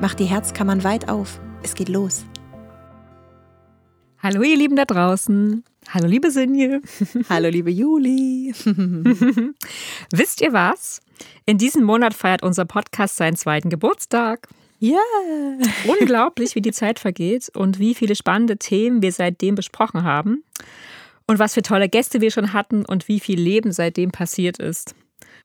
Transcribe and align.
macht 0.00 0.20
die 0.20 0.24
Herzkammern 0.24 0.84
weit 0.84 1.08
auf. 1.08 1.40
Es 1.62 1.74
geht 1.74 1.88
los. 1.88 2.24
Hallo 4.18 4.42
ihr 4.42 4.56
Lieben 4.56 4.76
da 4.76 4.84
draußen. 4.84 5.64
Hallo 5.88 6.06
liebe 6.06 6.30
Sinje. 6.30 6.80
Hallo 7.28 7.48
liebe 7.48 7.70
Juli. 7.70 8.52
Wisst 10.12 10.40
ihr 10.40 10.52
was? 10.52 11.00
In 11.46 11.58
diesem 11.58 11.84
Monat 11.84 12.14
feiert 12.14 12.42
unser 12.42 12.64
Podcast 12.64 13.16
seinen 13.16 13.36
zweiten 13.36 13.70
Geburtstag. 13.70 14.48
Ja. 14.78 14.98
Unglaublich, 15.86 16.54
wie 16.54 16.60
die 16.60 16.72
Zeit 16.72 16.98
vergeht 16.98 17.50
und 17.54 17.78
wie 17.78 17.94
viele 17.94 18.14
spannende 18.14 18.58
Themen 18.58 19.00
wir 19.00 19.12
seitdem 19.12 19.54
besprochen 19.54 20.02
haben. 20.02 20.44
Und 21.26 21.38
was 21.38 21.54
für 21.54 21.62
tolle 21.62 21.88
Gäste 21.88 22.20
wir 22.20 22.30
schon 22.30 22.52
hatten 22.52 22.84
und 22.84 23.08
wie 23.08 23.18
viel 23.18 23.40
Leben 23.40 23.72
seitdem 23.72 24.10
passiert 24.10 24.58
ist. 24.58 24.94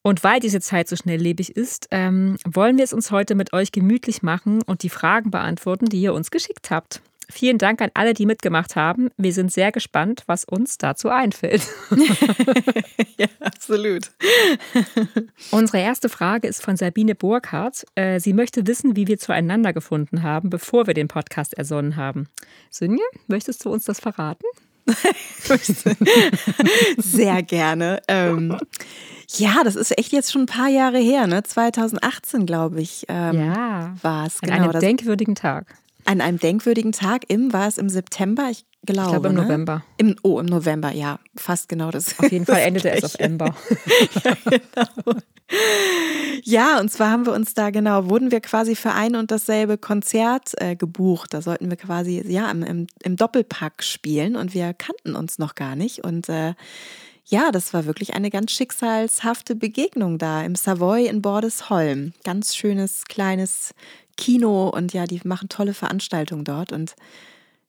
Und 0.03 0.23
weil 0.23 0.39
diese 0.39 0.61
Zeit 0.61 0.87
so 0.87 0.95
schnelllebig 0.95 1.55
ist, 1.55 1.87
ähm, 1.91 2.37
wollen 2.45 2.77
wir 2.77 2.83
es 2.83 2.93
uns 2.93 3.11
heute 3.11 3.35
mit 3.35 3.53
euch 3.53 3.71
gemütlich 3.71 4.23
machen 4.23 4.61
und 4.63 4.83
die 4.83 4.89
Fragen 4.89 5.29
beantworten, 5.29 5.85
die 5.85 6.01
ihr 6.01 6.13
uns 6.13 6.31
geschickt 6.31 6.71
habt. 6.71 7.01
Vielen 7.31 7.57
Dank 7.57 7.81
an 7.81 7.91
alle, 7.93 8.13
die 8.13 8.25
mitgemacht 8.25 8.75
haben. 8.75 9.09
Wir 9.15 9.31
sind 9.31 9.53
sehr 9.53 9.71
gespannt, 9.71 10.23
was 10.25 10.43
uns 10.43 10.77
dazu 10.77 11.09
einfällt. 11.09 11.65
ja, 13.17 13.27
absolut. 13.39 14.11
Unsere 15.51 15.79
erste 15.79 16.09
Frage 16.09 16.47
ist 16.47 16.61
von 16.61 16.75
Sabine 16.75 17.15
Burkhardt. 17.15 17.85
Äh, 17.95 18.19
sie 18.19 18.33
möchte 18.33 18.67
wissen, 18.67 18.97
wie 18.97 19.07
wir 19.07 19.17
zueinander 19.17 19.71
gefunden 19.71 20.23
haben, 20.23 20.49
bevor 20.49 20.87
wir 20.87 20.93
den 20.93 21.07
Podcast 21.07 21.53
ersonnen 21.53 21.95
haben. 21.95 22.27
Sünje, 22.69 23.03
möchtest 23.27 23.63
du 23.63 23.69
uns 23.69 23.85
das 23.85 24.01
verraten? 24.01 24.45
Sehr 26.97 27.43
gerne. 27.43 28.01
Ähm, 28.07 28.57
ja, 29.37 29.63
das 29.63 29.75
ist 29.75 29.97
echt 29.97 30.11
jetzt 30.11 30.31
schon 30.31 30.43
ein 30.43 30.47
paar 30.47 30.69
Jahre 30.69 30.99
her, 30.99 31.27
ne? 31.27 31.43
2018, 31.43 32.45
glaube 32.45 32.81
ich, 32.81 33.05
ähm, 33.07 33.35
ja, 33.35 33.95
war 34.01 34.27
es. 34.27 34.41
Genau, 34.41 34.55
an 34.55 34.63
einem 34.63 34.79
denkwürdigen 34.79 35.35
Tag. 35.35 35.75
An 36.05 36.21
einem 36.21 36.39
denkwürdigen 36.39 36.91
Tag 36.91 37.25
im, 37.27 37.53
war 37.53 37.67
es 37.67 37.77
im 37.77 37.87
September? 37.89 38.49
Ich 38.49 38.65
glaube. 38.85 39.07
Ich 39.07 39.11
glaube 39.11 39.27
im 39.29 39.35
ne? 39.35 39.41
November. 39.43 39.83
Im, 39.97 40.15
oh, 40.23 40.39
im 40.39 40.47
November, 40.47 40.91
ja. 40.91 41.19
Fast 41.35 41.69
genau 41.69 41.91
das. 41.91 42.17
Auf 42.19 42.31
jeden 42.31 42.45
Fall 42.45 42.61
endete 42.61 42.89
es 42.91 43.03
auf 43.03 43.15
Ember. 43.15 43.55
ja, 44.23 44.33
genau. 44.45 45.19
Ja, 46.43 46.79
und 46.79 46.89
zwar 46.89 47.11
haben 47.11 47.25
wir 47.25 47.33
uns 47.33 47.53
da 47.53 47.69
genau, 47.69 48.09
wurden 48.09 48.31
wir 48.31 48.39
quasi 48.41 48.75
für 48.75 48.93
ein 48.93 49.15
und 49.15 49.31
dasselbe 49.31 49.77
Konzert 49.77 50.53
äh, 50.57 50.75
gebucht. 50.75 51.33
Da 51.33 51.41
sollten 51.41 51.69
wir 51.69 51.77
quasi 51.77 52.23
ja 52.27 52.49
im, 52.49 52.63
im, 52.63 52.87
im, 53.03 53.15
Doppelpack 53.15 53.83
spielen 53.83 54.35
und 54.35 54.53
wir 54.53 54.73
kannten 54.73 55.15
uns 55.15 55.39
noch 55.39 55.55
gar 55.55 55.75
nicht. 55.75 56.03
Und 56.03 56.29
äh, 56.29 56.53
ja, 57.25 57.51
das 57.51 57.73
war 57.73 57.85
wirklich 57.85 58.13
eine 58.13 58.29
ganz 58.29 58.51
schicksalshafte 58.51 59.55
Begegnung 59.55 60.17
da 60.17 60.43
im 60.43 60.55
Savoy 60.55 61.07
in 61.07 61.21
Bordesholm. 61.21 62.13
Ganz 62.23 62.55
schönes 62.55 63.05
kleines 63.05 63.73
Kino 64.17 64.69
und 64.69 64.93
ja, 64.93 65.05
die 65.05 65.21
machen 65.23 65.49
tolle 65.49 65.73
Veranstaltungen 65.73 66.43
dort 66.43 66.71
und 66.71 66.95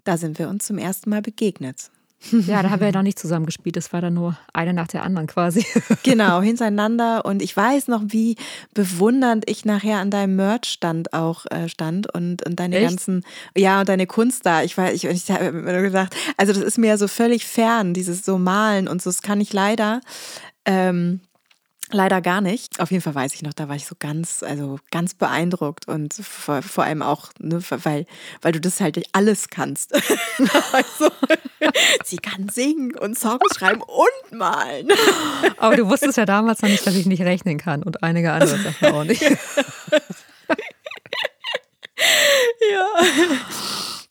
da 0.05 0.17
sind 0.17 0.39
wir 0.39 0.49
uns 0.49 0.67
zum 0.67 0.79
ersten 0.79 1.11
Mal 1.11 1.23
begegnet. 1.23 1.91
Ja, 2.31 2.63
da 2.63 2.71
haben 2.71 2.81
wir 2.81 2.89
ja 2.89 2.93
noch 2.93 3.03
nicht 3.03 3.19
zusammen 3.19 3.47
gespielt. 3.47 3.77
Das 3.77 3.93
war 3.93 4.01
dann 4.01 4.15
nur 4.15 4.37
eine 4.53 4.73
nach 4.73 4.87
der 4.89 5.03
anderen 5.03 5.27
quasi. 5.27 5.65
Genau, 6.05 6.41
hintereinander. 6.41 7.25
Und 7.25 7.43
ich 7.43 7.57
weiß 7.57 7.89
noch, 7.89 8.03
wie 8.07 8.37
bewundernd 8.75 9.49
ich 9.49 9.65
nachher 9.65 9.99
an 9.99 10.11
deinem 10.11 10.37
Merch-Stand 10.37 11.13
auch 11.13 11.47
äh, 11.51 11.69
stand 11.69 12.13
und, 12.13 12.45
und 12.45 12.59
deine 12.59 12.77
Echt? 12.77 12.89
ganzen, 12.89 13.25
ja, 13.57 13.81
und 13.81 13.89
deine 13.89 14.07
Kunst 14.07 14.47
da. 14.47 14.63
Ich 14.63 14.77
weiß, 14.77 14.95
ich, 14.95 15.05
ich 15.05 15.31
habe 15.31 15.53
mir 15.53 15.83
gedacht, 15.83 16.15
also 16.37 16.53
das 16.53 16.63
ist 16.63 16.79
mir 16.79 16.99
so 16.99 17.09
völlig 17.09 17.47
fern, 17.47 17.95
dieses 17.95 18.25
so 18.25 18.39
Malen 18.39 18.89
und 18.89 19.03
so, 19.03 19.11
das 19.11 19.23
kann 19.23 19.41
ich 19.41 19.53
leider. 19.53 20.01
Ähm, 20.65 21.21
Leider 21.93 22.23
gar 22.23 22.41
nicht. 22.41 22.81
Auf 22.81 22.91
jeden 22.91 23.03
Fall 23.03 23.15
weiß 23.15 23.35
ich 23.35 23.43
noch, 23.43 23.53
da 23.53 23.69
war 23.69 23.77
ich 23.77 23.87
so 23.87 23.95
ganz, 23.99 24.43
also 24.43 24.79
ganz 24.91 25.13
beeindruckt 25.15 25.87
und 25.87 26.15
vor, 26.15 26.63
vor 26.63 26.85
allem 26.85 27.03
auch, 27.03 27.31
ne, 27.39 27.63
weil, 27.69 28.07
weil 28.41 28.53
du 28.53 28.61
das 28.61 28.81
halt 28.81 29.03
alles 29.13 29.49
kannst. 29.51 29.95
also, 30.73 31.11
sie 32.05 32.17
kann 32.17 32.49
singen 32.49 32.97
und 32.97 33.19
Songs 33.19 33.57
schreiben 33.57 33.83
und 33.83 34.39
malen. 34.39 34.89
Aber 35.59 35.77
du 35.77 35.87
wusstest 35.89 36.17
ja 36.17 36.25
damals 36.25 36.63
noch 36.63 36.71
nicht, 36.71 36.87
dass 36.87 36.95
ich 36.95 37.05
nicht 37.07 37.23
rechnen 37.23 37.59
kann 37.59 37.83
und 37.83 38.03
einige 38.03 38.33
andere 38.33 38.59
Sachen 38.59 38.89
auch 38.89 39.05
nicht. 39.05 39.23
ja. 39.23 39.37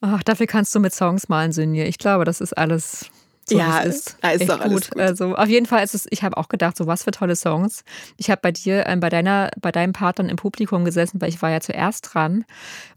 Ach, 0.01 0.23
dafür 0.23 0.45
kannst 0.47 0.73
du 0.75 0.79
mit 0.79 0.93
Songs 0.93 1.29
malen, 1.29 1.51
Sünje. 1.51 1.85
Ich 1.85 1.97
glaube, 1.97 2.25
das 2.25 2.41
ist 2.41 2.57
alles 2.57 3.09
so, 3.51 3.57
ja, 3.57 3.79
ist, 3.79 4.17
ist 4.33 4.49
doch 4.49 4.61
gut. 4.63 4.89
gut. 4.91 4.99
Also 4.99 5.35
auf 5.35 5.47
jeden 5.47 5.65
Fall 5.65 5.83
ist 5.83 5.93
es, 5.93 6.07
ich 6.09 6.23
habe 6.23 6.37
auch 6.37 6.49
gedacht, 6.49 6.77
so 6.77 6.87
was 6.87 7.03
für 7.03 7.11
tolle 7.11 7.35
Songs. 7.35 7.83
Ich 8.17 8.29
habe 8.29 8.39
bei 8.41 8.51
dir, 8.51 8.87
äh, 8.87 8.95
bei 8.97 9.09
deiner, 9.09 9.51
bei 9.59 9.71
deinem 9.71 9.93
Partner 9.93 10.29
im 10.29 10.35
Publikum 10.35 10.85
gesessen, 10.85 11.21
weil 11.21 11.29
ich 11.29 11.41
war 11.41 11.49
ja 11.51 11.61
zuerst 11.61 12.13
dran 12.13 12.45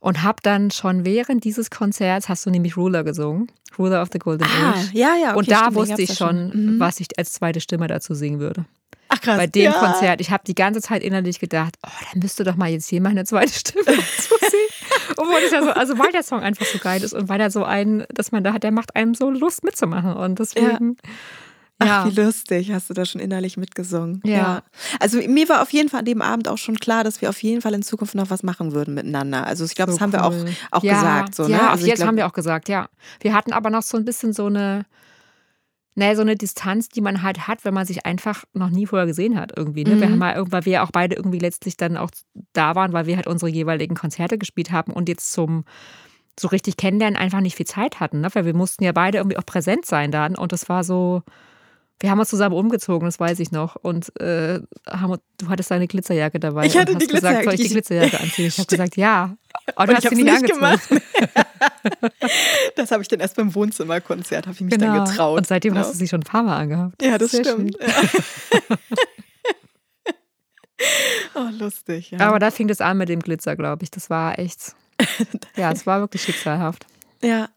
und 0.01 0.23
habe 0.23 0.39
dann 0.43 0.71
schon 0.71 1.05
während 1.05 1.45
dieses 1.45 1.71
Konzerts 1.71 2.29
hast 2.29 2.47
du 2.47 2.51
nämlich 2.51 2.77
Ruler 2.77 3.05
gesungen, 3.05 3.51
Ruler 3.79 4.03
of 4.03 4.09
the 4.13 4.19
Golden 4.19 4.45
ah, 4.45 4.71
Age. 4.71 4.91
Ja, 4.93 5.15
ja. 5.21 5.31
Okay, 5.31 5.39
und 5.39 5.51
da 5.51 5.59
stimmt, 5.59 5.75
wusste 5.75 6.03
ich 6.03 6.15
schon, 6.15 6.51
Mhm. 6.55 6.81
was 6.81 7.01
ich 7.01 7.09
als 7.19 7.33
zweite 7.33 7.61
Stimme 7.61 7.87
dazu 7.87 8.15
singen 8.15 8.39
würde. 8.41 8.65
Ach 9.09 9.21
krass. 9.21 9.37
Bei 9.37 9.47
dem 9.47 9.65
ja. 9.65 9.73
Konzert, 9.73 10.21
ich 10.21 10.31
habe 10.31 10.43
die 10.47 10.55
ganze 10.55 10.81
Zeit 10.81 11.03
innerlich 11.03 11.39
gedacht, 11.39 11.77
oh, 11.87 11.91
da 12.13 12.21
müsste 12.21 12.43
doch 12.45 12.57
mal 12.57 12.71
jetzt 12.71 12.89
hier 12.89 13.01
meine 13.01 13.25
zweite 13.25 13.53
Stimme 13.53 13.85
dazu 13.87 14.35
singen. 14.41 14.74
Obwohl 15.17 15.41
das 15.43 15.51
ja 15.51 15.63
so, 15.63 15.71
also 15.71 15.99
weil 15.99 16.13
der 16.13 16.23
Song 16.23 16.41
einfach 16.41 16.67
so 16.67 16.79
geil 16.79 17.03
ist 17.03 17.13
und 17.13 17.29
weil 17.29 17.41
er 17.41 17.51
so 17.51 17.65
einen, 17.65 18.05
dass 18.13 18.33
man 18.33 18.45
da 18.45 18.53
hat, 18.53 18.63
der 18.63 18.73
macht 18.73 18.95
einem 18.97 19.15
so 19.15 19.31
Lust 19.31 19.65
mitzumachen. 19.65 20.15
Und 20.15 20.39
deswegen. 20.39 20.97
Ach, 21.81 21.87
Ja. 21.87 22.07
wie 22.07 22.21
lustig, 22.21 22.73
hast 22.73 22.89
du 22.89 22.95
da 22.95 23.05
schon 23.05 23.21
innerlich 23.21 23.57
mitgesungen. 23.57 24.23
Ja. 24.25 24.63
Also 25.01 25.19
mir 25.19 25.49
war 25.49 25.61
auf 25.61 25.71
jeden 25.73 25.89
Fall 25.89 26.01
an 26.01 26.05
dem 26.07 26.23
Abend 26.23 26.47
auch 26.49 26.57
schon 26.59 26.77
klar, 26.79 27.03
dass 27.03 27.21
wir 27.21 27.29
auf 27.29 27.43
jeden 27.43 27.63
Fall 27.63 27.75
in 27.75 27.83
Zukunft 27.83 28.15
noch 28.15 28.31
was 28.31 28.45
machen 28.45 28.73
würden 28.73 28.95
miteinander. 28.95 29.45
Also 29.45 29.65
ich 29.65 29.75
glaube, 29.75 29.91
So 29.91 29.99
das 29.99 30.03
haben 30.03 30.13
wir 30.13 30.25
auch, 30.25 30.31
cool. 30.31 30.47
auch 30.71 30.83
ja, 30.85 30.95
gesagt. 30.95 31.35
So, 31.35 31.43
ne? 31.45 31.51
ja, 31.51 31.71
also 31.71 31.83
ich 31.83 31.89
jetzt 31.89 31.99
glaub, 31.99 32.09
haben 32.09 32.17
wir 32.17 32.27
auch 32.29 32.33
gesagt, 32.33 32.69
ja. 32.69 32.89
Wir 33.21 33.35
hatten 33.35 33.53
aber 33.53 33.71
noch 33.71 33.83
so 33.83 33.97
ein 33.97 34.05
bisschen 34.05 34.33
so 34.33 34.47
eine, 34.47 34.87
naja, 35.97 36.17
so 36.17 36.23
eine 36.23 36.35
Distanz, 36.35 36.89
die 36.89 37.01
man 37.01 37.23
halt 37.23 37.47
hat, 37.47 37.65
wenn 37.65 37.75
man 37.75 37.87
sich 37.87 38.05
einfach 38.05 38.45
noch 38.53 38.71
nie 38.71 38.87
vorher 38.87 39.07
gesehen 39.07 39.39
hat 39.39 39.53
irgendwie. 39.57 39.85
Ne? 39.85 40.01
Wir 40.01 40.09
Mhm. 40.09 40.13
haben 40.13 40.19
mal, 40.19 40.45
weil 40.51 40.65
wir 40.65 40.83
auch 40.83 40.91
beide 40.91 41.15
irgendwie 41.15 41.39
letztlich 41.39 41.77
dann 41.77 41.97
auch 41.97 42.11
da 42.53 42.75
waren, 42.75 42.93
weil 42.93 43.07
wir 43.07 43.17
halt 43.17 43.27
unsere 43.29 43.51
jeweiligen 43.51 43.95
Konzerte 43.95 44.37
gespielt 44.39 44.73
haben 44.73 44.93
und 44.93 45.09
jetzt 45.09 45.33
zum 45.33 45.65
so 46.39 46.49
richtig 46.49 46.77
kennenlernen 46.77 47.17
einfach 47.17 47.41
nicht 47.41 47.55
viel 47.57 47.67
Zeit 47.67 48.01
hatten, 48.01 48.21
ne? 48.21 48.29
weil 48.33 48.45
wir 48.45 48.55
mussten 48.55 48.83
ja 48.83 48.91
beide 48.91 49.19
irgendwie 49.19 49.37
auch 49.39 49.47
präsent 49.47 49.87
sein 49.87 50.11
dann 50.11 50.35
und 50.37 50.51
das 50.51 50.69
war 50.69 50.83
so, 50.83 51.23
wir 52.01 52.11
haben 52.11 52.19
uns 52.19 52.29
zusammen 52.29 52.55
umgezogen, 52.57 53.07
das 53.07 53.19
weiß 53.21 53.39
ich 53.41 53.51
noch 53.53 53.77
und 53.77 54.19
äh, 54.21 54.61
haben, 54.89 55.17
du 55.39 55.49
hattest 55.49 55.71
deine 55.71 55.87
Glitzerjacke 55.87 56.39
dabei 56.41 56.67
Ich 56.67 56.77
hatte 56.77 56.93
und 56.93 56.97
hast 56.97 57.09
die 57.11 57.15
gesagt, 57.15 57.43
Glitzerjacke, 57.43 57.45
soll 57.45 57.55
ich 57.55 57.63
die 57.63 57.69
Glitzerjacke 57.69 58.21
anziehen? 58.21 58.47
Ich 58.47 58.59
habe 58.59 58.67
gesagt, 58.67 58.97
ja. 58.97 59.37
Und 59.77 59.87
du 59.89 59.93
ich 59.93 59.97
hast 60.05 60.09
sie 60.11 60.15
nicht 60.23 60.25
nicht 60.25 60.53
angezogen. 60.53 60.61
gemacht. 60.61 60.89
das 62.77 62.91
habe 62.91 63.03
ich 63.03 63.09
dann 63.09 63.21
erst 63.21 63.37
beim 63.37 63.55
Wohnzimmerkonzert, 63.55 64.47
habe 64.47 64.55
ich 64.55 64.61
mich 64.61 64.77
dann 64.77 64.93
getraut. 65.05 65.11
Genau. 65.17 65.37
Und 65.37 65.47
seitdem 65.47 65.73
Genau. 65.75 65.85
hast 65.87 65.95
du 65.95 65.99
sie 65.99 66.09
schon 66.09 66.21
ein 66.21 66.25
paar 66.25 66.43
Mal 66.43 66.57
angehabt. 66.59 67.01
Ja, 67.03 67.17
das 67.17 67.31
stimmt. 67.31 67.77
oh, 71.35 71.49
lustig. 71.59 72.11
Ja. 72.11 72.21
Aber 72.21 72.39
da 72.39 72.51
fing 72.51 72.69
das 72.69 72.81
an 72.81 72.99
mit 72.99 73.09
dem 73.09 73.21
Glitzer, 73.21 73.57
glaube 73.57 73.85
ich. 73.85 73.91
Das 73.91 74.11
war 74.11 74.39
echt. 74.39 74.75
Ja, 75.57 75.73
es 75.73 75.87
war 75.87 76.01
wirklich 76.01 76.23
schicksalhaft. 76.23 76.87
ja, 77.23 77.49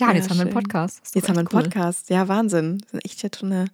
Ja, 0.00 0.08
Ja, 0.08 0.14
jetzt 0.14 0.30
haben 0.30 0.38
wir 0.38 0.42
einen 0.46 0.52
schön. 0.52 0.62
Podcast. 0.62 1.14
Jetzt 1.14 1.28
haben 1.28 1.36
wir 1.36 1.40
einen 1.40 1.48
cool. 1.52 1.62
Podcast. 1.62 2.08
Ja, 2.08 2.26
Wahnsinn. 2.26 2.80
Wir 2.80 2.88
sind 2.90 3.04
echt 3.04 3.22
jetzt 3.22 3.38
schon 3.38 3.52
eine, 3.52 3.66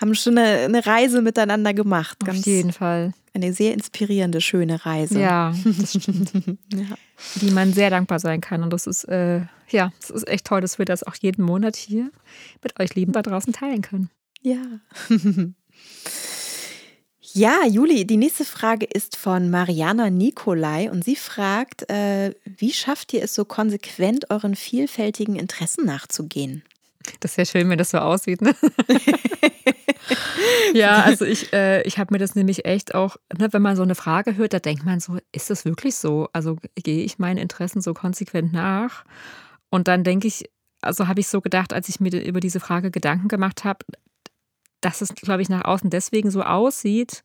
haben 0.00 0.14
schon 0.16 0.36
eine, 0.36 0.64
eine 0.64 0.84
Reise 0.84 1.22
miteinander 1.22 1.72
gemacht. 1.72 2.18
Auf 2.22 2.26
Ganz, 2.26 2.44
jeden 2.44 2.72
Fall. 2.72 3.12
Eine 3.34 3.52
sehr 3.52 3.72
inspirierende, 3.72 4.40
schöne 4.40 4.84
Reise. 4.84 5.20
Ja, 5.20 5.54
das 5.64 5.92
stimmt. 5.94 6.32
Ja. 6.74 6.96
Die 7.36 7.50
man 7.52 7.72
sehr 7.72 7.88
dankbar 7.90 8.18
sein 8.18 8.40
kann. 8.40 8.64
Und 8.64 8.72
das 8.72 8.88
ist, 8.88 9.04
äh, 9.04 9.42
ja, 9.68 9.92
es 10.00 10.10
ist 10.10 10.26
echt 10.26 10.46
toll, 10.46 10.60
dass 10.60 10.78
wir 10.78 10.84
das 10.86 11.04
auch 11.04 11.14
jeden 11.14 11.44
Monat 11.44 11.76
hier 11.76 12.10
mit 12.62 12.80
euch 12.80 12.94
Lieben 12.96 13.12
da 13.12 13.22
draußen 13.22 13.52
teilen 13.52 13.82
können. 13.82 14.10
Ja. 14.42 14.58
Ja, 17.32 17.64
Juli, 17.64 18.04
die 18.06 18.16
nächste 18.16 18.44
Frage 18.44 18.86
ist 18.86 19.16
von 19.16 19.50
Mariana 19.50 20.10
Nikolai 20.10 20.90
und 20.90 21.04
sie 21.04 21.14
fragt, 21.14 21.88
äh, 21.88 22.34
wie 22.44 22.72
schafft 22.72 23.12
ihr 23.12 23.22
es 23.22 23.34
so 23.34 23.44
konsequent, 23.44 24.30
euren 24.30 24.56
vielfältigen 24.56 25.36
Interessen 25.36 25.86
nachzugehen? 25.86 26.64
Das 27.20 27.32
ist 27.32 27.36
ja 27.36 27.44
schön, 27.44 27.70
wenn 27.70 27.78
das 27.78 27.90
so 27.90 27.98
aussieht. 27.98 28.42
Ne? 28.42 28.54
ja, 30.74 31.02
also 31.02 31.24
ich, 31.24 31.52
äh, 31.52 31.82
ich 31.82 31.98
habe 31.98 32.12
mir 32.12 32.18
das 32.18 32.34
nämlich 32.34 32.64
echt 32.64 32.94
auch, 32.94 33.16
ne, 33.38 33.52
wenn 33.52 33.62
man 33.62 33.76
so 33.76 33.82
eine 33.82 33.94
Frage 33.94 34.36
hört, 34.36 34.52
da 34.52 34.58
denkt 34.58 34.84
man 34.84 34.98
so, 34.98 35.18
ist 35.32 35.50
das 35.50 35.64
wirklich 35.64 35.94
so? 35.94 36.28
Also 36.32 36.56
gehe 36.74 37.04
ich 37.04 37.18
meinen 37.18 37.38
Interessen 37.38 37.80
so 37.80 37.94
konsequent 37.94 38.52
nach? 38.52 39.04
Und 39.70 39.86
dann 39.86 40.02
denke 40.02 40.26
ich, 40.26 40.50
also 40.82 41.06
habe 41.06 41.20
ich 41.20 41.28
so 41.28 41.40
gedacht, 41.40 41.72
als 41.72 41.88
ich 41.88 42.00
mir 42.00 42.10
über 42.24 42.40
diese 42.40 42.60
Frage 42.60 42.90
Gedanken 42.90 43.28
gemacht 43.28 43.64
habe, 43.64 43.84
dass 44.80 45.00
es, 45.00 45.14
glaube 45.14 45.42
ich, 45.42 45.48
nach 45.48 45.64
außen 45.64 45.90
deswegen 45.90 46.30
so 46.30 46.42
aussieht, 46.42 47.22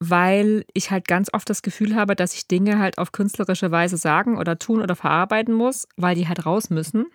weil 0.00 0.64
ich 0.72 0.90
halt 0.90 1.06
ganz 1.06 1.28
oft 1.32 1.48
das 1.50 1.60
Gefühl 1.60 1.94
habe, 1.94 2.16
dass 2.16 2.34
ich 2.34 2.48
Dinge 2.48 2.78
halt 2.78 2.96
auf 2.96 3.12
künstlerische 3.12 3.70
Weise 3.70 3.98
sagen 3.98 4.38
oder 4.38 4.58
tun 4.58 4.80
oder 4.80 4.96
verarbeiten 4.96 5.54
muss, 5.54 5.86
weil 5.96 6.14
die 6.14 6.26
halt 6.26 6.46
raus 6.46 6.70
müssen. 6.70 7.06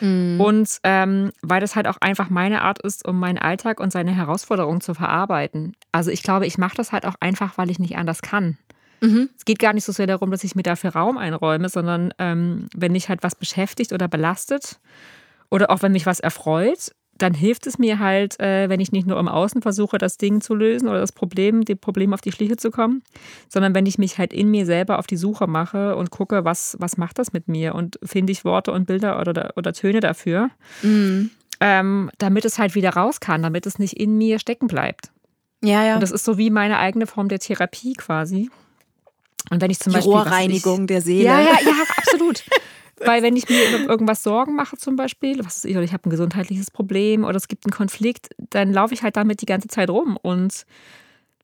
Mhm. 0.00 0.40
Und 0.40 0.78
ähm, 0.82 1.32
weil 1.42 1.60
das 1.60 1.74
halt 1.74 1.88
auch 1.88 1.96
einfach 2.00 2.28
meine 2.28 2.60
Art 2.60 2.80
ist, 2.82 3.08
um 3.08 3.18
meinen 3.18 3.38
Alltag 3.38 3.80
und 3.80 3.92
seine 3.92 4.14
Herausforderungen 4.14 4.82
zu 4.82 4.92
verarbeiten. 4.92 5.74
Also 5.90 6.10
ich 6.10 6.22
glaube, 6.22 6.46
ich 6.46 6.58
mache 6.58 6.76
das 6.76 6.92
halt 6.92 7.06
auch 7.06 7.16
einfach, 7.18 7.56
weil 7.56 7.70
ich 7.70 7.78
nicht 7.78 7.96
anders 7.96 8.20
kann. 8.20 8.58
Mhm. 9.00 9.30
Es 9.36 9.46
geht 9.46 9.58
gar 9.58 9.72
nicht 9.72 9.84
so 9.84 9.92
sehr 9.92 10.06
darum, 10.06 10.30
dass 10.30 10.44
ich 10.44 10.54
mir 10.54 10.62
dafür 10.62 10.90
Raum 10.90 11.16
einräume, 11.16 11.70
sondern 11.70 12.12
ähm, 12.18 12.68
wenn 12.74 12.92
mich 12.92 13.08
halt 13.08 13.22
was 13.22 13.34
beschäftigt 13.34 13.92
oder 13.92 14.06
belastet 14.06 14.80
oder 15.50 15.70
auch 15.70 15.82
wenn 15.82 15.92
mich 15.92 16.06
was 16.06 16.20
erfreut, 16.20 16.92
dann 17.18 17.34
hilft 17.34 17.66
es 17.66 17.78
mir 17.78 17.98
halt, 17.98 18.40
äh, 18.40 18.68
wenn 18.68 18.80
ich 18.80 18.92
nicht 18.92 19.06
nur 19.06 19.18
im 19.18 19.28
Außen 19.28 19.62
versuche, 19.62 19.98
das 19.98 20.18
Ding 20.18 20.40
zu 20.40 20.54
lösen 20.54 20.88
oder 20.88 21.00
das 21.00 21.12
Problem, 21.12 21.64
dem 21.64 21.78
Problem 21.78 22.12
auf 22.12 22.20
die 22.20 22.32
Schliche 22.32 22.56
zu 22.56 22.70
kommen, 22.70 23.02
sondern 23.48 23.74
wenn 23.74 23.86
ich 23.86 23.98
mich 23.98 24.18
halt 24.18 24.32
in 24.32 24.50
mir 24.50 24.66
selber 24.66 24.98
auf 24.98 25.06
die 25.06 25.16
Suche 25.16 25.46
mache 25.46 25.96
und 25.96 26.10
gucke, 26.10 26.44
was, 26.44 26.76
was 26.80 26.96
macht 26.96 27.18
das 27.18 27.32
mit 27.32 27.48
mir 27.48 27.74
und 27.74 27.98
finde 28.02 28.32
ich 28.32 28.44
Worte 28.44 28.72
und 28.72 28.86
Bilder 28.86 29.20
oder, 29.20 29.52
oder 29.56 29.72
Töne 29.72 30.00
dafür, 30.00 30.50
mhm. 30.82 31.30
ähm, 31.60 32.10
damit 32.18 32.44
es 32.44 32.58
halt 32.58 32.74
wieder 32.74 32.90
raus 32.90 33.20
kann, 33.20 33.42
damit 33.42 33.66
es 33.66 33.78
nicht 33.78 33.94
in 33.94 34.18
mir 34.18 34.38
stecken 34.38 34.66
bleibt. 34.66 35.10
Ja, 35.62 35.84
ja. 35.84 35.94
Und 35.94 36.02
das 36.02 36.10
ist 36.10 36.24
so 36.24 36.36
wie 36.36 36.50
meine 36.50 36.78
eigene 36.78 37.06
Form 37.06 37.28
der 37.28 37.38
Therapie 37.38 37.94
quasi. 37.94 38.50
Und 39.50 39.60
wenn 39.60 39.70
ich 39.70 39.78
zum 39.78 39.92
die 39.92 39.98
Beispiel. 39.98 40.12
Rohrreinigung 40.12 40.82
ich, 40.82 40.86
der 40.86 41.00
Seele. 41.00 41.24
Ja, 41.24 41.40
ja, 41.40 41.58
ja, 41.62 41.72
absolut. 41.96 42.44
Weil 43.00 43.22
wenn 43.22 43.36
ich 43.36 43.48
mir 43.48 43.88
irgendwas 43.88 44.22
Sorgen 44.22 44.54
mache 44.54 44.76
zum 44.76 44.96
Beispiel, 44.96 45.44
was 45.44 45.56
ist 45.56 45.64
ich, 45.64 45.74
oder 45.74 45.84
ich 45.84 45.92
habe 45.92 46.08
ein 46.08 46.10
gesundheitliches 46.10 46.70
Problem 46.70 47.24
oder 47.24 47.36
es 47.36 47.48
gibt 47.48 47.66
einen 47.66 47.72
Konflikt, 47.72 48.28
dann 48.50 48.72
laufe 48.72 48.94
ich 48.94 49.02
halt 49.02 49.16
damit 49.16 49.40
die 49.40 49.46
ganze 49.46 49.68
Zeit 49.68 49.90
rum 49.90 50.16
und 50.20 50.64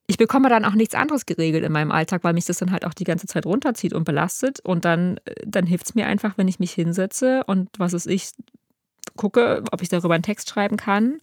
ich 0.07 0.17
bekomme 0.17 0.49
dann 0.49 0.65
auch 0.65 0.73
nichts 0.73 0.93
anderes 0.93 1.25
geregelt 1.25 1.63
in 1.63 1.71
meinem 1.71 1.91
Alltag, 1.91 2.23
weil 2.23 2.33
mich 2.33 2.45
das 2.45 2.57
dann 2.57 2.71
halt 2.71 2.85
auch 2.85 2.93
die 2.93 3.05
ganze 3.05 3.27
Zeit 3.27 3.45
runterzieht 3.45 3.93
und 3.93 4.03
belastet. 4.03 4.59
Und 4.59 4.83
dann, 4.83 5.21
dann 5.45 5.65
hilft 5.65 5.85
es 5.85 5.95
mir 5.95 6.05
einfach, 6.05 6.37
wenn 6.37 6.49
ich 6.49 6.59
mich 6.59 6.73
hinsetze 6.73 7.45
und 7.45 7.69
was 7.77 7.93
ist 7.93 8.07
ich, 8.07 8.31
gucke, 9.15 9.63
ob 9.71 9.81
ich 9.81 9.89
darüber 9.89 10.13
einen 10.13 10.23
Text 10.23 10.49
schreiben 10.49 10.77
kann 10.77 11.19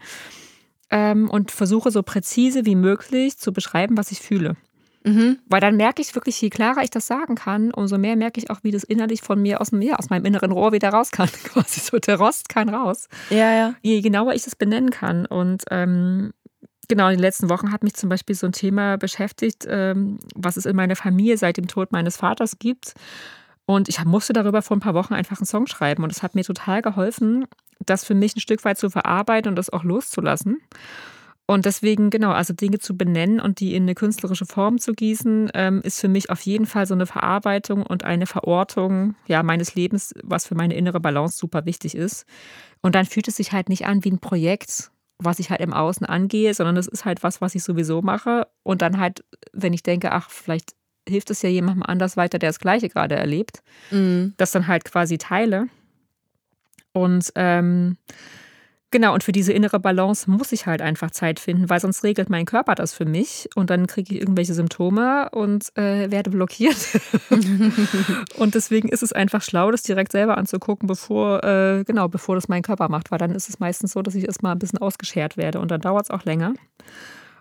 ähm, 0.91 1.29
und 1.29 1.51
versuche 1.51 1.91
so 1.91 2.03
präzise 2.03 2.65
wie 2.65 2.77
möglich 2.77 3.39
zu 3.39 3.53
beschreiben, 3.53 3.97
was 3.97 4.13
ich 4.13 4.21
fühle. 4.21 4.57
Mhm. 5.05 5.39
Weil 5.47 5.61
dann 5.61 5.77
merke 5.77 6.03
ich 6.03 6.15
wirklich, 6.15 6.41
je 6.41 6.51
klarer 6.51 6.83
ich 6.83 6.91
das 6.91 7.07
sagen 7.07 7.35
kann, 7.35 7.73
umso 7.73 7.99
mehr 7.99 8.17
merke 8.17 8.41
ich 8.41 8.51
auch, 8.51 8.59
wie 8.63 8.71
das 8.71 8.85
innerlich 8.85 9.23
von 9.23 9.41
mir 9.41 9.61
aus, 9.61 9.71
ja, 9.73 9.97
aus 9.97 10.11
meinem 10.11 10.25
inneren 10.25 10.53
Rohr 10.53 10.73
wieder 10.73 10.91
raus 10.91 11.11
kann. 11.11 11.29
Quasi 11.45 11.81
so, 11.81 11.99
der 11.99 12.17
Rost 12.19 12.49
kann 12.49 12.69
raus. 12.69 13.09
Ja, 13.31 13.53
ja. 13.53 13.75
Je 13.83 14.01
genauer 14.01 14.35
ich 14.35 14.45
das 14.45 14.57
benennen 14.57 14.91
kann. 14.91 15.27
Und 15.27 15.65
ähm, 15.71 16.33
genau, 16.89 17.09
in 17.09 17.15
den 17.15 17.21
letzten 17.21 17.49
Wochen 17.49 17.73
hat 17.73 17.85
mich 17.85 17.95
zum 17.95 18.09
Beispiel 18.09 18.35
so 18.35 18.47
ein 18.47 18.53
Thema 18.53 18.97
beschäftigt, 18.97 19.67
ähm, 19.69 20.19
was 20.35 20.57
es 20.57 20.67
in 20.67 20.77
meiner 20.77 20.97
Familie 20.97 21.39
seit 21.39 21.57
dem 21.57 21.69
Tod 21.69 21.93
meines 21.93 22.17
Vaters 22.17 22.59
gibt. 22.59 22.95
Und 23.67 23.89
ich 23.89 24.03
musste 24.05 24.33
darüber 24.33 24.63
vor 24.63 24.77
ein 24.77 24.81
paar 24.81 24.95
Wochen 24.95 25.15
einfach 25.15 25.39
einen 25.39 25.47
Song 25.47 25.67
schreiben. 25.67 26.03
Und 26.03 26.11
es 26.11 26.23
hat 26.23 26.35
mir 26.35 26.45
total 26.45 26.83
geholfen, 26.83 27.47
das 27.85 28.05
für 28.05 28.15
mich 28.15 28.35
ein 28.35 28.41
Stück 28.41 28.65
weit 28.65 28.79
zu 28.79 28.91
verarbeiten 28.91 29.51
und 29.51 29.57
das 29.57 29.71
auch 29.71 29.85
loszulassen. 29.85 30.61
Und 31.51 31.65
deswegen, 31.65 32.11
genau, 32.11 32.33
also 32.33 32.53
Dinge 32.53 32.79
zu 32.79 32.95
benennen 32.95 33.41
und 33.41 33.61
die 33.61 33.75
in 33.75 33.85
eine 33.85 33.95
künstlerische 33.95 34.45
Form 34.45 34.79
zu 34.79 34.93
gießen, 34.93 35.51
ähm, 35.55 35.81
ist 35.83 35.99
für 35.99 36.09
mich 36.09 36.29
auf 36.29 36.43
jeden 36.43 36.67
Fall 36.67 36.87
so 36.87 36.93
eine 36.93 37.07
Verarbeitung 37.07 37.85
und 37.85 38.05
eine 38.05 38.27
Verortung 38.27 39.15
ja, 39.27 39.43
meines 39.43 39.75
Lebens, 39.75 40.13
was 40.23 40.47
für 40.47 40.55
meine 40.55 40.75
innere 40.75 41.01
Balance 41.01 41.39
super 41.39 41.65
wichtig 41.65 41.95
ist. 41.95 42.27
Und 42.83 42.95
dann 42.95 43.07
fühlt 43.07 43.29
es 43.29 43.37
sich 43.37 43.53
halt 43.53 43.71
nicht 43.71 43.87
an 43.87 44.05
wie 44.05 44.11
ein 44.11 44.19
Projekt, 44.19 44.91
was 45.17 45.39
ich 45.39 45.49
halt 45.49 45.63
im 45.63 45.73
Außen 45.73 46.05
angehe, 46.05 46.53
sondern 46.53 46.77
es 46.77 46.87
ist 46.87 47.07
halt 47.07 47.23
was, 47.23 47.41
was 47.41 47.55
ich 47.55 47.65
sowieso 47.65 48.03
mache. 48.03 48.47
Und 48.63 48.83
dann 48.83 48.99
halt, 48.99 49.25
wenn 49.55 49.73
ich 49.73 49.83
denke, 49.83 50.13
ach, 50.13 50.29
vielleicht 50.29 50.75
hilft 51.09 51.31
es 51.31 51.41
ja 51.41 51.49
jemandem 51.49 51.83
anders 51.83 52.19
weiter, 52.19 52.39
der 52.39 52.51
das 52.51 52.61
Gleiche 52.61 52.91
gerade 52.91 53.17
erlebt, 53.17 53.63
mhm. 53.91 54.35
das 54.37 54.51
dann 54.51 54.67
halt 54.67 54.85
quasi 54.85 55.17
teile. 55.17 55.69
Und 56.93 57.33
ähm, 57.37 57.97
Genau, 58.91 59.13
und 59.13 59.23
für 59.23 59.33
diese 59.33 59.53
innere 59.53 59.79
Balance 59.79 60.31
muss 60.31 60.51
ich 60.51 60.65
halt 60.65 60.81
einfach 60.81 61.11
Zeit 61.11 61.41
finden, 61.41 61.69
weil 61.69 61.79
sonst 61.79 62.03
regelt 62.05 62.31
mein 62.31 62.47
Körper 62.47 62.75
das 62.75 62.95
für 62.95 63.05
mich 63.05 63.47
und 63.55 63.69
dann 63.69 63.87
kriege 63.87 64.15
ich 64.15 64.21
irgendwelche 64.21 64.55
Symptome 64.55 65.29
und 65.31 65.77
äh, 65.77 66.11
werde 66.11 66.31
blockiert. 66.31 66.99
und 68.39 68.55
deswegen 68.55 68.89
ist 68.89 69.03
es 69.03 69.13
einfach 69.13 69.43
schlau, 69.43 69.71
das 69.71 69.83
direkt 69.83 70.13
selber 70.13 70.39
anzugucken, 70.39 70.87
bevor, 70.87 71.45
äh, 71.45 71.85
genau, 71.85 72.09
bevor 72.09 72.35
das 72.35 72.49
mein 72.49 72.63
Körper 72.63 72.89
macht, 72.89 73.11
weil 73.11 73.19
dann 73.19 73.33
ist 73.33 73.51
es 73.51 73.59
meistens 73.59 73.93
so, 73.93 74.01
dass 74.01 74.15
ich 74.15 74.25
erstmal 74.25 74.53
ein 74.53 74.59
bisschen 74.59 74.79
ausgeschert 74.79 75.37
werde 75.37 75.61
und 75.61 75.71
dann 75.71 75.83
dauert 75.83 76.05
es 76.05 76.11
auch 76.11 76.25
länger. 76.25 76.55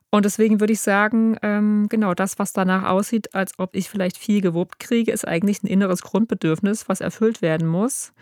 Und 0.10 0.26
deswegen 0.26 0.60
würde 0.60 0.74
ich 0.74 0.82
sagen, 0.82 1.38
ähm, 1.42 1.88
genau 1.90 2.14
das, 2.14 2.40
was 2.40 2.52
danach 2.52 2.84
aussieht, 2.90 3.34
als 3.36 3.54
ob 3.58 3.74
ich 3.76 3.90
vielleicht 3.90 4.18
viel 4.18 4.42
gewuppt 4.42 4.80
kriege, 4.80 5.12
ist 5.12 5.28
eigentlich 5.28 5.64
ein 5.64 5.68
inneres 5.68 6.02
Grundbedürfnis, 6.02 6.90
was 6.90 7.02
erfüllt 7.02 7.42
werden 7.42 7.68
muss. 7.68 8.14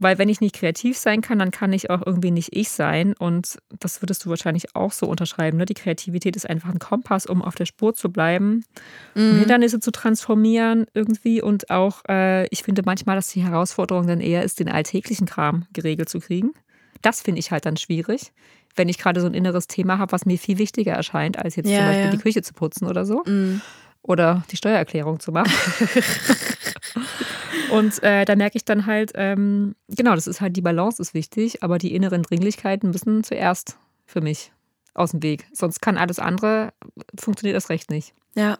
Weil 0.00 0.16
wenn 0.16 0.30
ich 0.30 0.40
nicht 0.40 0.56
kreativ 0.56 0.96
sein 0.96 1.20
kann, 1.20 1.38
dann 1.38 1.50
kann 1.50 1.74
ich 1.74 1.90
auch 1.90 2.00
irgendwie 2.04 2.30
nicht 2.30 2.56
ich 2.56 2.70
sein. 2.70 3.12
Und 3.18 3.58
das 3.78 4.00
würdest 4.00 4.24
du 4.24 4.30
wahrscheinlich 4.30 4.74
auch 4.74 4.92
so 4.92 5.06
unterschreiben. 5.06 5.58
Ne? 5.58 5.66
Die 5.66 5.74
Kreativität 5.74 6.36
ist 6.36 6.48
einfach 6.48 6.70
ein 6.70 6.78
Kompass, 6.78 7.26
um 7.26 7.42
auf 7.42 7.54
der 7.54 7.66
Spur 7.66 7.94
zu 7.94 8.10
bleiben, 8.10 8.64
mhm. 9.14 9.30
um 9.30 9.38
Hindernisse 9.40 9.78
zu 9.78 9.90
transformieren 9.90 10.86
irgendwie. 10.94 11.42
Und 11.42 11.68
auch, 11.68 12.00
äh, 12.08 12.46
ich 12.46 12.62
finde 12.62 12.82
manchmal, 12.84 13.14
dass 13.14 13.28
die 13.28 13.42
Herausforderung 13.42 14.06
dann 14.06 14.20
eher 14.20 14.42
ist, 14.42 14.58
den 14.58 14.70
alltäglichen 14.70 15.26
Kram 15.26 15.66
geregelt 15.74 16.08
zu 16.08 16.18
kriegen. 16.18 16.54
Das 17.02 17.20
finde 17.20 17.40
ich 17.40 17.50
halt 17.50 17.66
dann 17.66 17.76
schwierig, 17.76 18.32
wenn 18.76 18.88
ich 18.88 18.96
gerade 18.96 19.20
so 19.20 19.26
ein 19.26 19.34
inneres 19.34 19.66
Thema 19.66 19.98
habe, 19.98 20.12
was 20.12 20.24
mir 20.24 20.38
viel 20.38 20.56
wichtiger 20.56 20.92
erscheint, 20.92 21.38
als 21.38 21.56
jetzt 21.56 21.68
ja, 21.68 21.78
zum 21.78 21.86
Beispiel 21.86 22.04
ja. 22.06 22.10
die 22.10 22.18
Küche 22.18 22.42
zu 22.42 22.54
putzen 22.54 22.86
oder 22.86 23.04
so. 23.04 23.22
Mhm. 23.26 23.60
Oder 24.02 24.44
die 24.50 24.56
Steuererklärung 24.56 25.20
zu 25.20 25.30
machen. 25.30 25.52
Und 27.72 28.02
äh, 28.02 28.24
da 28.24 28.36
merke 28.36 28.56
ich 28.56 28.64
dann 28.64 28.86
halt, 28.86 29.12
ähm, 29.14 29.74
genau, 29.88 30.14
das 30.14 30.26
ist 30.26 30.40
halt 30.40 30.56
die 30.56 30.62
Balance 30.62 31.00
ist 31.00 31.14
wichtig, 31.14 31.62
aber 31.62 31.78
die 31.78 31.94
inneren 31.94 32.22
Dringlichkeiten 32.22 32.90
müssen 32.90 33.24
zuerst 33.24 33.78
für 34.06 34.20
mich 34.20 34.52
aus 34.94 35.12
dem 35.12 35.22
Weg. 35.22 35.46
Sonst 35.52 35.80
kann 35.80 35.96
alles 35.96 36.18
andere, 36.18 36.72
funktioniert 37.18 37.56
das 37.56 37.68
recht 37.70 37.90
nicht. 37.90 38.14
Ja, 38.34 38.58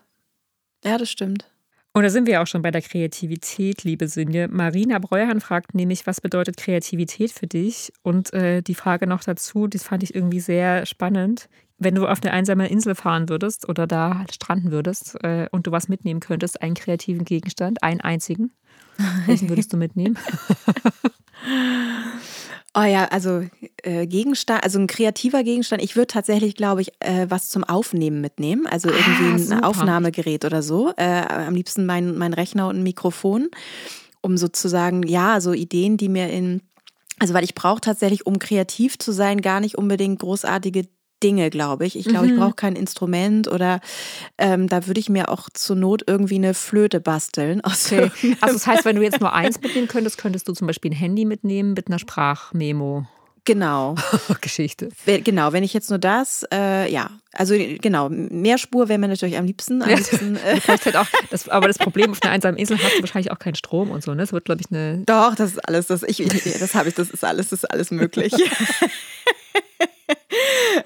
ja, 0.84 0.96
das 0.96 1.10
stimmt. 1.10 1.50
Und 1.92 2.04
da 2.04 2.10
sind 2.10 2.28
wir 2.28 2.40
auch 2.40 2.46
schon 2.46 2.62
bei 2.62 2.70
der 2.70 2.82
Kreativität, 2.82 3.82
liebe 3.82 4.06
Sünje. 4.06 4.46
Marina 4.46 5.00
Breuhan 5.00 5.40
fragt 5.40 5.74
nämlich, 5.74 6.06
was 6.06 6.20
bedeutet 6.20 6.56
Kreativität 6.56 7.32
für 7.32 7.48
dich? 7.48 7.92
Und 8.02 8.32
äh, 8.32 8.62
die 8.62 8.76
Frage 8.76 9.08
noch 9.08 9.24
dazu, 9.24 9.66
das 9.66 9.82
fand 9.82 10.04
ich 10.04 10.14
irgendwie 10.14 10.38
sehr 10.38 10.86
spannend. 10.86 11.48
Wenn 11.78 11.96
du 11.96 12.06
auf 12.06 12.22
eine 12.22 12.32
einsame 12.32 12.68
Insel 12.68 12.94
fahren 12.94 13.28
würdest 13.28 13.68
oder 13.68 13.88
da 13.88 14.24
stranden 14.30 14.70
würdest 14.70 15.16
äh, 15.24 15.48
und 15.50 15.66
du 15.66 15.72
was 15.72 15.88
mitnehmen 15.88 16.20
könntest, 16.20 16.62
einen 16.62 16.74
kreativen 16.74 17.24
Gegenstand, 17.24 17.82
einen 17.82 18.00
einzigen, 18.00 18.52
welchen 19.26 19.48
würdest 19.48 19.72
du 19.72 19.76
mitnehmen? 19.76 20.18
Oh 22.72 22.82
ja, 22.82 23.06
also 23.06 23.44
äh, 23.82 24.06
Gegenstand, 24.06 24.62
also 24.62 24.78
ein 24.78 24.86
kreativer 24.86 25.42
Gegenstand. 25.42 25.82
Ich 25.82 25.96
würde 25.96 26.06
tatsächlich, 26.06 26.54
glaube 26.54 26.82
ich, 26.82 26.92
äh, 27.00 27.26
was 27.28 27.48
zum 27.48 27.64
Aufnehmen 27.64 28.20
mitnehmen. 28.20 28.66
Also 28.68 28.90
ah, 28.90 28.92
irgendwie 28.92 29.52
ah, 29.52 29.56
ein 29.56 29.64
Aufnahmegerät 29.64 30.44
oder 30.44 30.62
so. 30.62 30.92
Äh, 30.96 31.24
am 31.26 31.54
liebsten 31.54 31.84
mein, 31.84 32.16
mein 32.16 32.32
Rechner 32.32 32.68
und 32.68 32.76
ein 32.76 32.82
Mikrofon, 32.84 33.48
um 34.20 34.36
sozusagen, 34.36 35.02
ja, 35.02 35.40
so 35.40 35.52
Ideen, 35.52 35.96
die 35.96 36.08
mir 36.08 36.30
in, 36.30 36.62
also 37.18 37.34
weil 37.34 37.42
ich 37.42 37.56
brauche 37.56 37.80
tatsächlich, 37.80 38.24
um 38.24 38.38
kreativ 38.38 38.98
zu 38.98 39.10
sein, 39.10 39.40
gar 39.40 39.58
nicht 39.58 39.76
unbedingt 39.76 40.20
großartige 40.20 40.84
Dinge, 41.22 41.50
glaube 41.50 41.86
ich. 41.86 41.96
Ich 41.96 42.06
glaube, 42.06 42.26
mhm. 42.26 42.32
ich 42.32 42.38
brauche 42.38 42.54
kein 42.54 42.76
Instrument 42.76 43.48
oder 43.48 43.80
ähm, 44.38 44.68
da 44.68 44.86
würde 44.86 45.00
ich 45.00 45.08
mir 45.08 45.28
auch 45.28 45.48
zur 45.52 45.76
Not 45.76 46.04
irgendwie 46.06 46.36
eine 46.36 46.54
Flöte 46.54 47.00
basteln. 47.00 47.60
Okay. 47.64 48.10
Also 48.40 48.54
das 48.54 48.66
heißt, 48.66 48.84
wenn 48.84 48.96
du 48.96 49.02
jetzt 49.02 49.20
nur 49.20 49.32
eins 49.34 49.60
mitnehmen 49.60 49.88
könntest, 49.88 50.18
könntest 50.18 50.48
du 50.48 50.52
zum 50.52 50.66
Beispiel 50.66 50.90
ein 50.90 50.96
Handy 50.96 51.24
mitnehmen 51.24 51.74
mit 51.74 51.88
einer 51.88 51.98
Sprachmemo. 51.98 53.06
Genau. 53.44 53.94
Geschichte. 54.40 54.90
Genau, 55.06 55.52
wenn 55.52 55.64
ich 55.64 55.72
jetzt 55.72 55.90
nur 55.90 55.98
das, 55.98 56.44
äh, 56.52 56.90
ja, 56.92 57.10
also 57.32 57.54
genau, 57.56 58.08
mehr 58.10 58.58
Spur 58.58 58.88
wäre 58.88 58.98
mir 58.98 59.08
natürlich 59.08 59.38
am 59.38 59.46
liebsten. 59.46 59.82
Am 59.82 59.88
liebsten 59.88 60.36
äh. 60.44 60.60
halt 60.60 60.96
auch, 60.96 61.06
das, 61.30 61.48
aber 61.48 61.68
das 61.68 61.78
Problem 61.78 62.10
auf 62.10 62.22
einer 62.22 62.32
einsamen 62.32 62.58
Insel 62.58 62.78
hast 62.82 62.96
du 62.96 63.00
wahrscheinlich 63.00 63.32
auch 63.32 63.38
keinen 63.38 63.54
Strom 63.54 63.90
und 63.90 64.02
so, 64.02 64.12
ne? 64.12 64.18
Das 64.18 64.32
wird, 64.32 64.44
glaube 64.44 64.60
ich, 64.60 64.70
eine. 64.70 65.02
Doch, 65.06 65.34
das 65.34 65.52
ist 65.52 65.68
alles, 65.68 65.86
das, 65.86 66.02
ich, 66.02 66.18
das 66.18 66.74
habe 66.74 66.90
ich, 66.90 66.94
das 66.94 67.10
ist 67.10 67.24
alles, 67.24 67.48
das 67.48 67.64
ist 67.64 67.70
alles 67.70 67.90
möglich. 67.90 68.32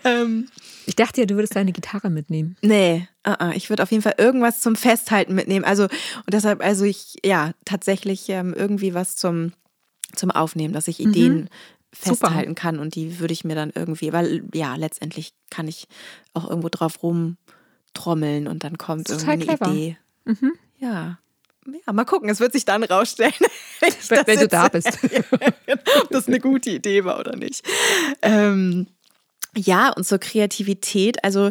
Ähm, 0.05 0.49
ich 0.87 0.97
dachte 0.97 1.21
ja, 1.21 1.27
du 1.27 1.35
würdest 1.35 1.57
deine 1.57 1.73
Gitarre 1.73 2.11
mitnehmen. 2.11 2.57
Nee, 2.63 3.09
uh 3.27 3.33
-uh. 3.33 3.53
ich 3.55 3.71
würde 3.71 3.83
auf 3.83 3.91
jeden 3.91 4.03
Fall 4.03 4.15
irgendwas 4.19 4.61
zum 4.61 4.77
Festhalten 4.77 5.35
mitnehmen. 5.35 5.65
Also, 5.65 5.85
und 5.85 6.33
deshalb, 6.33 6.63
also 6.63 6.85
ich, 6.85 7.17
ja, 7.25 7.53
tatsächlich 7.65 8.29
ähm, 8.29 8.55
irgendwie 8.55 8.95
was 8.95 9.17
zum, 9.17 9.53
zum 10.15 10.31
Aufnehmen, 10.31 10.75
dass 10.75 10.89
ich 10.89 11.01
Ideen 11.01 11.35
mhm. 11.35 11.49
festhalten 11.93 12.51
Super. 12.51 12.55
kann 12.55 12.79
und 12.79 12.95
die 12.95 13.19
würde 13.21 13.33
ich 13.33 13.45
mir 13.45 13.55
dann 13.55 13.73
irgendwie, 13.75 14.13
weil 14.13 14.45
ja, 14.53 14.77
letztendlich 14.77 15.33
kann 15.51 15.69
ich 15.69 15.87
auch 16.35 16.49
irgendwo 16.49 16.69
drauf 16.69 17.03
rumtrommeln 17.03 18.47
und 18.47 18.65
dann 18.65 18.79
kommt 18.79 19.09
irgendwie 19.09 19.31
eine 19.31 19.45
clever. 19.45 19.71
Idee. 19.71 19.99
Mhm. 20.25 20.53
Ja. 20.79 21.19
Ja, 21.87 21.95
mal 21.95 22.05
gucken, 22.05 22.29
es 22.29 22.41
wird 22.41 22.53
sich 22.53 22.67
dann 22.67 22.85
rausstellen, 22.85 23.33
wenn, 23.81 24.27
wenn 24.27 24.39
du 24.39 24.49
da 24.49 24.69
bist. 24.69 24.99
ob 26.03 26.11
das 26.11 26.29
eine 26.29 26.39
gute 26.39 26.71
Idee 26.71 27.05
war 27.05 27.19
oder 27.19 27.37
nicht. 27.37 27.67
Ähm, 28.21 28.87
ja, 29.57 29.93
und 29.93 30.05
zur 30.05 30.19
Kreativität, 30.19 31.23
also, 31.25 31.51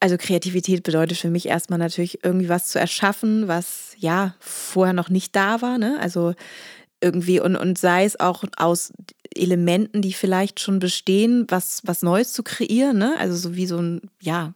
also 0.00 0.16
Kreativität 0.18 0.82
bedeutet 0.82 1.18
für 1.18 1.30
mich 1.30 1.46
erstmal 1.46 1.78
natürlich 1.78 2.24
irgendwie 2.24 2.48
was 2.48 2.68
zu 2.68 2.78
erschaffen, 2.78 3.48
was 3.48 3.94
ja 3.98 4.34
vorher 4.40 4.94
noch 4.94 5.08
nicht 5.08 5.34
da 5.36 5.62
war, 5.62 5.78
ne? 5.78 5.98
Also 6.00 6.34
irgendwie 7.00 7.40
und, 7.40 7.56
und 7.56 7.78
sei 7.78 8.04
es 8.04 8.18
auch 8.18 8.44
aus 8.56 8.92
Elementen, 9.34 10.00
die 10.00 10.12
vielleicht 10.12 10.60
schon 10.60 10.78
bestehen, 10.78 11.44
was, 11.48 11.82
was 11.84 12.02
Neues 12.02 12.32
zu 12.32 12.42
kreieren, 12.42 12.98
ne? 12.98 13.14
Also 13.18 13.36
so 13.36 13.56
wie 13.56 13.66
so 13.66 13.78
ein, 13.78 14.00
ja, 14.20 14.54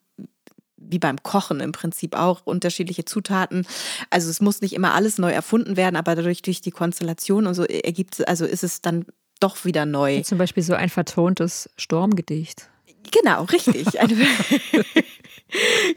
wie 0.76 0.98
beim 0.98 1.22
Kochen 1.22 1.60
im 1.60 1.72
Prinzip 1.72 2.16
auch 2.16 2.46
unterschiedliche 2.46 3.04
Zutaten. 3.04 3.66
Also 4.10 4.30
es 4.30 4.40
muss 4.40 4.62
nicht 4.62 4.72
immer 4.72 4.94
alles 4.94 5.18
neu 5.18 5.30
erfunden 5.30 5.76
werden, 5.76 5.96
aber 5.96 6.14
dadurch 6.14 6.42
durch 6.42 6.60
die 6.60 6.70
Konstellation 6.70 7.46
und 7.46 7.54
so 7.54 7.64
ergibt 7.64 8.26
also 8.26 8.46
ist 8.46 8.64
es 8.64 8.80
dann 8.80 9.04
doch 9.40 9.64
wieder 9.64 9.86
neu. 9.86 10.22
Zum 10.22 10.38
Beispiel 10.38 10.62
so 10.62 10.74
ein 10.74 10.88
vertontes 10.88 11.70
Stormgedicht. 11.76 12.68
Genau, 13.10 13.44
richtig. 13.44 13.86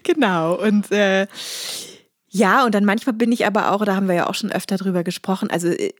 genau. 0.03 0.55
Und 0.55 0.91
äh, 0.91 1.27
ja, 2.33 2.65
und 2.65 2.73
dann 2.73 2.85
manchmal 2.85 3.13
bin 3.13 3.31
ich 3.33 3.45
aber 3.45 3.71
auch, 3.71 3.83
da 3.83 3.95
haben 3.95 4.07
wir 4.07 4.15
ja 4.15 4.27
auch 4.27 4.35
schon 4.35 4.53
öfter 4.53 4.77
drüber 4.77 5.03
gesprochen, 5.03 5.49
also 5.51 5.67
äh, 5.67 5.91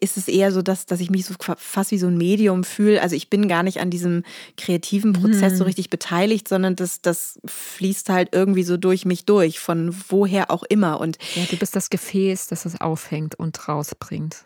ist 0.00 0.16
es 0.16 0.28
eher 0.28 0.52
so, 0.52 0.62
dass, 0.62 0.86
dass 0.86 1.00
ich 1.00 1.10
mich 1.10 1.26
so 1.26 1.34
fast 1.56 1.90
wie 1.90 1.98
so 1.98 2.06
ein 2.06 2.16
Medium 2.16 2.62
fühle. 2.62 3.02
Also 3.02 3.16
ich 3.16 3.28
bin 3.28 3.48
gar 3.48 3.64
nicht 3.64 3.80
an 3.80 3.90
diesem 3.90 4.22
kreativen 4.56 5.12
Prozess 5.12 5.54
mhm. 5.54 5.56
so 5.56 5.64
richtig 5.64 5.90
beteiligt, 5.90 6.48
sondern 6.48 6.76
das, 6.76 7.02
das 7.02 7.40
fließt 7.44 8.08
halt 8.08 8.28
irgendwie 8.32 8.62
so 8.62 8.76
durch 8.76 9.04
mich 9.04 9.26
durch, 9.26 9.58
von 9.58 9.94
woher 10.08 10.50
auch 10.50 10.62
immer. 10.62 11.00
Und 11.00 11.18
ja, 11.34 11.42
du 11.50 11.56
bist 11.56 11.74
das 11.76 11.90
Gefäß, 11.90 12.46
das 12.46 12.64
es 12.64 12.80
aufhängt 12.80 13.34
und 13.34 13.68
rausbringt. 13.68 14.44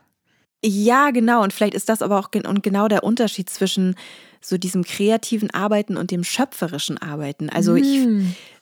Ja, 0.65 1.11
genau. 1.11 1.43
Und 1.43 1.53
vielleicht 1.53 1.75
ist 1.75 1.91
das 1.91 2.01
aber 2.01 2.19
auch 2.19 2.31
und 2.33 2.63
genau 2.63 2.89
der 2.89 3.05
Unterschied 3.05 3.51
zwischen 3.51 3.97
so 4.45 4.59
diesem 4.59 4.85
kreativen 4.85 5.51
Arbeiten 5.51 5.97
und 5.97 6.11
dem 6.11 6.25
schöpferischen 6.25 6.99
Arbeiten. 6.99 7.49
Also 7.49 7.75
ich 7.75 8.07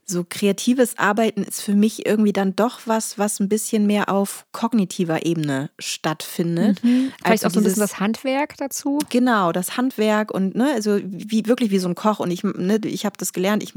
so 0.04 0.24
kreatives 0.28 0.98
Arbeiten 0.98 1.42
ist 1.42 1.62
für 1.62 1.74
mich 1.74 2.06
irgendwie 2.06 2.32
dann 2.32 2.56
doch 2.56 2.80
was, 2.86 3.18
was 3.18 3.40
ein 3.40 3.48
bisschen 3.48 3.86
mehr 3.86 4.08
auf 4.08 4.46
kognitiver 4.52 5.24
Ebene 5.24 5.70
stattfindet. 5.78 6.82
Mhm. 6.82 7.12
Vielleicht 7.22 7.44
also 7.44 7.46
auch 7.46 7.54
so 7.54 7.60
ein 7.60 7.64
bisschen 7.64 7.80
das 7.80 8.00
Handwerk 8.00 8.56
dazu. 8.56 8.98
Genau, 9.10 9.52
das 9.52 9.76
Handwerk 9.76 10.32
und 10.32 10.54
ne, 10.54 10.72
also 10.74 10.98
wie 11.04 11.46
wirklich 11.46 11.70
wie 11.70 11.78
so 11.78 11.88
ein 11.88 11.94
Koch 11.94 12.18
und 12.18 12.30
ich 12.30 12.42
ne, 12.42 12.80
ich 12.84 13.04
habe 13.06 13.16
das 13.16 13.32
gelernt, 13.32 13.62
ich 13.62 13.72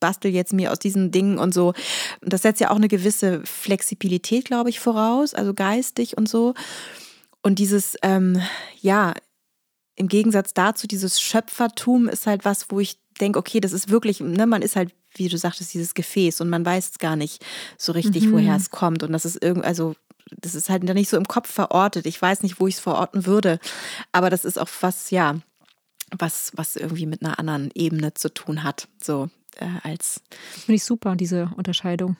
bastel 0.00 0.32
jetzt 0.32 0.52
mir 0.52 0.72
aus 0.72 0.78
diesen 0.78 1.10
Dingen 1.10 1.38
und 1.38 1.54
so. 1.54 1.74
Das 2.20 2.42
setzt 2.42 2.60
ja 2.60 2.70
auch 2.70 2.76
eine 2.76 2.88
gewisse 2.88 3.42
Flexibilität, 3.44 4.44
glaube 4.44 4.70
ich, 4.70 4.80
voraus, 4.80 5.32
also 5.32 5.54
geistig 5.54 6.18
und 6.18 6.28
so. 6.28 6.54
Und 7.42 7.60
dieses, 7.60 7.96
ähm, 8.02 8.42
ja, 8.80 9.14
im 9.98 10.06
Gegensatz 10.08 10.54
dazu, 10.54 10.86
dieses 10.86 11.20
Schöpfertum 11.20 12.08
ist 12.08 12.26
halt 12.26 12.44
was, 12.44 12.70
wo 12.70 12.78
ich 12.78 13.00
denke, 13.20 13.38
okay, 13.38 13.60
das 13.60 13.72
ist 13.72 13.88
wirklich, 13.90 14.20
ne, 14.20 14.46
man 14.46 14.62
ist 14.62 14.76
halt, 14.76 14.94
wie 15.14 15.28
du 15.28 15.36
sagtest, 15.36 15.74
dieses 15.74 15.94
Gefäß 15.94 16.40
und 16.40 16.48
man 16.48 16.64
weiß 16.64 16.98
gar 17.00 17.16
nicht 17.16 17.44
so 17.76 17.90
richtig, 17.90 18.26
mhm. 18.26 18.32
woher 18.32 18.54
es 18.54 18.70
kommt. 18.70 19.02
Und 19.02 19.12
das 19.12 19.24
ist 19.24 19.42
irgendwie, 19.42 19.66
also 19.66 19.96
das 20.36 20.54
ist 20.54 20.70
halt 20.70 20.84
nicht 20.84 21.08
so 21.08 21.16
im 21.16 21.26
Kopf 21.26 21.50
verortet. 21.50 22.06
Ich 22.06 22.20
weiß 22.20 22.42
nicht, 22.42 22.60
wo 22.60 22.68
ich 22.68 22.74
es 22.74 22.80
verorten 22.80 23.26
würde. 23.26 23.58
Aber 24.12 24.30
das 24.30 24.44
ist 24.44 24.58
auch 24.58 24.68
was, 24.82 25.10
ja, 25.10 25.36
was, 26.16 26.52
was 26.54 26.76
irgendwie 26.76 27.06
mit 27.06 27.22
einer 27.22 27.40
anderen 27.40 27.70
Ebene 27.74 28.14
zu 28.14 28.32
tun 28.32 28.62
hat. 28.62 28.86
So 29.02 29.30
äh, 29.56 29.66
als. 29.82 30.20
Finde 30.52 30.76
ich 30.76 30.84
super, 30.84 31.16
diese 31.16 31.50
Unterscheidung 31.56 32.16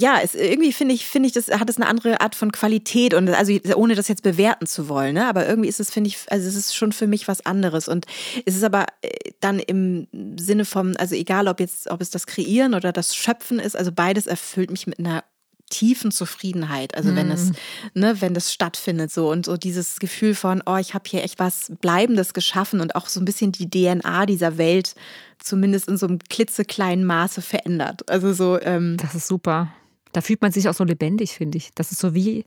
ja, 0.00 0.20
es, 0.22 0.34
irgendwie 0.34 0.72
finde 0.72 0.94
ich, 0.94 1.06
finde 1.06 1.26
ich, 1.26 1.32
das 1.32 1.48
hat 1.48 1.68
es 1.68 1.76
eine 1.76 1.86
andere 1.86 2.20
Art 2.20 2.36
von 2.36 2.52
Qualität 2.52 3.14
und 3.14 3.28
also 3.30 3.52
ohne 3.74 3.96
das 3.96 4.06
jetzt 4.06 4.22
bewerten 4.22 4.66
zu 4.66 4.88
wollen, 4.88 5.14
ne? 5.14 5.26
Aber 5.26 5.46
irgendwie 5.48 5.68
ist 5.68 5.80
es, 5.80 5.90
finde 5.90 6.08
ich, 6.08 6.18
also 6.28 6.46
es 6.46 6.54
ist 6.54 6.76
schon 6.76 6.92
für 6.92 7.08
mich 7.08 7.26
was 7.26 7.44
anderes 7.44 7.88
und 7.88 8.06
es 8.46 8.54
ist 8.54 8.62
aber 8.62 8.86
äh, 9.02 9.08
dann 9.40 9.58
im 9.58 10.06
Sinne 10.38 10.64
von, 10.64 10.96
also 10.96 11.16
egal 11.16 11.48
ob 11.48 11.58
jetzt, 11.58 11.90
ob 11.90 12.00
es 12.00 12.10
das 12.10 12.26
Kreieren 12.26 12.74
oder 12.74 12.92
das 12.92 13.16
Schöpfen 13.16 13.58
ist, 13.58 13.76
also 13.76 13.90
beides 13.90 14.28
erfüllt 14.28 14.70
mich 14.70 14.86
mit 14.86 15.00
einer 15.00 15.24
tiefen 15.68 16.10
Zufriedenheit, 16.10 16.96
also 16.96 17.14
wenn 17.14 17.30
es, 17.30 17.50
mhm. 17.50 17.54
ne, 17.92 18.20
wenn 18.22 18.32
das 18.32 18.54
stattfindet 18.54 19.12
so 19.12 19.30
und 19.30 19.44
so 19.44 19.58
dieses 19.58 19.98
Gefühl 19.98 20.34
von, 20.34 20.62
oh, 20.64 20.76
ich 20.76 20.94
habe 20.94 21.04
hier 21.06 21.22
echt 21.22 21.38
was 21.38 21.72
Bleibendes 21.82 22.32
geschaffen 22.32 22.80
und 22.80 22.96
auch 22.96 23.06
so 23.06 23.20
ein 23.20 23.26
bisschen 23.26 23.52
die 23.52 23.68
DNA 23.68 24.24
dieser 24.24 24.56
Welt 24.56 24.94
zumindest 25.38 25.88
in 25.88 25.98
so 25.98 26.06
einem 26.06 26.20
klitzekleinen 26.20 27.04
Maße 27.04 27.42
verändert. 27.42 28.08
Also 28.08 28.32
so. 28.32 28.58
Ähm, 28.62 28.96
das 28.96 29.14
ist 29.14 29.26
super. 29.26 29.68
Da 30.12 30.20
fühlt 30.20 30.42
man 30.42 30.52
sich 30.52 30.68
auch 30.68 30.74
so 30.74 30.84
lebendig, 30.84 31.32
finde 31.32 31.58
ich. 31.58 31.70
Das 31.74 31.92
ist 31.92 32.00
so 32.00 32.14
wie, 32.14 32.44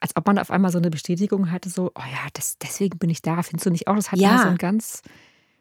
als 0.00 0.16
ob 0.16 0.26
man 0.26 0.38
auf 0.38 0.50
einmal 0.50 0.70
so 0.70 0.78
eine 0.78 0.90
Bestätigung 0.90 1.50
hatte, 1.50 1.70
so, 1.70 1.90
oh 1.94 2.02
ja, 2.12 2.28
das, 2.34 2.58
deswegen 2.58 2.98
bin 2.98 3.10
ich 3.10 3.22
da. 3.22 3.42
Findest 3.42 3.66
du 3.66 3.70
nicht 3.70 3.88
auch? 3.88 3.96
Das 3.96 4.12
hat 4.12 4.18
ja 4.18 4.42
so 4.42 4.48
ein 4.48 4.58
ganz, 4.58 5.02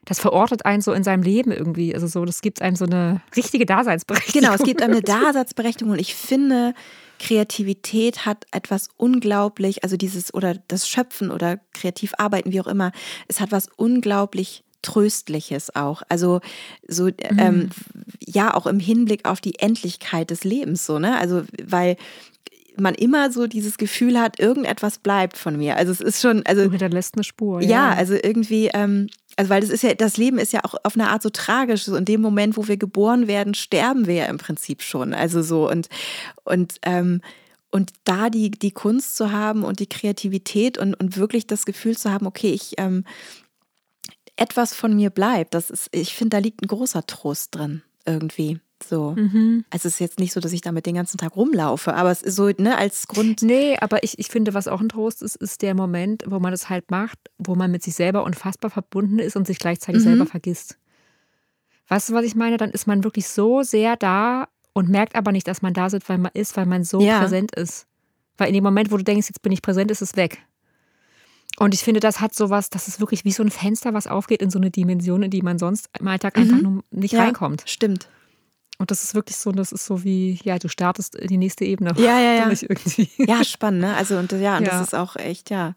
das 0.06 0.20
verortet 0.20 0.66
einen 0.66 0.82
so 0.82 0.92
in 0.94 1.04
seinem 1.04 1.24
Leben 1.24 1.52
irgendwie. 1.52 1.94
Also 1.94 2.08
so, 2.08 2.25
das 2.25 2.42
gibt 2.42 2.62
einem 2.62 2.75
so 2.75 2.86
eine 2.86 3.22
richtige 3.36 3.66
Daseinsberechtigung. 3.66 4.42
Genau, 4.42 4.54
es 4.54 4.63
gibt 4.63 4.82
eine 4.82 5.02
Daseinsberechtigung 5.04 5.94
und 5.94 6.00
ich 6.00 6.13
finde, 6.13 6.74
Kreativität 7.20 8.25
hat 8.25 8.46
etwas 8.52 8.90
unglaublich, 8.98 9.84
also 9.84 9.96
dieses 9.96 10.34
oder 10.34 10.56
das 10.68 10.90
Schöpfen 10.90 11.32
oder 11.32 11.58
kreativ 11.74 12.13
arbeiten, 12.18 12.52
wie 12.52 12.60
auch 12.60 12.68
immer, 12.68 12.92
es 13.28 13.40
hat 13.40 13.52
was 13.52 13.70
unglaublich 13.78 14.63
Tröstliches 14.84 15.75
auch. 15.75 16.04
Also 16.10 16.42
so, 16.88 17.06
mhm. 17.06 17.13
ähm, 17.38 17.70
ja, 18.20 18.54
auch 18.54 18.68
im 18.68 18.80
Hinblick 18.80 19.28
auf 19.28 19.42
die 19.42 19.58
Endlichkeit 19.58 20.30
des 20.30 20.44
Lebens, 20.44 20.86
so, 20.86 21.00
ne? 21.00 21.18
Also, 21.18 21.44
weil 21.66 21.98
man 22.78 22.96
immer 22.96 23.32
so 23.32 23.48
dieses 23.48 23.78
Gefühl 23.78 24.20
hat, 24.20 24.40
irgendetwas 24.40 25.00
bleibt 25.00 25.38
von 25.38 25.58
mir. 25.58 25.78
Also 25.78 25.92
es 25.92 26.02
ist 26.02 26.22
schon, 26.22 26.46
also. 26.46 26.63
Du 26.63 26.72
hinterlässt 26.72 27.16
eine 27.16 27.24
Spur. 27.24 27.62
Ja, 27.62 27.70
ja 27.70 27.94
also 27.94 28.13
irgendwie, 28.16 28.70
ähm, 28.74 29.10
also 29.36 29.50
weil 29.50 29.62
das 29.62 29.70
ist 29.70 29.84
ja, 29.84 29.94
das 29.94 30.18
Leben 30.18 30.38
ist 30.38 30.54
ja 30.54 30.62
auch 30.63 30.75
auf 30.84 30.96
eine 30.96 31.10
Art 31.10 31.22
so 31.22 31.30
tragisch. 31.30 31.84
So 31.84 31.96
in 31.96 32.06
dem 32.06 32.22
Moment, 32.22 32.58
wo 32.58 32.68
wir 32.68 32.78
geboren 32.78 33.28
werden, 33.28 33.54
sterben 33.54 34.08
wir 34.08 34.16
ja 34.16 34.25
im 34.25 34.38
Prinzip 34.38 34.82
schon. 34.82 35.13
Also 35.13 35.42
so 35.42 35.70
und, 35.70 35.90
und, 36.44 36.75
ähm, 36.84 37.22
und 37.72 37.92
da 38.04 38.30
die, 38.30 38.52
die 38.52 38.72
Kunst 38.72 39.16
zu 39.16 39.32
haben 39.32 39.63
und 39.63 39.80
die 39.80 39.88
Kreativität 39.88 40.78
und, 40.78 40.94
und 40.94 41.18
wirklich 41.18 41.48
das 41.48 41.66
Gefühl 41.66 41.98
zu 41.98 42.12
haben, 42.12 42.28
okay, 42.28 42.52
ich, 42.52 42.74
ähm, 42.78 43.04
etwas 44.36 44.74
von 44.74 44.96
mir 44.96 45.10
bleibt. 45.10 45.54
Das 45.54 45.70
ist, 45.70 45.90
ich 45.92 46.16
finde, 46.16 46.38
da 46.38 46.40
liegt 46.40 46.62
ein 46.62 46.68
großer 46.68 47.06
Trost 47.06 47.56
drin, 47.56 47.84
irgendwie. 48.06 48.60
So. 48.84 49.12
Mhm. 49.12 49.66
Also 49.70 49.88
es 49.88 49.96
ist 49.96 50.00
jetzt 50.00 50.20
nicht 50.20 50.34
so, 50.34 50.40
dass 50.40 50.52
ich 50.52 50.62
damit 50.62 50.86
den 50.86 50.96
ganzen 50.96 51.18
Tag 51.18 51.36
rumlaufe, 51.36 51.94
aber 51.94 52.12
es 52.12 52.22
ist 52.22 52.36
so, 52.36 52.50
ne, 52.50 52.78
als 52.78 53.08
Grund. 53.08 53.42
Nee, 53.42 53.78
aber 53.80 54.04
ich, 54.04 54.20
ich 54.20 54.28
finde, 54.28 54.54
was 54.54 54.68
auch 54.68 54.82
ein 54.82 54.90
Trost 54.90 55.22
ist, 55.22 55.36
ist 55.36 55.62
der 55.62 55.74
Moment, 55.74 56.24
wo 56.28 56.40
man 56.40 56.52
das 56.52 56.70
halt 56.70 56.92
macht, 56.92 57.18
wo 57.38 57.56
man 57.56 57.72
mit 57.72 57.84
sich 57.84 57.96
selber 57.96 58.24
unfassbar 58.24 58.72
verbunden 58.72 59.20
ist 59.20 59.36
und 59.36 59.48
sich 59.48 59.60
gleichzeitig 59.60 60.02
mhm. 60.02 60.06
selber 60.06 60.25
vergisst. 60.25 60.78
Weißt 61.88 62.10
du, 62.10 62.13
was 62.13 62.25
ich 62.25 62.36
meine? 62.36 62.58
Dann 62.58 62.72
ist 62.72 62.88
man 62.88 63.04
wirklich 63.04 63.28
so 63.28 63.63
sehr 63.63 63.96
da 63.96 64.48
und 64.74 64.90
merkt 64.90 65.16
aber 65.16 65.32
nicht, 65.32 65.48
dass 65.48 65.62
man 65.62 65.74
da 65.74 65.88
ist, 65.88 66.10
weil 66.10 66.18
man 66.18 66.32
ist, 66.34 66.58
weil 66.58 66.66
man 66.66 66.84
so 66.84 67.02
ja. 67.02 67.20
präsent 67.20 67.56
ist. 67.56 67.88
Weil 68.38 68.48
in 68.48 68.56
dem 68.56 68.63
Moment, 68.63 68.92
wo 68.92 68.98
du 68.98 69.04
denkst, 69.04 69.28
jetzt 69.28 69.42
bin 69.42 69.52
ich 69.52 69.62
präsent, 69.62 69.92
ist 69.92 70.02
es 70.02 70.16
weg. 70.16 70.40
Und 71.60 71.74
ich 71.74 71.82
finde, 71.82 72.00
das 72.00 72.20
hat 72.20 72.34
sowas, 72.34 72.70
das 72.70 72.88
ist 72.88 73.00
wirklich 73.00 73.26
wie 73.26 73.32
so 73.32 73.44
ein 73.44 73.52
Fenster, 73.52 73.94
was 73.94 74.08
aufgeht 74.08 74.42
in 74.42 74.50
so 74.50 74.58
eine 74.60 74.72
Dimension, 74.72 75.24
in 75.24 75.32
die 75.32 75.42
man 75.42 75.60
sonst 75.60 75.90
im 76.00 76.08
Alltag 76.08 76.36
mhm. 76.36 76.44
einfach 76.44 76.62
nur 76.62 76.84
nicht 76.92 77.14
ja, 77.14 77.24
reinkommt. 77.24 77.64
Stimmt. 77.66 78.08
Und 78.80 78.90
das 78.90 79.04
ist 79.04 79.14
wirklich 79.14 79.38
so, 79.38 79.52
das 79.52 79.72
ist 79.72 79.86
so 79.86 80.04
wie, 80.04 80.40
ja, 80.44 80.58
du 80.58 80.68
startest 80.68 81.16
in 81.16 81.28
die 81.28 81.38
nächste 81.38 81.64
Ebene. 81.64 81.94
Ja, 81.98 82.20
ja, 82.20 82.34
ja. 82.34 82.52
Ja, 83.18 83.44
spannend, 83.44 83.82
ne? 83.82 83.96
Also, 83.96 84.18
und 84.18 84.32
ja, 84.32 84.58
und 84.58 84.66
ja. 84.66 84.72
das 84.72 84.88
ist 84.88 84.96
auch 84.96 85.16
echt, 85.16 85.52
ja, 85.52 85.76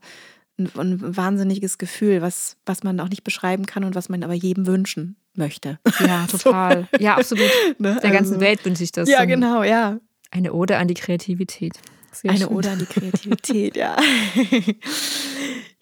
ein, 0.59 0.71
ein, 0.77 1.17
wahnsinniges 1.17 1.77
Gefühl, 1.79 2.23
was, 2.23 2.57
was 2.65 2.83
man 2.83 2.99
auch 3.01 3.09
nicht 3.09 3.23
beschreiben 3.23 3.67
kann 3.67 3.85
und 3.85 3.95
was 3.95 4.09
man 4.09 4.23
aber 4.25 4.33
jedem 4.33 4.67
wünschen 4.67 5.17
möchte. 5.35 5.79
Ja, 6.01 6.27
total. 6.31 6.89
so. 6.91 7.05
Ja, 7.05 7.17
absolut. 7.17 7.51
Ne? 7.79 7.99
Der 8.03 8.11
ganzen 8.11 8.35
also, 8.35 8.41
Welt 8.41 8.65
wünsche 8.65 8.83
ich 8.83 8.93
das. 8.93 9.09
Ja, 9.09 9.25
genau, 9.27 9.63
ja. 9.63 9.99
Eine 10.31 10.55
Ode 10.55 10.79
an 10.79 10.89
die 10.89 10.95
Kreativität. 10.95 11.75
Sehr 12.13 12.31
Eine 12.31 12.41
schön. 12.41 12.49
Ode 12.57 12.71
an 12.71 12.79
die 12.79 12.87
Kreativität, 12.87 13.77
ja. 13.77 13.97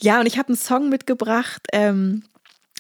Ja, 0.05 0.21
und 0.21 0.27
ich 0.27 0.39
habe 0.39 0.49
einen 0.49 0.57
Song 0.57 0.91
mitgebracht, 0.91 1.67
ähm, 1.73 2.23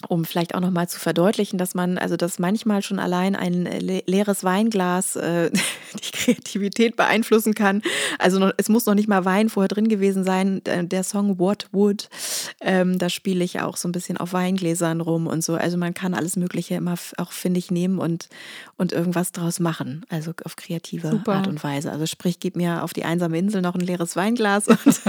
um 0.09 0.25
vielleicht 0.25 0.55
auch 0.55 0.61
nochmal 0.61 0.89
zu 0.89 0.99
verdeutlichen, 0.99 1.59
dass 1.59 1.75
man, 1.75 1.99
also 1.99 2.17
dass 2.17 2.39
manchmal 2.39 2.83
schon 2.83 2.99
allein 2.99 3.37
ein 3.37 3.65
le 3.65 4.03
leeres 4.07 4.45
Weinglas 4.45 5.17
äh, 5.17 5.51
die 5.95 6.11
Kreativität 6.11 6.97
beeinflussen 6.97 7.55
kann. 7.55 7.83
Also 8.19 8.39
noch, 8.39 8.53
es 8.57 8.69
muss 8.69 8.87
noch 8.87 8.95
nicht 8.95 9.09
mal 9.09 9.25
Wein 9.25 9.49
vorher 9.49 9.69
drin 9.69 9.89
gewesen 9.89 10.25
sein. 10.25 10.63
Der 10.65 11.05
Song 11.05 11.39
What 11.39 11.69
Would, 11.73 12.09
ähm, 12.61 12.99
da 12.99 13.09
spiele 13.09 13.45
ich 13.45 13.61
auch 13.61 13.77
so 13.77 13.89
ein 13.89 13.93
bisschen 13.93 14.17
auf 14.17 14.33
Weingläsern 14.33 15.01
rum 15.01 15.27
und 15.27 15.45
so. 15.45 15.55
Also 15.55 15.77
man 15.77 15.95
kann 15.95 16.15
alles 16.15 16.37
Mögliche 16.37 16.75
immer 16.75 16.95
auch, 17.19 17.33
finde 17.33 17.59
ich, 17.59 17.71
nehmen 17.71 17.99
und, 17.99 18.29
und 18.77 18.93
irgendwas 18.93 19.33
draus 19.33 19.61
machen. 19.61 20.05
Also 20.09 20.33
auf 20.45 20.57
kreative 20.57 21.11
Super. 21.11 21.35
Art 21.35 21.49
und 21.49 21.63
Weise. 21.63 21.91
Also 21.91 22.07
sprich, 22.07 22.41
gib 22.41 22.57
mir 22.57 22.83
auf 22.83 22.93
die 22.93 23.05
einsame 23.05 23.39
Insel 23.39 23.63
noch 23.63 23.75
ein 23.75 23.81
leeres 23.81 24.17
Weinglas 24.17 24.69
und 24.69 24.79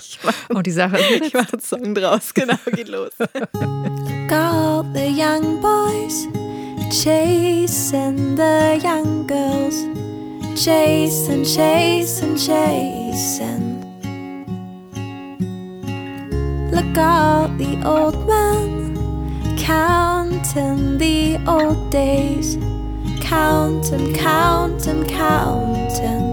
ich 0.00 0.18
mache 0.22 0.54
und 0.54 0.66
die 0.66 0.72
Sache 0.72 0.98
ich 1.22 1.32
mache 1.34 1.52
einen 1.52 1.62
Song 1.62 1.94
draus. 1.94 2.34
Genau, 2.34 2.56
geht 2.74 2.88
los. 2.88 3.12
all 4.32 4.82
the 4.82 5.08
young 5.08 5.60
boys 5.60 6.26
chasing 6.90 8.34
the 8.36 8.80
young 8.82 9.26
girls, 9.26 9.76
chasing, 10.62 11.44
chasing, 11.44 12.36
chasing. 12.36 13.80
Look 16.70 16.98
all 16.98 17.48
the 17.48 17.80
old 17.84 18.26
men 18.26 19.56
counting 19.56 20.98
the 20.98 21.38
old 21.46 21.90
days, 21.90 22.56
counting, 23.20 24.14
counting, 24.14 25.06
counting. 25.06 26.26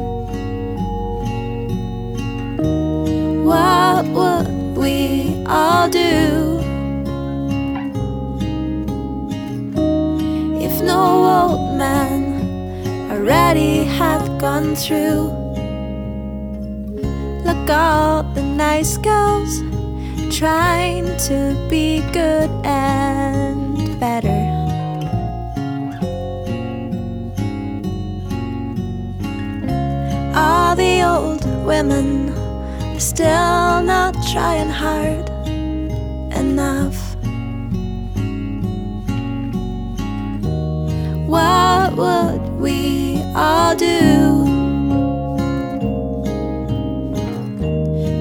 What 3.44 4.06
would 4.08 4.78
we 4.78 5.44
all 5.46 5.90
do? 5.90 6.47
Already 13.48 13.86
had 13.86 14.42
gone 14.42 14.76
through. 14.76 15.32
Look, 17.46 17.70
all 17.70 18.24
the 18.34 18.44
nice 18.44 18.98
girls 18.98 19.62
trying 20.38 21.06
to 21.28 21.56
be 21.70 22.02
good 22.12 22.50
and 22.66 23.98
better. 24.02 24.42
All 30.36 30.76
the 30.76 31.04
old 31.04 31.46
women 31.66 32.32
are 32.32 33.00
still 33.00 33.82
not 33.82 34.14
trying 34.34 34.70
hard 34.70 35.30
enough. 36.38 37.08
what 41.28 41.94
would 41.98 42.37
all 43.38 43.76
do 43.76 44.44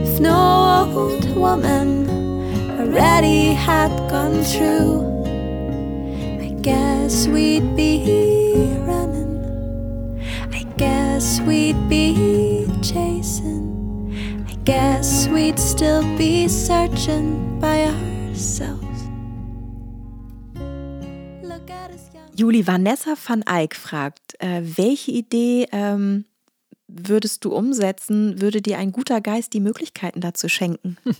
if 0.04 0.20
no 0.20 0.92
old 0.94 1.34
woman 1.34 2.06
already 2.78 3.54
had 3.54 3.90
gone 4.10 4.42
through? 4.44 5.00
I 6.42 6.50
guess 6.60 7.26
we'd 7.28 7.74
be 7.74 8.76
running, 8.80 10.20
I 10.52 10.64
guess 10.76 11.40
we'd 11.40 11.88
be 11.88 12.66
chasing, 12.82 14.12
I 14.46 14.54
guess 14.64 15.28
we'd 15.28 15.58
still 15.58 16.02
be 16.18 16.46
searching 16.46 17.58
by 17.58 17.86
ourselves. 17.86 18.85
Juli, 22.36 22.66
Vanessa 22.66 23.14
van 23.26 23.42
Eyck 23.42 23.74
fragt, 23.74 24.34
äh, 24.40 24.60
welche 24.62 25.10
Idee 25.10 25.66
ähm, 25.72 26.26
würdest 26.86 27.44
du 27.44 27.54
umsetzen, 27.54 28.40
würde 28.40 28.60
dir 28.60 28.78
ein 28.78 28.92
guter 28.92 29.22
Geist 29.22 29.54
die 29.54 29.60
Möglichkeiten 29.60 30.20
dazu 30.20 30.48
schenken? 30.48 30.96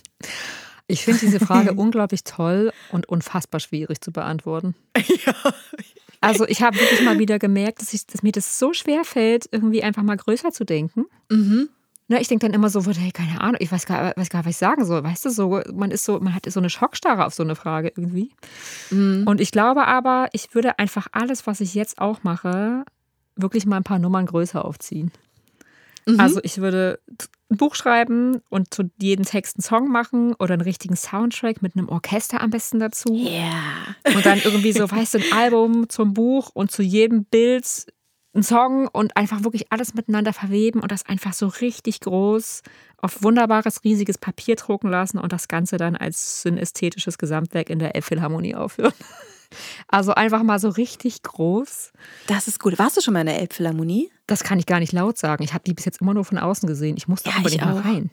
Ich 0.89 1.03
finde 1.03 1.19
diese 1.19 1.41
Frage 1.41 1.73
unglaublich 1.75 2.23
toll 2.23 2.71
und 2.93 3.09
unfassbar 3.09 3.59
schwierig 3.59 3.99
zu 3.99 4.13
beantworten. 4.13 4.73
Ja. 5.25 5.33
Also 6.21 6.47
ich 6.47 6.61
habe 6.61 6.79
wirklich 6.79 7.01
mal 7.01 7.19
wieder 7.19 7.39
gemerkt, 7.39 7.81
dass, 7.81 7.93
ich, 7.93 8.07
dass 8.07 8.23
mir 8.23 8.31
das 8.31 8.57
so 8.57 8.71
schwer 8.71 9.03
fällt, 9.03 9.49
irgendwie 9.51 9.83
einfach 9.83 10.01
mal 10.01 10.15
größer 10.15 10.51
zu 10.51 10.63
denken. 10.63 11.05
Mhm. 11.29 11.67
Ne, 12.09 12.21
ich 12.21 12.29
denke 12.29 12.45
dann 12.45 12.53
immer 12.53 12.69
so, 12.69 12.81
hey, 12.85 13.11
keine 13.11 13.41
Ahnung, 13.41 13.57
ich 13.59 13.71
weiß 13.71 13.85
gar, 13.85 14.15
weiß 14.15 14.29
gar 14.29 14.39
nicht, 14.39 14.45
was 14.45 14.51
ich 14.51 14.57
sagen 14.57 14.85
soll. 14.85 15.03
Weißt 15.03 15.25
du, 15.25 15.29
so, 15.29 15.61
man 15.73 15.91
ist 15.91 16.05
so, 16.05 16.19
man 16.19 16.33
hat 16.33 16.49
so 16.49 16.59
eine 16.59 16.69
Schockstarre 16.69 17.25
auf 17.25 17.33
so 17.33 17.43
eine 17.43 17.55
Frage 17.55 17.89
irgendwie. 17.89 18.31
Mhm. 18.91 19.23
Und 19.25 19.41
ich 19.41 19.51
glaube 19.51 19.85
aber, 19.87 20.29
ich 20.31 20.55
würde 20.55 20.79
einfach 20.79 21.07
alles, 21.11 21.47
was 21.47 21.59
ich 21.59 21.73
jetzt 21.73 21.99
auch 21.99 22.23
mache, 22.23 22.85
wirklich 23.35 23.65
mal 23.65 23.77
ein 23.77 23.83
paar 23.83 23.99
Nummern 23.99 24.25
größer 24.25 24.63
aufziehen. 24.63 25.11
Mhm. 26.05 26.19
Also 26.19 26.39
ich 26.43 26.59
würde 26.59 26.99
ein 27.49 27.57
Buch 27.57 27.75
schreiben 27.75 28.41
und 28.49 28.73
zu 28.73 28.89
jedem 28.97 29.25
Text 29.25 29.57
einen 29.57 29.63
Song 29.63 29.89
machen 29.89 30.33
oder 30.35 30.53
einen 30.53 30.61
richtigen 30.61 30.95
Soundtrack 30.95 31.61
mit 31.61 31.75
einem 31.75 31.89
Orchester 31.89 32.41
am 32.41 32.49
besten 32.49 32.79
dazu. 32.79 33.13
Ja. 33.13 33.31
Yeah. 33.31 34.15
Und 34.15 34.25
dann 34.25 34.39
irgendwie 34.43 34.71
so, 34.71 34.89
weißt 34.91 35.15
du, 35.15 35.17
ein 35.19 35.33
Album 35.33 35.89
zum 35.89 36.13
Buch 36.13 36.51
und 36.53 36.71
zu 36.71 36.83
jedem 36.83 37.25
Bild 37.25 37.87
einen 38.37 38.43
Song 38.43 38.87
und 38.87 39.17
einfach 39.17 39.43
wirklich 39.43 39.71
alles 39.71 39.95
miteinander 39.95 40.31
verweben 40.31 40.79
und 40.79 40.91
das 40.91 41.05
einfach 41.05 41.33
so 41.33 41.47
richtig 41.47 42.01
groß 42.01 42.61
auf 42.99 43.23
wunderbares, 43.23 43.83
riesiges 43.83 44.17
Papier 44.17 44.55
drucken 44.55 44.89
lassen 44.89 45.17
und 45.17 45.33
das 45.33 45.47
Ganze 45.47 45.77
dann 45.77 45.95
als 45.95 46.43
synästhetisches 46.43 47.17
Gesamtwerk 47.17 47.69
in 47.69 47.79
der 47.79 47.95
Elbphilharmonie 47.95 48.55
aufführen. 48.55 48.93
Also 49.87 50.13
einfach 50.13 50.43
mal 50.43 50.59
so 50.59 50.67
richtig 50.67 51.23
groß. 51.23 51.93
Das 52.27 52.49
ist 52.49 52.59
gut. 52.59 52.77
Warst 52.77 52.97
du 52.97 53.01
schon 53.01 53.13
mal 53.13 53.21
in 53.21 53.27
der 53.27 53.39
Elbphilharmonie? 53.39 54.11
Das 54.27 54.43
kann 54.43 54.59
ich 54.59 54.65
gar 54.65 54.81
nicht 54.81 54.91
laut 54.91 55.17
sagen. 55.17 55.41
Ich 55.41 55.53
habe 55.53 55.63
die 55.65 55.73
bis 55.73 55.85
jetzt 55.85 56.01
immer 56.01 56.13
nur 56.13 56.25
von 56.25 56.37
außen 56.37 56.67
gesehen. 56.67 56.97
Ich 56.97 57.07
musste 57.07 57.29
ja, 57.29 57.37
unbedingt 57.37 57.63
mal 57.63 57.79
rein. 57.79 58.09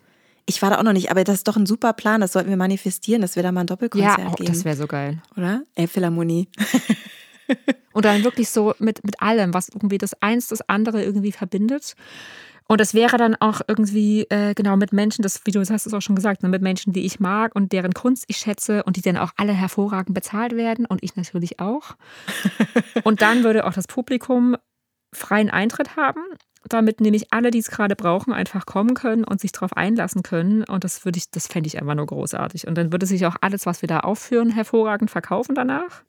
Ich 0.46 0.62
war 0.62 0.70
da 0.70 0.78
auch 0.78 0.84
noch 0.84 0.92
nicht, 0.92 1.10
aber 1.10 1.24
das 1.24 1.38
ist 1.38 1.48
doch 1.48 1.56
ein 1.56 1.66
super 1.66 1.92
Plan. 1.92 2.20
Das 2.20 2.34
sollten 2.34 2.50
wir 2.50 2.56
manifestieren, 2.56 3.20
dass 3.20 3.34
wir 3.34 3.42
da 3.42 3.50
mal 3.50 3.62
ein 3.62 3.66
Doppelkonzert 3.66 4.16
ja, 4.16 4.28
oh, 4.28 4.34
geben. 4.34 4.52
das 4.52 4.64
wäre 4.64 4.76
so 4.76 4.86
geil. 4.86 5.20
Oder? 5.36 5.64
Elbphilharmonie. 5.74 6.46
Und 7.92 8.04
dann 8.04 8.24
wirklich 8.24 8.48
so 8.48 8.74
mit, 8.78 9.04
mit 9.04 9.20
allem, 9.22 9.54
was 9.54 9.68
irgendwie 9.68 9.98
das 9.98 10.14
eins 10.22 10.48
das 10.48 10.68
andere 10.68 11.02
irgendwie 11.02 11.32
verbindet. 11.32 11.94
Und 12.66 12.80
das 12.80 12.94
wäre 12.94 13.18
dann 13.18 13.36
auch 13.36 13.60
irgendwie, 13.68 14.22
äh, 14.30 14.54
genau, 14.54 14.76
mit 14.76 14.92
Menschen, 14.92 15.22
das, 15.22 15.42
wie 15.44 15.50
du 15.50 15.60
hast 15.60 15.86
es 15.86 15.92
auch 15.92 16.00
schon 16.00 16.16
gesagt, 16.16 16.42
ne, 16.42 16.48
mit 16.48 16.62
Menschen, 16.62 16.92
die 16.94 17.04
ich 17.04 17.20
mag 17.20 17.54
und 17.54 17.72
deren 17.72 17.92
Kunst 17.92 18.24
ich 18.28 18.38
schätze 18.38 18.82
und 18.84 18.96
die 18.96 19.02
dann 19.02 19.18
auch 19.18 19.32
alle 19.36 19.52
hervorragend 19.52 20.14
bezahlt 20.14 20.56
werden 20.56 20.86
und 20.86 21.02
ich 21.02 21.14
natürlich 21.14 21.60
auch. 21.60 21.94
und 23.04 23.20
dann 23.20 23.44
würde 23.44 23.66
auch 23.66 23.74
das 23.74 23.86
Publikum 23.86 24.56
freien 25.14 25.50
Eintritt 25.50 25.96
haben 25.96 26.20
damit 26.68 27.00
nämlich 27.00 27.32
alle, 27.32 27.50
die 27.50 27.58
es 27.58 27.70
gerade 27.70 27.94
brauchen, 27.94 28.32
einfach 28.32 28.66
kommen 28.66 28.94
können 28.94 29.24
und 29.24 29.40
sich 29.40 29.52
darauf 29.52 29.76
einlassen 29.76 30.22
können. 30.22 30.64
Und 30.64 30.84
das 30.84 31.04
würde 31.04 31.18
ich, 31.18 31.30
das 31.30 31.46
fände 31.46 31.66
ich 31.66 31.80
einfach 31.80 31.94
nur 31.94 32.06
großartig. 32.06 32.66
Und 32.66 32.76
dann 32.76 32.92
würde 32.92 33.06
sich 33.06 33.26
auch 33.26 33.36
alles, 33.40 33.66
was 33.66 33.82
wir 33.82 33.86
da 33.86 34.00
aufführen, 34.00 34.50
hervorragend 34.50 35.10
verkaufen 35.10 35.54
danach. 35.54 36.02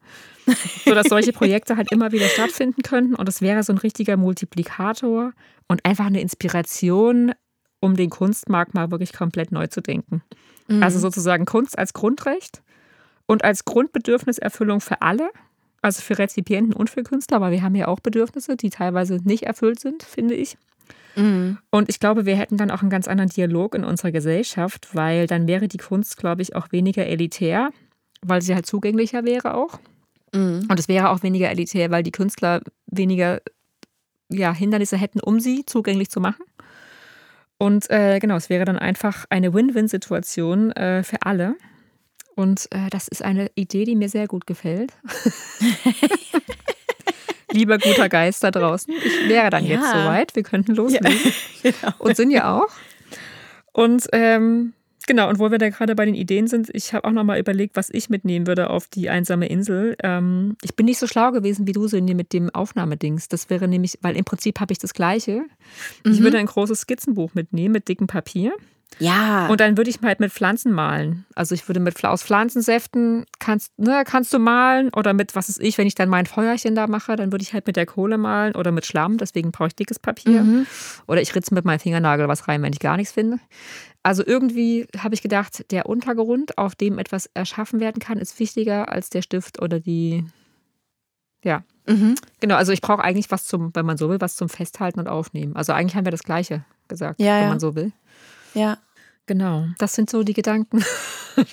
sodass 0.85 1.07
solche 1.07 1.33
Projekte 1.33 1.75
halt 1.75 1.91
immer 1.91 2.11
wieder 2.11 2.27
stattfinden 2.27 2.83
könnten. 2.83 3.15
Und 3.15 3.27
es 3.27 3.41
wäre 3.41 3.63
so 3.63 3.73
ein 3.73 3.79
richtiger 3.79 4.15
Multiplikator 4.15 5.33
und 5.67 5.85
einfach 5.85 6.05
eine 6.05 6.21
Inspiration, 6.21 7.33
um 7.79 7.95
den 7.95 8.09
Kunstmarkt 8.09 8.73
mal 8.73 8.91
wirklich 8.91 9.11
komplett 9.11 9.51
neu 9.51 9.67
zu 9.67 9.81
denken. 9.81 10.23
Mhm. 10.67 10.83
Also 10.83 10.99
sozusagen 10.99 11.45
Kunst 11.45 11.77
als 11.77 11.93
Grundrecht 11.93 12.61
und 13.25 13.43
als 13.43 13.65
Grundbedürfniserfüllung 13.65 14.81
für 14.81 15.01
alle 15.01 15.29
also 15.85 16.01
für 16.01 16.17
Rezipienten 16.17 16.73
und 16.73 16.89
für 16.89 17.03
Künstler, 17.03 17.37
aber 17.37 17.51
wir 17.51 17.61
haben 17.61 17.75
ja 17.75 17.87
auch 17.87 17.99
Bedürfnisse, 17.99 18.57
die 18.57 18.71
teilweise 18.71 19.19
nicht 19.23 19.43
erfüllt 19.43 19.79
sind, 19.79 20.03
finde 20.03 20.33
ich. 20.33 20.57
Mhm. 21.15 21.59
Und 21.69 21.89
ich 21.89 21.99
glaube, 21.99 22.25
wir 22.25 22.35
hätten 22.35 22.57
dann 22.57 22.71
auch 22.71 22.81
einen 22.81 22.89
ganz 22.89 23.07
anderen 23.07 23.29
Dialog 23.29 23.75
in 23.75 23.83
unserer 23.83 24.11
Gesellschaft, 24.11 24.89
weil 24.93 25.27
dann 25.27 25.47
wäre 25.47 25.67
die 25.67 25.77
Kunst, 25.77 26.17
glaube 26.17 26.41
ich, 26.41 26.55
auch 26.55 26.71
weniger 26.71 27.05
elitär, 27.05 27.69
weil 28.21 28.41
sie 28.41 28.55
halt 28.55 28.65
zugänglicher 28.65 29.23
wäre 29.25 29.53
auch. 29.53 29.79
Mhm. 30.33 30.67
Und 30.69 30.79
es 30.79 30.87
wäre 30.87 31.09
auch 31.11 31.21
weniger 31.21 31.49
elitär, 31.49 31.91
weil 31.91 32.03
die 32.03 32.11
Künstler 32.11 32.61
weniger 32.87 33.41
ja, 34.29 34.53
Hindernisse 34.53 34.97
hätten, 34.97 35.19
um 35.19 35.39
sie 35.39 35.65
zugänglich 35.65 36.09
zu 36.09 36.19
machen. 36.19 36.43
Und 37.57 37.89
äh, 37.91 38.19
genau, 38.19 38.35
es 38.35 38.49
wäre 38.49 38.65
dann 38.65 38.79
einfach 38.79 39.25
eine 39.29 39.53
Win-Win-Situation 39.53 40.71
äh, 40.71 41.03
für 41.03 41.21
alle. 41.21 41.55
Und 42.35 42.67
äh, 42.71 42.89
das 42.89 43.07
ist 43.07 43.23
eine 43.23 43.49
Idee, 43.55 43.85
die 43.85 43.95
mir 43.95 44.09
sehr 44.09 44.27
gut 44.27 44.45
gefällt. 44.45 44.91
Lieber 47.51 47.77
guter 47.77 48.09
Geist 48.09 48.43
da 48.43 48.51
draußen, 48.51 48.93
ich 48.93 49.29
wäre 49.29 49.49
dann 49.49 49.65
ja. 49.65 49.75
jetzt 49.75 49.89
soweit. 49.89 50.35
Wir 50.35 50.43
könnten 50.43 50.75
loslegen. 50.75 51.17
Ja, 51.63 51.71
genau. 51.81 51.93
Und 51.99 52.17
sind 52.17 52.31
ja 52.31 52.57
auch. 52.57 52.67
Und 53.71 54.07
ähm, 54.11 54.73
genau, 55.07 55.29
und 55.29 55.39
wo 55.39 55.51
wir 55.51 55.57
da 55.57 55.69
gerade 55.69 55.95
bei 55.95 56.03
den 56.03 56.15
Ideen 56.15 56.47
sind, 56.47 56.69
ich 56.73 56.93
habe 56.93 57.07
auch 57.07 57.11
nochmal 57.11 57.39
überlegt, 57.39 57.77
was 57.77 57.89
ich 57.89 58.09
mitnehmen 58.09 58.45
würde 58.45 58.69
auf 58.69 58.87
die 58.87 59.09
einsame 59.09 59.47
Insel. 59.47 59.95
Ähm, 60.03 60.57
ich 60.61 60.75
bin 60.75 60.85
nicht 60.85 60.99
so 60.99 61.07
schlau 61.07 61.31
gewesen 61.31 61.65
wie 61.65 61.71
du, 61.71 61.87
Cindy, 61.87 62.13
mit 62.13 62.33
dem 62.33 62.49
Aufnahmedings. 62.49 63.29
Das 63.29 63.49
wäre 63.49 63.69
nämlich, 63.69 63.99
weil 64.01 64.17
im 64.17 64.25
Prinzip 64.25 64.59
habe 64.59 64.73
ich 64.73 64.79
das 64.79 64.93
Gleiche. 64.93 65.45
Mhm. 66.03 66.11
Ich 66.11 66.19
würde 66.21 66.37
ein 66.37 66.47
großes 66.47 66.81
Skizzenbuch 66.81 67.33
mitnehmen 67.35 67.71
mit 67.71 67.87
dickem 67.87 68.07
Papier 68.07 68.53
Ja. 68.99 69.47
Und 69.47 69.59
dann 69.59 69.77
würde 69.77 69.89
ich 69.89 69.99
halt 70.01 70.19
mit 70.19 70.31
Pflanzen 70.31 70.71
malen. 70.71 71.25
Also 71.35 71.53
ich 71.53 71.67
würde 71.67 71.79
mit 71.79 72.03
aus 72.05 72.23
Pflanzensäften 72.23 73.25
kannst, 73.39 73.77
ne, 73.77 74.03
kannst 74.05 74.33
du 74.33 74.39
malen 74.39 74.89
oder 74.93 75.13
mit, 75.13 75.35
was 75.35 75.49
ist 75.49 75.61
ich, 75.61 75.77
wenn 75.77 75.87
ich 75.87 75.95
dann 75.95 76.09
mein 76.09 76.25
Feuerchen 76.25 76.75
da 76.75 76.87
mache, 76.87 77.15
dann 77.15 77.31
würde 77.31 77.43
ich 77.43 77.53
halt 77.53 77.67
mit 77.67 77.75
der 77.75 77.85
Kohle 77.85 78.17
malen 78.17 78.55
oder 78.55 78.71
mit 78.71 78.85
Schlamm, 78.85 79.17
deswegen 79.17 79.51
brauche 79.51 79.67
ich 79.67 79.75
dickes 79.75 79.99
Papier. 79.99 80.43
Mhm. 80.43 80.67
Oder 81.07 81.21
ich 81.21 81.35
ritze 81.35 81.53
mit 81.53 81.65
meinem 81.65 81.79
Fingernagel 81.79 82.27
was 82.27 82.47
rein, 82.47 82.61
wenn 82.61 82.73
ich 82.73 82.79
gar 82.79 82.97
nichts 82.97 83.13
finde. 83.13 83.39
Also 84.03 84.23
irgendwie 84.25 84.87
habe 84.97 85.15
ich 85.15 85.21
gedacht, 85.21 85.71
der 85.71 85.87
Untergrund, 85.87 86.57
auf 86.57 86.75
dem 86.75 86.99
etwas 86.99 87.29
erschaffen 87.33 87.79
werden 87.79 87.99
kann, 87.99 88.17
ist 88.17 88.39
wichtiger 88.39 88.91
als 88.91 89.09
der 89.09 89.23
Stift 89.23 89.61
oder 89.61 89.79
die, 89.79 90.23
ja. 91.43 91.63
Mhm. 91.87 92.15
Genau, 92.39 92.55
also 92.55 92.71
ich 92.71 92.81
brauche 92.81 93.03
eigentlich 93.03 93.29
was 93.29 93.45
zum, 93.45 93.75
wenn 93.75 93.85
man 93.85 93.97
so 93.97 94.09
will, 94.09 94.21
was 94.21 94.35
zum 94.35 94.47
Festhalten 94.47 94.99
und 94.99 95.07
Aufnehmen. 95.07 95.55
Also 95.55 95.73
eigentlich 95.73 95.95
haben 95.95 96.05
wir 96.05 96.11
das 96.11 96.23
Gleiche 96.23 96.63
gesagt, 96.87 97.19
ja, 97.19 97.35
wenn 97.35 97.43
ja. 97.43 97.49
man 97.49 97.59
so 97.59 97.75
will. 97.75 97.91
Ja. 98.55 98.79
Genau, 99.27 99.67
das 99.79 99.93
sind 99.93 100.09
so 100.09 100.23
die 100.23 100.33
Gedanken. 100.33 100.83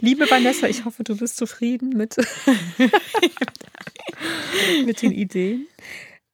Liebe 0.00 0.30
Vanessa, 0.30 0.66
ich 0.66 0.86
hoffe, 0.86 1.04
du 1.04 1.16
bist 1.16 1.36
zufrieden 1.36 1.90
mit, 1.90 2.16
mit 4.86 5.02
den 5.02 5.12
Ideen. 5.12 5.66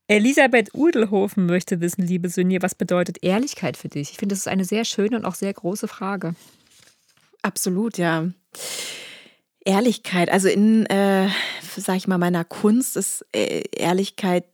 Elisabeth 0.07 0.73
Udelhofen 0.75 1.47
möchte 1.47 1.81
wissen, 1.81 2.03
liebe 2.03 2.29
Sünje, 2.29 2.63
was 2.63 2.77
bedeutet 2.77 3.19
Ehrlichkeit 3.23 3.77
für 3.77 3.89
dich? 3.89 4.13
Ich 4.13 4.19
finde, 4.19 4.35
das 4.35 4.41
ist 4.41 4.49
eine 4.49 4.65
sehr 4.65 4.85
schöne 4.85 5.17
und 5.17 5.25
auch 5.25 5.35
sehr 5.35 5.53
große 5.53 5.89
Frage. 5.89 6.37
Absolut, 7.43 7.99
ja. 7.99 8.31
Ehrlichkeit, 9.65 10.31
also 10.31 10.49
in, 10.49 10.87
äh, 10.87 11.29
sag 11.77 11.97
ich 11.97 12.09
mal, 12.09 12.19
meiner 12.19 12.45
Kunst 12.45 12.97
ist 12.97 13.27
äh, 13.33 13.63
Ehrlichkeit 13.73 14.45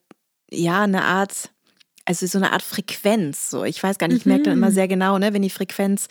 ja 0.50 0.82
eine 0.82 1.04
Art 1.04 1.50
also 2.06 2.26
so 2.26 2.38
eine 2.38 2.52
Art 2.52 2.62
Frequenz. 2.62 3.50
So, 3.50 3.64
ich 3.64 3.82
weiß 3.82 3.98
gar 3.98 4.08
nicht, 4.08 4.18
ich 4.18 4.26
merke 4.26 4.44
dann 4.44 4.54
immer 4.54 4.70
mhm. 4.70 4.74
sehr 4.74 4.88
genau, 4.88 5.18
ne, 5.18 5.34
wenn 5.34 5.42
die 5.42 5.50
Frequenz 5.50 6.06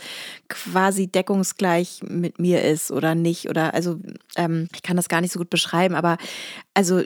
quasi 0.50 1.08
deckungsgleich 1.08 2.02
mit 2.04 2.38
mir 2.38 2.64
ist 2.64 2.92
oder 2.92 3.16
nicht. 3.16 3.50
Oder 3.50 3.74
also 3.74 4.00
ähm, 4.36 4.68
ich 4.76 4.84
kann 4.84 4.98
das 4.98 5.10
gar 5.10 5.22
nicht 5.22 5.32
so 5.32 5.40
gut 5.40 5.50
beschreiben, 5.50 5.96
aber 5.96 6.18
also 6.74 7.02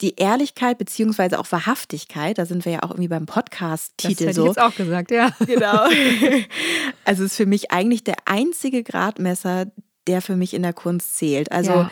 die 0.00 0.16
Ehrlichkeit 0.16 0.78
beziehungsweise 0.78 1.38
auch 1.38 1.50
Wahrhaftigkeit, 1.52 2.36
da 2.36 2.44
sind 2.44 2.64
wir 2.64 2.72
ja 2.72 2.82
auch 2.82 2.90
irgendwie 2.90 3.08
beim 3.08 3.26
Podcast-Titel 3.26 4.26
das 4.26 4.36
so. 4.36 4.46
Das 4.46 4.56
jetzt 4.56 4.64
auch 4.64 4.74
gesagt, 4.74 5.10
ja. 5.12 5.30
Genau. 5.46 5.88
Also 7.04 7.24
ist 7.24 7.36
für 7.36 7.46
mich 7.46 7.70
eigentlich 7.70 8.04
der 8.04 8.16
einzige 8.26 8.82
Gradmesser, 8.82 9.66
der 10.06 10.22
für 10.22 10.36
mich 10.36 10.54
in 10.54 10.62
der 10.62 10.72
Kunst 10.72 11.16
zählt. 11.16 11.50
Also 11.52 11.72
ja 11.72 11.90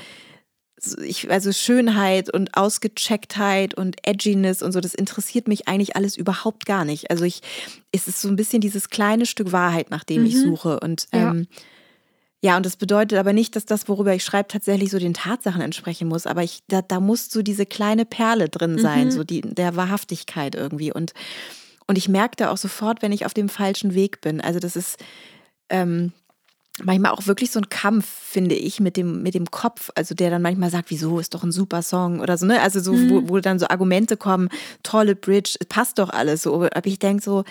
ich, 1.03 1.31
also 1.31 1.53
Schönheit 1.53 2.33
und 2.33 2.57
Ausgechecktheit 2.57 3.75
und 3.75 3.97
Edginess 4.07 4.62
und 4.62 4.73
so, 4.73 4.81
das 4.81 4.95
interessiert 4.95 5.49
mich 5.49 5.69
eigentlich 5.69 5.97
alles 5.97 6.16
überhaupt 6.16 6.66
gar 6.66 6.85
nicht. 6.85 7.11
Also 7.11 7.25
ich, 7.25 7.43
es 7.93 8.09
ist 8.09 8.21
so 8.21 8.29
ein 8.29 8.37
bisschen 8.37 8.61
dieses 8.61 8.90
kleine 8.90 9.27
Stück 9.27 9.53
Wahrheit, 9.53 9.90
nach 9.90 10.05
dem 10.05 10.23
mhm. 10.23 10.27
ich 10.27 10.40
suche. 10.40 10.81
Und 10.81 11.07
ähm, 11.12 11.47
ja. 12.43 12.53
ja. 12.53 12.57
und 12.57 12.66
das 12.66 12.77
bedeutet 12.77 13.19
aber 13.19 13.33
nicht, 13.33 13.57
dass 13.57 13.66
das, 13.66 13.88
worüber 13.88 14.14
ich 14.14 14.25
schreibe, 14.25 14.49
tatsächlich 14.49 14.90
so 14.90 14.99
den 14.99 15.14
Tatsachen 15.14 15.61
entsprechen 15.62 16.09
muss. 16.09 16.27
Aber 16.27 16.43
ich, 16.43 16.61
da, 16.69 16.83
da 16.83 17.01
muss 17.01 17.31
so 17.31 17.43
diese 17.43 17.66
kleine 17.66 18.05
Perle 18.05 18.49
drin 18.49 18.79
sein, 18.79 19.07
mhm. 19.07 19.11
so 19.11 19.25
die, 19.25 19.43
der 19.43 19.77
Wahrhaftigkeit 19.77 20.55
irgendwie. 20.55 20.93
Und, 20.93 21.12
und 21.87 21.99
ich 21.99 22.09
merke 22.09 22.51
auch 22.51 22.59
sofort, 22.59 23.03
wenn 23.03 23.12
ich 23.12 23.27
auf 23.27 23.35
dem 23.35 23.49
falschen 23.49 23.95
Weg 23.95 24.21
bin. 24.21 24.40
Also 24.40 24.61
das 24.61 24.77
ist, 24.77 24.99
ähm, 25.69 26.12
manchmal 26.85 27.12
auch 27.12 27.27
wirklich 27.27 27.51
so 27.51 27.61
ein 27.61 27.69
Kampf, 27.69 28.07
finde 28.07 28.55
ich, 28.55 28.81
mit 28.81 28.97
dem, 28.97 29.23
mit 29.23 29.35
dem 29.35 29.51
Kopf. 29.51 29.90
Also 29.95 30.14
der 30.14 30.31
dann 30.31 30.43
manchmal 30.43 30.71
sagt, 30.71 30.90
wieso 30.90 31.19
ist 31.19 31.35
doch 31.35 31.43
ein 31.43 31.53
super 31.53 31.83
Song 31.83 32.21
oder 32.21 32.37
so, 32.37 32.47
ne? 32.47 32.61
Also 32.61 32.81
so, 32.81 32.93
mhm. 32.93 33.11
wo, 33.11 33.29
wo 33.29 33.40
dann 33.40 33.59
so 33.59 33.69
Argumente 33.69 34.16
kommen, 34.16 34.49
tolle 34.83 35.14
Bridge, 35.16 35.57
passt 35.69 35.99
doch 35.99 36.11
alles 36.11 36.43
so. 36.43 36.55
Aber 36.55 36.87
ich 36.87 36.99
denke 36.99 37.23
so, 37.23 37.45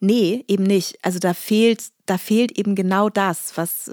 nee, 0.00 0.44
eben 0.48 0.64
nicht. 0.64 0.98
Also 1.02 1.18
da 1.18 1.34
fehlt, 1.34 1.84
da 2.06 2.18
fehlt 2.18 2.56
eben 2.58 2.74
genau 2.74 3.08
das, 3.08 3.52
was, 3.56 3.90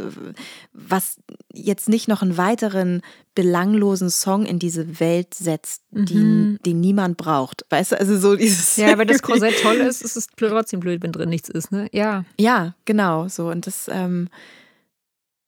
was 0.74 1.18
jetzt 1.54 1.90
nicht 1.90 2.08
noch 2.08 2.22
einen 2.22 2.38
weiteren 2.38 3.02
belanglosen 3.36 4.10
Song 4.10 4.46
in 4.46 4.60
diese 4.60 5.00
Welt 5.00 5.34
setzt, 5.34 5.82
mhm. 5.92 6.06
den, 6.06 6.60
den 6.66 6.80
niemand 6.80 7.18
braucht. 7.18 7.66
Weißt 7.70 7.94
du, 7.94 8.00
also 8.00 8.18
so 8.18 8.36
dieses. 8.36 8.78
Ja, 8.78 8.98
wenn 8.98 9.08
das 9.08 9.22
Korsett 9.24 9.60
toll 9.62 9.78
ist, 9.78 10.02
ist 10.02 10.16
es 10.16 10.28
trotzdem 10.38 10.80
blöd, 10.80 11.02
wenn 11.02 11.12
drin 11.12 11.30
nichts 11.30 11.50
ist, 11.50 11.72
ne? 11.72 11.88
Ja. 11.92 12.26
Ja, 12.40 12.76
genau, 12.86 13.28
so. 13.28 13.50
Und 13.50 13.66
das, 13.66 13.90
ähm, 13.92 14.30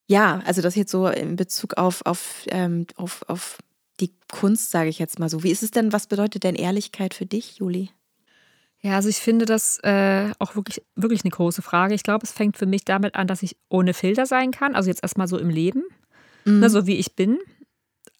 ja, 0.07 0.41
also 0.45 0.61
das 0.61 0.75
jetzt 0.75 0.91
so 0.91 1.07
in 1.07 1.35
Bezug 1.35 1.77
auf, 1.77 2.05
auf, 2.05 2.45
ähm, 2.47 2.85
auf, 2.95 3.23
auf 3.27 3.57
die 3.99 4.13
Kunst, 4.31 4.71
sage 4.71 4.89
ich 4.89 4.99
jetzt 4.99 5.19
mal 5.19 5.29
so. 5.29 5.43
Wie 5.43 5.51
ist 5.51 5.63
es 5.63 5.71
denn, 5.71 5.93
was 5.93 6.07
bedeutet 6.07 6.43
denn 6.43 6.55
Ehrlichkeit 6.55 7.13
für 7.13 7.25
dich, 7.25 7.57
Juli? 7.57 7.89
Ja, 8.81 8.95
also 8.95 9.09
ich 9.09 9.17
finde 9.17 9.45
das 9.45 9.79
äh, 9.79 10.31
auch 10.37 10.55
wirklich, 10.55 10.83
wirklich 10.95 11.23
eine 11.23 11.31
große 11.31 11.63
Frage. 11.63 11.95
Ich 11.95 12.03
glaube, 12.03 12.23
es 12.23 12.31
fängt 12.31 12.55
für 12.57 12.67
mich 12.67 12.85
damit 12.85 13.15
an, 13.15 13.25
dass 13.25 13.41
ich 13.41 13.57
ohne 13.67 13.95
Filter 13.95 14.27
sein 14.27 14.51
kann. 14.51 14.75
Also 14.75 14.89
jetzt 14.89 15.01
erstmal 15.01 15.27
so 15.27 15.39
im 15.39 15.49
Leben, 15.49 15.83
mhm. 16.43 16.59
ne, 16.59 16.69
so 16.69 16.85
wie 16.85 16.97
ich 16.97 17.15
bin. 17.15 17.39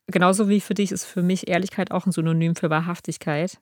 Genauso 0.07 0.49
wie 0.49 0.61
für 0.61 0.73
dich 0.73 0.91
ist 0.91 1.05
für 1.05 1.21
mich 1.21 1.47
Ehrlichkeit 1.47 1.91
auch 1.91 2.07
ein 2.07 2.11
Synonym 2.11 2.55
für 2.55 2.71
Wahrhaftigkeit. 2.71 3.59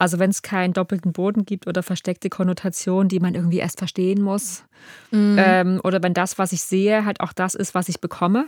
Also 0.00 0.18
wenn 0.18 0.30
es 0.30 0.40
keinen 0.40 0.72
doppelten 0.72 1.12
Boden 1.12 1.44
gibt 1.44 1.66
oder 1.66 1.82
versteckte 1.82 2.30
Konnotationen, 2.30 3.10
die 3.10 3.20
man 3.20 3.34
irgendwie 3.34 3.58
erst 3.58 3.78
verstehen 3.78 4.22
muss. 4.22 4.64
Mhm. 5.10 5.36
Ähm, 5.38 5.80
oder 5.84 6.02
wenn 6.02 6.14
das, 6.14 6.38
was 6.38 6.52
ich 6.52 6.62
sehe, 6.62 7.04
halt 7.04 7.20
auch 7.20 7.34
das 7.34 7.54
ist, 7.54 7.74
was 7.74 7.90
ich 7.90 8.00
bekomme. 8.00 8.46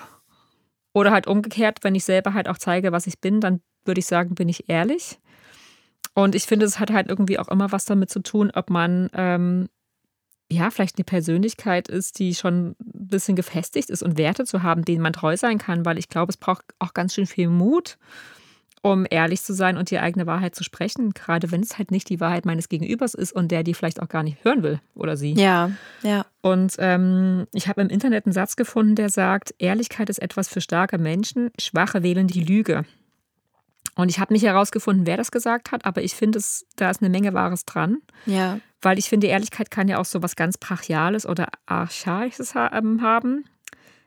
Oder 0.95 1.11
halt 1.11 1.27
umgekehrt, 1.27 1.81
wenn 1.83 1.95
ich 1.95 2.05
selber 2.05 2.33
halt 2.33 2.49
auch 2.49 2.57
zeige, 2.57 2.91
was 2.91 3.07
ich 3.07 3.21
bin, 3.21 3.43
dann 3.43 3.61
würde 3.85 3.99
ich 3.99 4.07
sagen, 4.07 4.35
bin 4.35 4.49
ich 4.49 4.71
ehrlich. 4.71 5.19
Und 6.15 6.35
ich 6.35 6.45
finde, 6.45 6.65
es 6.65 6.79
hat 6.79 6.91
halt 6.91 7.09
irgendwie 7.09 7.39
auch 7.39 7.49
immer 7.49 7.71
was 7.71 7.85
damit 7.85 8.09
zu 8.09 8.21
tun, 8.21 8.51
ob 8.55 8.71
man 8.71 9.11
ähm, 9.13 9.69
ja 10.51 10.71
vielleicht 10.71 10.97
eine 10.97 11.05
Persönlichkeit 11.05 11.87
ist, 11.89 12.19
die 12.19 12.35
schon 12.35 12.77
ein 12.81 13.09
bisschen 13.09 13.37
gefestigt 13.37 13.91
ist 13.91 14.03
und 14.03 14.17
Werte 14.17 14.47
zu 14.47 14.63
haben, 14.63 14.87
denen 14.87 15.03
man 15.03 15.13
treu 15.13 15.37
sein 15.37 15.59
kann, 15.59 15.85
weil 15.85 15.99
ich 15.99 16.09
glaube, 16.09 16.31
es 16.31 16.39
braucht 16.39 16.65
auch 16.79 16.95
ganz 16.95 17.13
schön 17.13 17.27
viel 17.27 17.49
Mut, 17.49 17.99
um 18.83 19.07
ehrlich 19.09 19.43
zu 19.43 19.55
sein 19.55 19.77
und 19.77 19.91
die 19.91 20.01
eigene 20.01 20.27
Wahrheit 20.27 20.57
zu 20.57 20.65
sprechen, 20.65 21.15
gerade 21.15 21.53
wenn 21.53 21.63
es 21.63 21.79
halt 21.79 21.93
nicht 21.93 22.09
die 22.09 22.19
Wahrheit 22.19 22.45
meines 22.45 22.69
Gegenübers 22.69 23.15
ist 23.15 23.33
und 23.33 23.53
der 23.53 23.63
die 23.63 23.75
vielleicht 23.75 24.03
auch 24.03 24.09
gar 24.09 24.25
nicht 24.25 24.45
hören 24.45 24.65
will 24.65 24.81
oder 24.95 25.17
sie. 25.17 25.35
Ja, 25.35 25.71
ja. 26.03 26.27
Und 26.41 26.75
ähm, 26.79 27.47
ich 27.55 27.69
habe 27.69 27.81
im 27.81 27.89
Internet 27.89 28.27
einen 28.27 28.33
Satz 28.33 28.57
gefunden, 28.57 28.97
der 28.97 29.09
sagt, 29.09 29.55
Ehrlichkeit 29.59 30.11
ist 30.11 30.21
etwas 30.21 30.49
für 30.49 30.61
starke 30.61 30.99
Menschen, 30.99 31.51
Schwache 31.61 32.03
wählen 32.03 32.27
die 32.27 32.43
Lüge. 32.43 32.85
Und 33.95 34.09
ich 34.09 34.19
habe 34.19 34.33
nicht 34.33 34.45
herausgefunden, 34.45 35.07
wer 35.07 35.17
das 35.17 35.31
gesagt 35.31 35.71
hat, 35.71 35.85
aber 35.85 36.03
ich 36.03 36.15
finde, 36.15 36.41
da 36.77 36.91
ist 36.91 37.03
eine 37.03 37.11
Menge 37.11 37.35
Wahres 37.35 37.65
dran. 37.65 37.99
Ja. 38.27 38.59
Weil 38.81 38.99
ich 38.99 39.09
finde, 39.09 39.29
Ehrlichkeit 39.29 39.71
kann 39.71 39.87
ja 39.87 39.99
auch 39.99 40.05
so 40.05 40.23
was 40.23 40.35
ganz 40.35 40.59
Brachiales 40.59 41.25
oder 41.25 41.49
Archaisches 41.67 42.55
ähm, 42.57 43.03
haben 43.03 43.45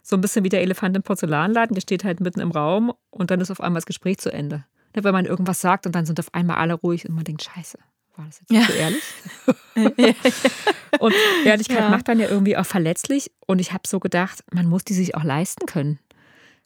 so 0.06 0.16
ein 0.16 0.22
bisschen 0.22 0.46
wie 0.46 0.50
der 0.50 0.62
Elefant 0.62 0.96
im 0.96 1.02
Porzellanladen, 1.02 1.74
der 1.74 1.82
steht 1.82 2.04
halt 2.04 2.20
mitten 2.20 2.40
im 2.40 2.52
Raum 2.52 2.94
und 3.10 3.32
dann 3.32 3.42
ist 3.42 3.50
auf 3.50 3.60
einmal 3.60 3.80
das 3.80 3.88
Gespräch 3.88 4.20
zu 4.20 4.32
Ende. 4.32 4.64
Wenn 4.94 5.14
man 5.14 5.26
irgendwas 5.26 5.60
sagt 5.60 5.88
und 5.88 5.96
dann 5.96 6.06
sind 6.06 6.20
auf 6.20 6.32
einmal 6.32 6.58
alle 6.58 6.76
ruhig 6.76 7.10
und 7.10 7.16
man 7.16 7.24
denkt, 7.24 7.44
scheiße, 7.44 7.80
war 8.16 8.26
das 8.26 8.40
jetzt 8.40 8.52
ja. 8.52 8.62
so 8.62 8.74
ehrlich? 8.74 10.16
und 11.00 11.16
Ehrlichkeit 11.44 11.80
ja. 11.80 11.90
macht 11.90 12.08
dann 12.08 12.20
ja 12.20 12.30
irgendwie 12.30 12.56
auch 12.56 12.68
verletzlich 12.68 13.32
und 13.48 13.60
ich 13.60 13.74
habe 13.74 13.88
so 13.88 14.00
gedacht, 14.00 14.44
man 14.54 14.68
muss 14.68 14.84
die 14.84 14.94
sich 14.94 15.16
auch 15.16 15.24
leisten 15.24 15.66
können. 15.66 15.98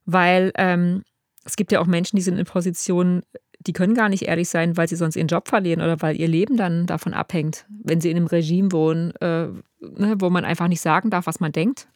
Weil 0.05 0.51
ähm, 0.55 1.03
es 1.45 1.55
gibt 1.55 1.71
ja 1.71 1.79
auch 1.79 1.87
Menschen, 1.87 2.17
die 2.17 2.21
sind 2.21 2.37
in 2.37 2.45
Positionen, 2.45 3.23
die 3.61 3.73
können 3.73 3.95
gar 3.95 4.09
nicht 4.09 4.23
ehrlich 4.23 4.49
sein, 4.49 4.75
weil 4.75 4.89
sie 4.89 4.97
sonst 4.97 5.15
ihren 5.15 5.27
Job 5.27 5.47
verlieren 5.47 5.81
oder 5.81 6.01
weil 6.01 6.19
ihr 6.19 6.27
Leben 6.27 6.57
dann 6.57 6.87
davon 6.87 7.13
abhängt, 7.13 7.65
wenn 7.69 8.01
sie 8.01 8.11
in 8.11 8.17
einem 8.17 8.27
Regime 8.27 8.73
wohnen, 8.73 9.11
äh, 9.21 9.47
ne, 9.79 10.15
wo 10.17 10.29
man 10.29 10.43
einfach 10.43 10.67
nicht 10.67 10.81
sagen 10.81 11.09
darf, 11.09 11.25
was 11.25 11.39
man 11.39 11.53
denkt. 11.53 11.87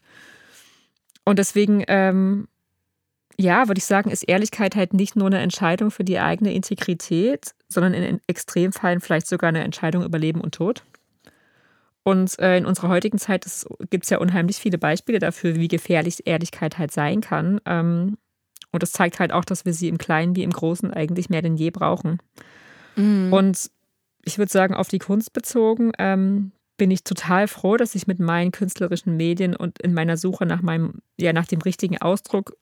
Und 1.25 1.39
deswegen, 1.39 1.83
ähm, 1.87 2.47
ja, 3.37 3.67
würde 3.67 3.79
ich 3.79 3.85
sagen, 3.85 4.11
ist 4.11 4.23
Ehrlichkeit 4.23 4.75
halt 4.75 4.93
nicht 4.93 5.15
nur 5.15 5.27
eine 5.27 5.39
Entscheidung 5.39 5.91
für 5.91 6.03
die 6.03 6.19
eigene 6.19 6.53
Integrität, 6.53 7.53
sondern 7.67 7.93
in 7.93 8.21
Extremfällen 8.27 9.01
vielleicht 9.01 9.27
sogar 9.27 9.49
eine 9.49 9.63
Entscheidung 9.63 10.03
über 10.03 10.19
Leben 10.19 10.41
und 10.41 10.55
Tod. 10.55 10.83
Und 12.03 12.37
äh, 12.39 12.57
in 12.57 12.65
unserer 12.65 12.89
heutigen 12.89 13.17
Zeit 13.17 13.45
gibt 13.89 14.03
es 14.03 14.09
ja 14.09 14.17
unheimlich 14.17 14.57
viele 14.57 14.77
Beispiele 14.77 15.19
dafür, 15.19 15.55
wie 15.55 15.69
gefährlich 15.69 16.27
Ehrlichkeit 16.27 16.77
halt 16.77 16.91
sein 16.91 17.21
kann. 17.21 17.61
Ähm, 17.65 18.17
und 18.71 18.83
das 18.83 18.91
zeigt 18.91 19.19
halt 19.19 19.31
auch, 19.31 19.45
dass 19.45 19.65
wir 19.65 19.73
sie 19.73 19.87
im 19.87 19.97
Kleinen 19.97 20.35
wie 20.35 20.43
im 20.43 20.51
Großen 20.51 20.91
eigentlich 20.91 21.29
mehr 21.29 21.41
denn 21.41 21.55
je 21.55 21.69
brauchen. 21.69 22.19
Mhm. 22.95 23.31
Und 23.31 23.71
ich 24.25 24.37
würde 24.37 24.51
sagen, 24.51 24.73
auf 24.73 24.89
die 24.89 24.99
Kunst 24.99 25.31
bezogen, 25.31 25.91
ähm, 25.97 26.51
bin 26.77 26.91
ich 26.91 27.03
total 27.03 27.47
froh, 27.47 27.77
dass 27.77 27.95
ich 27.95 28.07
mit 28.07 28.19
meinen 28.19 28.51
künstlerischen 28.51 29.15
Medien 29.15 29.55
und 29.55 29.79
in 29.79 29.93
meiner 29.93 30.17
Suche 30.17 30.45
nach 30.45 30.61
meinem, 30.61 31.01
ja, 31.17 31.33
nach 31.33 31.45
dem 31.45 31.61
richtigen 31.61 32.01
Ausdruck, 32.01 32.57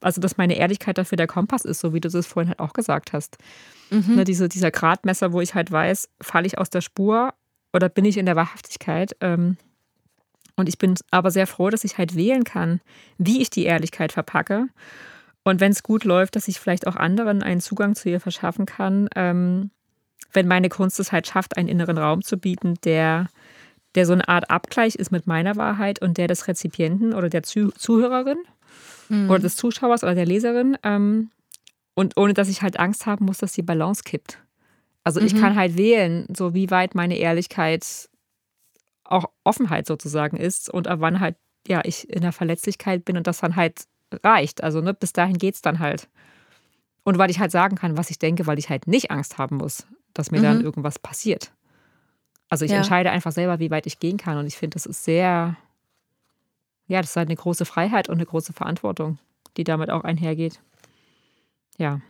also 0.00 0.20
dass 0.20 0.36
meine 0.36 0.56
Ehrlichkeit 0.56 0.98
dafür 0.98 1.16
der 1.16 1.26
Kompass 1.26 1.64
ist, 1.64 1.80
so 1.80 1.92
wie 1.92 2.00
du 2.00 2.08
es 2.08 2.26
vorhin 2.26 2.48
halt 2.48 2.60
auch 2.60 2.72
gesagt 2.72 3.12
hast. 3.12 3.38
Mhm. 3.90 4.16
Ne, 4.16 4.24
diese, 4.24 4.48
dieser 4.48 4.70
Gradmesser, 4.70 5.32
wo 5.32 5.40
ich 5.40 5.54
halt 5.54 5.70
weiß, 5.70 6.08
falle 6.20 6.46
ich 6.46 6.58
aus 6.58 6.70
der 6.70 6.80
Spur 6.80 7.34
oder 7.72 7.88
bin 7.88 8.04
ich 8.04 8.16
in 8.16 8.26
der 8.26 8.36
Wahrhaftigkeit. 8.36 9.16
Ähm, 9.20 9.56
und 10.56 10.68
ich 10.68 10.78
bin 10.78 10.94
aber 11.10 11.30
sehr 11.30 11.46
froh, 11.46 11.70
dass 11.70 11.84
ich 11.84 11.98
halt 11.98 12.14
wählen 12.14 12.44
kann, 12.44 12.80
wie 13.18 13.40
ich 13.40 13.50
die 13.50 13.64
Ehrlichkeit 13.64 14.12
verpacke. 14.12 14.66
Und 15.44 15.60
wenn 15.60 15.72
es 15.72 15.82
gut 15.82 16.04
läuft, 16.04 16.36
dass 16.36 16.48
ich 16.48 16.60
vielleicht 16.60 16.86
auch 16.86 16.96
anderen 16.96 17.42
einen 17.42 17.60
Zugang 17.60 17.94
zu 17.94 18.08
ihr 18.08 18.20
verschaffen 18.20 18.66
kann, 18.66 19.08
ähm, 19.16 19.70
wenn 20.32 20.48
meine 20.48 20.68
Kunst 20.68 21.00
es 21.00 21.12
halt 21.12 21.26
schafft, 21.26 21.56
einen 21.56 21.68
inneren 21.68 21.98
Raum 21.98 22.22
zu 22.22 22.36
bieten, 22.36 22.74
der 22.84 23.28
der 23.94 24.06
so 24.06 24.12
eine 24.12 24.26
Art 24.28 24.50
Abgleich 24.50 24.94
ist 24.94 25.12
mit 25.12 25.26
meiner 25.26 25.56
Wahrheit 25.56 26.00
und 26.00 26.16
der 26.16 26.26
des 26.26 26.48
Rezipienten 26.48 27.12
oder 27.14 27.28
der 27.28 27.42
Zuhörerin 27.42 28.38
mhm. 29.08 29.30
oder 29.30 29.40
des 29.40 29.56
Zuschauers 29.56 30.02
oder 30.02 30.14
der 30.14 30.26
Leserin. 30.26 30.76
Ähm, 30.82 31.30
und 31.94 32.16
ohne 32.16 32.32
dass 32.32 32.48
ich 32.48 32.62
halt 32.62 32.78
Angst 32.78 33.04
haben 33.06 33.26
muss, 33.26 33.38
dass 33.38 33.52
die 33.52 33.62
Balance 33.62 34.02
kippt. 34.02 34.38
Also 35.04 35.20
mhm. 35.20 35.26
ich 35.26 35.36
kann 35.36 35.56
halt 35.56 35.76
wählen, 35.76 36.26
so 36.34 36.54
wie 36.54 36.70
weit 36.70 36.94
meine 36.94 37.18
Ehrlichkeit 37.18 38.08
auch 39.04 39.26
Offenheit 39.44 39.86
sozusagen 39.86 40.36
ist 40.38 40.70
und 40.70 40.88
ab 40.88 41.00
wann 41.00 41.20
halt, 41.20 41.36
ja, 41.68 41.82
ich 41.84 42.08
in 42.08 42.22
der 42.22 42.32
Verletzlichkeit 42.32 43.04
bin 43.04 43.16
und 43.16 43.26
das 43.26 43.40
dann 43.40 43.56
halt 43.56 43.84
reicht. 44.24 44.62
Also 44.62 44.80
ne, 44.80 44.94
bis 44.94 45.12
dahin 45.12 45.36
geht 45.36 45.54
es 45.56 45.62
dann 45.62 45.80
halt. 45.80 46.08
Und 47.04 47.18
weil 47.18 47.30
ich 47.30 47.40
halt 47.40 47.50
sagen 47.50 47.76
kann, 47.76 47.98
was 47.98 48.10
ich 48.10 48.18
denke, 48.18 48.46
weil 48.46 48.58
ich 48.58 48.70
halt 48.70 48.86
nicht 48.86 49.10
Angst 49.10 49.36
haben 49.36 49.56
muss, 49.56 49.86
dass 50.14 50.30
mir 50.30 50.38
mhm. 50.38 50.42
dann 50.42 50.60
irgendwas 50.60 50.98
passiert. 50.98 51.52
Also 52.48 52.64
ich 52.64 52.70
ja. 52.70 52.78
entscheide 52.78 53.10
einfach 53.10 53.32
selber, 53.32 53.58
wie 53.60 53.70
weit 53.70 53.86
ich 53.86 53.98
gehen 53.98 54.18
kann. 54.18 54.36
Und 54.36 54.46
ich 54.46 54.56
finde, 54.56 54.74
das 54.74 54.84
ist 54.84 55.04
sehr, 55.04 55.56
ja, 56.86 57.00
das 57.00 57.10
ist 57.10 57.16
halt 57.16 57.28
eine 57.28 57.36
große 57.36 57.64
Freiheit 57.64 58.08
und 58.08 58.16
eine 58.16 58.26
große 58.26 58.52
Verantwortung, 58.52 59.18
die 59.56 59.64
damit 59.64 59.90
auch 59.90 60.04
einhergeht. 60.04 60.60
Ja. 61.78 62.00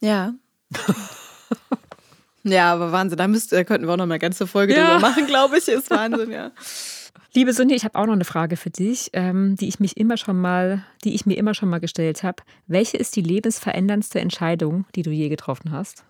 Ja. 0.00 0.32
ja, 2.42 2.72
aber 2.72 2.90
Wahnsinn. 2.90 3.18
Da, 3.18 3.28
müsst, 3.28 3.52
da 3.52 3.64
könnten 3.64 3.86
wir 3.86 3.92
auch 3.92 3.98
noch 3.98 4.04
eine 4.04 4.18
ganze 4.18 4.46
Folge 4.46 4.74
ja. 4.74 4.94
drüber 4.94 5.00
machen, 5.00 5.26
glaube 5.26 5.58
ich. 5.58 5.68
Ist 5.68 5.90
Wahnsinn, 5.90 6.30
ja. 6.30 6.52
Liebe 7.34 7.52
Sonja, 7.52 7.76
ich 7.76 7.84
habe 7.84 7.98
auch 7.98 8.06
noch 8.06 8.12
eine 8.12 8.24
Frage 8.24 8.56
für 8.56 8.68
dich, 8.70 9.10
ähm, 9.14 9.56
die 9.56 9.68
ich 9.68 9.80
mich 9.80 9.96
immer 9.96 10.18
schon 10.18 10.38
mal, 10.38 10.84
die 11.02 11.14
ich 11.14 11.24
mir 11.24 11.36
immer 11.36 11.54
schon 11.54 11.70
mal 11.70 11.80
gestellt 11.80 12.22
habe. 12.22 12.42
Welche 12.66 12.98
ist 12.98 13.16
die 13.16 13.22
lebensveränderndste 13.22 14.20
Entscheidung, 14.20 14.84
die 14.94 15.02
du 15.02 15.10
je 15.10 15.30
getroffen 15.30 15.72
hast? 15.72 16.04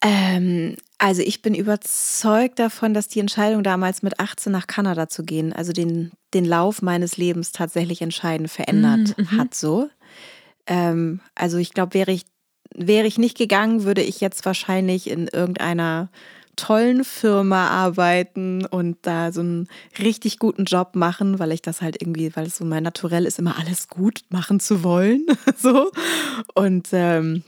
Ähm, 0.00 0.76
also 0.98 1.22
ich 1.22 1.42
bin 1.42 1.54
überzeugt 1.54 2.58
davon, 2.58 2.94
dass 2.94 3.08
die 3.08 3.20
Entscheidung 3.20 3.62
damals 3.62 4.02
mit 4.02 4.20
18 4.20 4.52
nach 4.52 4.66
Kanada 4.66 5.08
zu 5.08 5.24
gehen, 5.24 5.52
also 5.52 5.72
den, 5.72 6.12
den 6.34 6.44
Lauf 6.44 6.82
meines 6.82 7.16
Lebens 7.16 7.52
tatsächlich 7.52 8.02
entscheidend 8.02 8.50
verändert 8.50 9.16
mhm. 9.16 9.38
hat. 9.38 9.54
So. 9.54 9.88
Ähm, 10.66 11.20
also 11.34 11.58
ich 11.58 11.72
glaube, 11.72 11.94
wäre 11.94 12.12
ich, 12.12 12.26
wäre 12.74 13.06
ich 13.06 13.18
nicht 13.18 13.36
gegangen, 13.36 13.84
würde 13.84 14.02
ich 14.02 14.20
jetzt 14.20 14.44
wahrscheinlich 14.44 15.08
in 15.08 15.28
irgendeiner 15.28 16.10
tollen 16.58 17.04
Firma 17.04 17.68
arbeiten 17.68 18.66
und 18.66 18.98
da 19.02 19.32
so 19.32 19.40
einen 19.40 19.68
richtig 19.98 20.38
guten 20.40 20.64
Job 20.64 20.96
machen, 20.96 21.38
weil 21.38 21.52
ich 21.52 21.62
das 21.62 21.80
halt 21.80 22.02
irgendwie, 22.02 22.34
weil 22.34 22.46
es 22.46 22.56
so 22.56 22.64
mein 22.64 22.82
Naturell 22.82 23.24
ist, 23.26 23.38
immer 23.38 23.58
alles 23.58 23.88
gut 23.88 24.22
machen 24.28 24.58
zu 24.58 24.82
wollen. 24.82 25.24
so. 25.56 25.90
Und 26.54 26.88
ähm, 26.92 27.44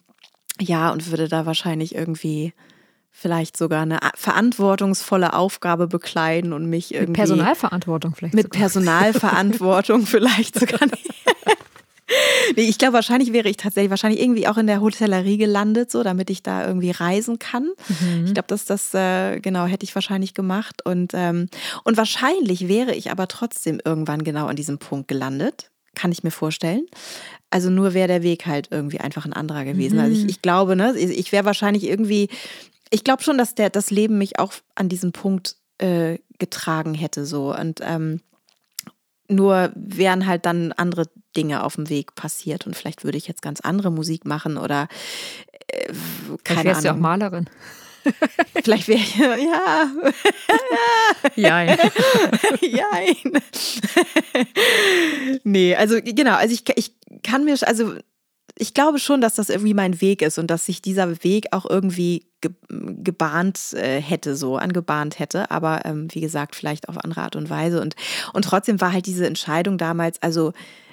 ja, 0.60 0.90
und 0.90 1.10
würde 1.10 1.28
da 1.28 1.46
wahrscheinlich 1.46 1.94
irgendwie 1.94 2.52
vielleicht 3.10 3.56
sogar 3.56 3.82
eine 3.82 3.98
verantwortungsvolle 4.14 5.32
Aufgabe 5.34 5.88
bekleiden 5.88 6.52
und 6.52 6.66
mich 6.66 6.94
irgendwie. 6.94 7.10
Mit 7.10 7.16
Personalverantwortung 7.16 8.14
vielleicht. 8.14 8.34
Mit 8.34 8.44
sogar. 8.44 8.58
Personalverantwortung 8.60 10.06
vielleicht 10.06 10.58
sogar. 10.58 10.80
nee, 12.56 12.62
ich 12.62 12.78
glaube, 12.78 12.94
wahrscheinlich 12.94 13.32
wäre 13.32 13.48
ich 13.48 13.56
tatsächlich 13.56 13.90
wahrscheinlich 13.90 14.20
irgendwie 14.20 14.48
auch 14.48 14.56
in 14.56 14.66
der 14.66 14.80
Hotellerie 14.80 15.38
gelandet, 15.38 15.90
so 15.90 16.02
damit 16.02 16.30
ich 16.30 16.42
da 16.42 16.66
irgendwie 16.66 16.90
reisen 16.90 17.38
kann. 17.38 17.70
Mhm. 17.88 18.26
Ich 18.26 18.34
glaube, 18.34 18.48
dass 18.48 18.64
das 18.64 18.94
äh, 18.94 19.40
genau 19.40 19.66
hätte 19.66 19.84
ich 19.84 19.94
wahrscheinlich 19.94 20.34
gemacht 20.34 20.84
und 20.84 21.12
ähm, 21.14 21.48
und 21.84 21.96
wahrscheinlich 21.96 22.68
wäre 22.68 22.94
ich 22.94 23.10
aber 23.10 23.28
trotzdem 23.28 23.80
irgendwann 23.84 24.24
genau 24.24 24.46
an 24.46 24.56
diesem 24.56 24.78
Punkt 24.78 25.08
gelandet, 25.08 25.70
kann 25.94 26.12
ich 26.12 26.22
mir 26.22 26.30
vorstellen. 26.30 26.86
Also 27.50 27.68
nur 27.70 27.94
wäre 27.94 28.08
der 28.08 28.22
Weg 28.22 28.46
halt 28.46 28.68
irgendwie 28.70 29.00
einfach 29.00 29.24
ein 29.24 29.32
anderer 29.32 29.64
gewesen. 29.64 29.96
Mhm. 29.96 30.00
Also 30.04 30.16
ich, 30.16 30.22
mhm. 30.22 30.28
ich 30.28 30.42
glaube, 30.42 30.76
ne, 30.76 30.96
ich 30.96 31.32
wäre 31.32 31.44
wahrscheinlich 31.44 31.84
irgendwie, 31.84 32.28
ich 32.90 33.04
glaube 33.04 33.22
schon, 33.22 33.38
dass 33.38 33.54
der 33.54 33.70
das 33.70 33.90
Leben 33.90 34.18
mich 34.18 34.38
auch 34.38 34.52
an 34.74 34.88
diesen 34.88 35.12
Punkt 35.12 35.56
äh, 35.78 36.18
getragen 36.38 36.94
hätte 36.94 37.26
so 37.26 37.54
und 37.54 37.80
ähm, 37.82 38.20
nur 39.28 39.70
wären 39.74 40.26
halt 40.26 40.46
dann 40.46 40.72
andere 40.72 41.06
Dinge 41.36 41.64
auf 41.64 41.76
dem 41.76 41.88
Weg 41.88 42.14
passiert 42.14 42.66
und 42.66 42.76
vielleicht 42.76 43.04
würde 43.04 43.18
ich 43.18 43.28
jetzt 43.28 43.42
ganz 43.42 43.60
andere 43.60 43.90
Musik 43.90 44.24
machen 44.24 44.56
oder 44.56 44.88
äh, 45.68 45.92
keine 46.42 46.70
Ahnung. 46.70 46.84
ja 46.84 46.92
auch 46.92 46.98
Malerin. 46.98 47.48
Vielleicht 48.62 48.88
wäre 48.88 49.00
ich, 49.00 49.16
ja. 49.16 49.90
Jein. 51.36 51.78
Jein. 52.60 53.42
nee, 55.44 55.74
also 55.74 55.98
genau, 56.02 56.34
also 56.34 56.54
ich, 56.54 56.64
ich 56.76 56.94
kann 57.22 57.44
mir, 57.44 57.56
also 57.62 57.94
ich 58.56 58.74
glaube 58.74 58.98
schon, 58.98 59.20
dass 59.20 59.36
das 59.36 59.48
irgendwie 59.48 59.74
mein 59.74 60.00
Weg 60.00 60.22
ist 60.22 60.38
und 60.38 60.50
dass 60.50 60.66
sich 60.66 60.82
dieser 60.82 61.24
Weg 61.24 61.46
auch 61.52 61.68
irgendwie 61.68 62.26
ge 62.40 62.52
gebahnt 62.68 63.72
äh, 63.72 64.00
hätte, 64.00 64.36
so 64.36 64.56
angebahnt 64.56 65.18
hätte. 65.18 65.50
Aber 65.50 65.84
ähm, 65.84 66.08
wie 66.12 66.20
gesagt, 66.20 66.54
vielleicht 66.54 66.88
auf 66.88 67.02
andere 67.02 67.22
Art 67.22 67.36
und 67.36 67.48
Weise. 67.48 67.80
Und, 67.80 67.96
und 68.32 68.44
trotzdem 68.44 68.80
war 68.80 68.92
halt 68.92 69.06
diese 69.06 69.26
Entscheidung 69.26 69.78
damals, 69.78 70.22
also 70.22 70.52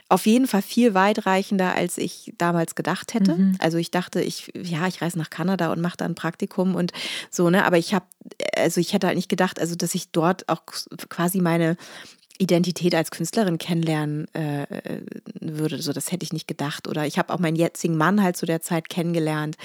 auf 0.09 0.25
jeden 0.25 0.47
Fall 0.47 0.61
viel 0.61 0.93
weitreichender, 0.93 1.75
als 1.75 1.97
ich 1.97 2.33
damals 2.37 2.75
gedacht 2.75 3.13
hätte. 3.13 3.35
Mhm. 3.35 3.55
Also 3.59 3.77
ich 3.77 3.91
dachte, 3.91 4.21
ich, 4.21 4.51
ja, 4.55 4.87
ich 4.87 5.01
reise 5.01 5.17
nach 5.17 5.29
Kanada 5.29 5.71
und 5.71 5.81
mache 5.81 5.97
da 5.97 6.05
ein 6.05 6.15
Praktikum 6.15 6.75
und 6.75 6.93
so, 7.29 7.49
ne? 7.49 7.65
Aber 7.65 7.77
ich 7.77 7.93
habe, 7.93 8.05
also 8.55 8.79
ich 8.79 8.93
hätte 8.93 9.07
halt 9.07 9.17
nicht 9.17 9.29
gedacht, 9.29 9.59
also 9.59 9.75
dass 9.75 9.95
ich 9.95 10.11
dort 10.11 10.47
auch 10.47 10.63
quasi 11.09 11.41
meine 11.41 11.75
Identität 12.39 12.93
als 12.95 13.11
Künstlerin 13.11 13.57
kennenlernen 13.57 14.33
äh, 14.33 14.67
würde. 15.39 15.81
So, 15.81 15.91
das 15.91 16.11
hätte 16.11 16.23
ich 16.23 16.33
nicht 16.33 16.47
gedacht. 16.47 16.87
Oder 16.87 17.05
ich 17.05 17.17
habe 17.17 17.33
auch 17.33 17.39
meinen 17.39 17.55
jetzigen 17.55 17.97
Mann 17.97 18.21
halt 18.21 18.37
zu 18.37 18.45
der 18.45 18.61
Zeit 18.61 18.89
kennengelernt. 18.89 19.57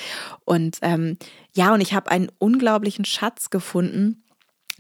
Und 0.45 0.79
ähm, 0.83 1.19
ja, 1.55 1.75
und 1.75 1.81
ich 1.81 1.93
habe 1.95 2.11
einen 2.11 2.31
unglaublichen 2.39 3.05
Schatz 3.05 3.51
gefunden, 3.51 4.25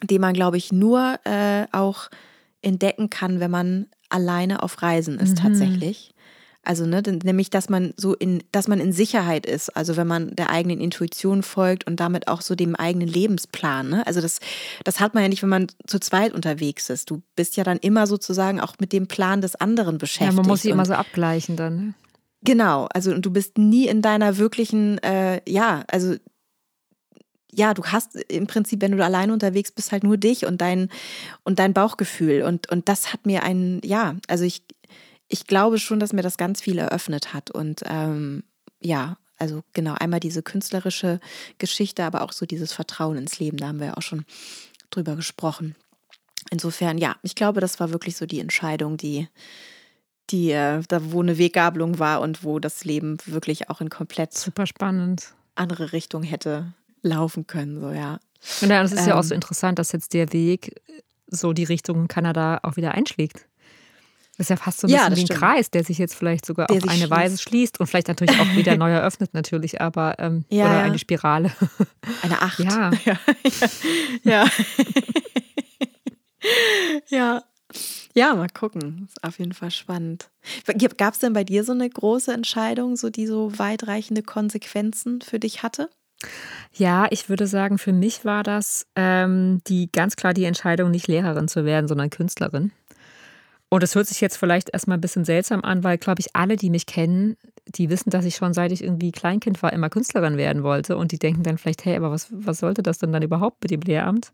den 0.02 0.20
man, 0.20 0.34
glaube 0.34 0.56
ich, 0.56 0.72
nur 0.72 1.20
äh, 1.24 1.66
auch 1.72 2.08
entdecken 2.62 3.10
kann, 3.10 3.40
wenn 3.40 3.50
man 3.50 3.86
alleine 4.12 4.62
auf 4.62 4.82
Reisen 4.82 5.18
ist 5.18 5.38
mhm. 5.38 5.42
tatsächlich. 5.42 6.12
Also, 6.64 6.86
ne, 6.86 7.02
nämlich, 7.24 7.50
dass 7.50 7.68
man 7.68 7.92
so 7.96 8.14
in, 8.14 8.44
dass 8.52 8.68
man 8.68 8.78
in 8.78 8.92
Sicherheit 8.92 9.46
ist, 9.46 9.76
also 9.76 9.96
wenn 9.96 10.06
man 10.06 10.36
der 10.36 10.50
eigenen 10.50 10.80
Intuition 10.80 11.42
folgt 11.42 11.88
und 11.88 11.98
damit 11.98 12.28
auch 12.28 12.40
so 12.40 12.54
dem 12.54 12.76
eigenen 12.76 13.08
Lebensplan. 13.08 13.88
Ne? 13.88 14.06
Also 14.06 14.20
das, 14.20 14.38
das 14.84 15.00
hat 15.00 15.14
man 15.14 15.24
ja 15.24 15.28
nicht, 15.28 15.42
wenn 15.42 15.48
man 15.48 15.66
zu 15.88 15.98
zweit 15.98 16.32
unterwegs 16.32 16.88
ist. 16.88 17.10
Du 17.10 17.20
bist 17.34 17.56
ja 17.56 17.64
dann 17.64 17.78
immer 17.78 18.06
sozusagen 18.06 18.60
auch 18.60 18.74
mit 18.78 18.92
dem 18.92 19.08
Plan 19.08 19.40
des 19.40 19.56
anderen 19.56 19.98
beschäftigt. 19.98 20.30
Ja, 20.30 20.36
man 20.36 20.46
muss 20.46 20.62
sich 20.62 20.70
immer 20.70 20.86
so 20.86 20.94
abgleichen 20.94 21.56
dann. 21.56 21.76
Ne? 21.76 21.94
Genau, 22.44 22.88
also 22.92 23.12
und 23.12 23.26
du 23.26 23.32
bist 23.32 23.58
nie 23.58 23.88
in 23.88 24.00
deiner 24.00 24.36
wirklichen, 24.38 24.98
äh, 24.98 25.40
ja, 25.48 25.84
also 25.88 26.14
ja, 27.54 27.74
du 27.74 27.84
hast 27.84 28.16
im 28.16 28.46
Prinzip, 28.46 28.80
wenn 28.80 28.96
du 28.96 29.04
alleine 29.04 29.32
unterwegs 29.32 29.70
bist, 29.70 29.92
halt 29.92 30.04
nur 30.04 30.16
dich 30.16 30.46
und 30.46 30.60
dein 30.60 30.88
und 31.44 31.58
dein 31.58 31.74
Bauchgefühl. 31.74 32.42
Und, 32.42 32.70
und 32.70 32.88
das 32.88 33.12
hat 33.12 33.26
mir 33.26 33.42
ein, 33.42 33.80
ja, 33.84 34.16
also 34.26 34.44
ich, 34.44 34.62
ich 35.28 35.46
glaube 35.46 35.78
schon, 35.78 36.00
dass 36.00 36.12
mir 36.12 36.22
das 36.22 36.38
ganz 36.38 36.62
viel 36.62 36.78
eröffnet 36.78 37.34
hat. 37.34 37.50
Und 37.50 37.82
ähm, 37.84 38.42
ja, 38.80 39.18
also 39.38 39.62
genau, 39.74 39.94
einmal 39.98 40.20
diese 40.20 40.42
künstlerische 40.42 41.20
Geschichte, 41.58 42.04
aber 42.04 42.22
auch 42.22 42.32
so 42.32 42.46
dieses 42.46 42.72
Vertrauen 42.72 43.18
ins 43.18 43.38
Leben, 43.38 43.58
da 43.58 43.68
haben 43.68 43.80
wir 43.80 43.88
ja 43.88 43.96
auch 43.96 44.02
schon 44.02 44.24
drüber 44.90 45.14
gesprochen. 45.14 45.74
Insofern, 46.50 46.96
ja, 46.96 47.16
ich 47.22 47.34
glaube, 47.34 47.60
das 47.60 47.80
war 47.80 47.92
wirklich 47.92 48.16
so 48.16 48.24
die 48.24 48.40
Entscheidung, 48.40 48.96
die, 48.96 49.28
die, 50.30 50.52
äh, 50.52 50.82
da 50.88 51.12
wo 51.12 51.20
eine 51.20 51.38
Weggabelung 51.38 51.98
war 51.98 52.20
und 52.22 52.44
wo 52.44 52.58
das 52.58 52.84
Leben 52.84 53.18
wirklich 53.26 53.68
auch 53.68 53.80
in 53.80 53.90
komplett 53.90 54.32
super 54.32 54.66
spannend 54.66 55.34
andere 55.54 55.92
Richtung 55.92 56.22
hätte 56.22 56.72
laufen 57.02 57.46
können, 57.46 57.80
so 57.80 57.90
ja. 57.90 58.18
Und 58.60 58.70
ja, 58.70 58.82
das 58.82 58.92
ist 58.92 59.00
ähm, 59.00 59.08
ja 59.08 59.18
auch 59.18 59.22
so 59.22 59.34
ähm. 59.34 59.38
interessant, 59.38 59.78
dass 59.78 59.92
jetzt 59.92 60.14
der 60.14 60.32
Weg 60.32 60.80
so 61.28 61.52
die 61.52 61.64
Richtung 61.64 62.08
Kanada 62.08 62.60
auch 62.62 62.76
wieder 62.76 62.92
einschlägt. 62.92 63.46
Das 64.38 64.46
ist 64.46 64.50
ja 64.50 64.56
fast 64.56 64.80
so 64.80 64.86
ein 64.86 64.90
ja, 64.90 65.08
bisschen 65.08 65.28
wie 65.28 65.32
ein 65.32 65.38
Kreis, 65.38 65.70
der 65.70 65.84
sich 65.84 65.98
jetzt 65.98 66.14
vielleicht 66.14 66.46
sogar 66.46 66.66
der 66.66 66.78
auf 66.78 66.84
eine 66.84 66.94
schließt. 66.94 67.10
Weise 67.10 67.38
schließt 67.38 67.80
und 67.80 67.86
vielleicht 67.86 68.08
natürlich 68.08 68.40
auch 68.40 68.56
wieder 68.56 68.76
neu 68.78 68.90
eröffnet, 68.90 69.34
natürlich, 69.34 69.80
aber 69.80 70.18
ähm, 70.18 70.44
ja, 70.48 70.66
oder 70.66 70.82
eine 70.82 70.98
Spirale. 70.98 71.52
Eine 72.22 72.40
Acht. 72.40 72.58
Ja. 72.58 72.90
Ja. 73.04 73.18
Ja. 74.24 74.46
ja. 77.08 77.42
ja. 78.14 78.34
mal 78.34 78.48
gucken. 78.48 79.06
Ist 79.08 79.22
auf 79.22 79.38
jeden 79.38 79.52
Fall 79.52 79.70
spannend. 79.70 80.30
Gab 80.96 81.14
es 81.14 81.20
denn 81.20 81.34
bei 81.34 81.44
dir 81.44 81.62
so 81.62 81.72
eine 81.72 81.88
große 81.88 82.32
Entscheidung, 82.32 82.96
so 82.96 83.10
die 83.10 83.26
so 83.26 83.56
weitreichende 83.58 84.22
Konsequenzen 84.22 85.20
für 85.20 85.38
dich 85.38 85.62
hatte? 85.62 85.90
Ja, 86.72 87.06
ich 87.10 87.28
würde 87.28 87.46
sagen, 87.46 87.78
für 87.78 87.92
mich 87.92 88.24
war 88.24 88.42
das 88.42 88.86
ähm, 88.96 89.60
die 89.66 89.90
ganz 89.92 90.16
klar 90.16 90.32
die 90.32 90.44
Entscheidung, 90.44 90.90
nicht 90.90 91.06
Lehrerin 91.06 91.48
zu 91.48 91.64
werden, 91.64 91.88
sondern 91.88 92.10
Künstlerin. 92.10 92.72
Und 93.68 93.82
es 93.82 93.94
hört 93.94 94.06
sich 94.06 94.20
jetzt 94.20 94.36
vielleicht 94.36 94.70
erstmal 94.70 94.98
ein 94.98 95.00
bisschen 95.00 95.24
seltsam 95.24 95.62
an, 95.62 95.82
weil, 95.82 95.96
glaube 95.96 96.20
ich, 96.20 96.36
alle, 96.36 96.56
die 96.56 96.68
mich 96.68 96.84
kennen, 96.84 97.38
die 97.66 97.88
wissen, 97.88 98.10
dass 98.10 98.26
ich 98.26 98.36
schon 98.36 98.52
seit 98.52 98.70
ich 98.70 98.84
irgendwie 98.84 99.12
Kleinkind 99.12 99.62
war, 99.62 99.72
immer 99.72 99.88
Künstlerin 99.88 100.36
werden 100.36 100.62
wollte. 100.62 100.96
Und 100.98 101.10
die 101.12 101.18
denken 101.18 101.42
dann 101.42 101.56
vielleicht, 101.56 101.84
hey, 101.86 101.96
aber 101.96 102.10
was, 102.10 102.28
was 102.30 102.58
sollte 102.58 102.82
das 102.82 102.98
denn 102.98 103.12
dann 103.12 103.22
überhaupt 103.22 103.62
mit 103.62 103.70
dem 103.70 103.80
Lehramt? 103.80 104.32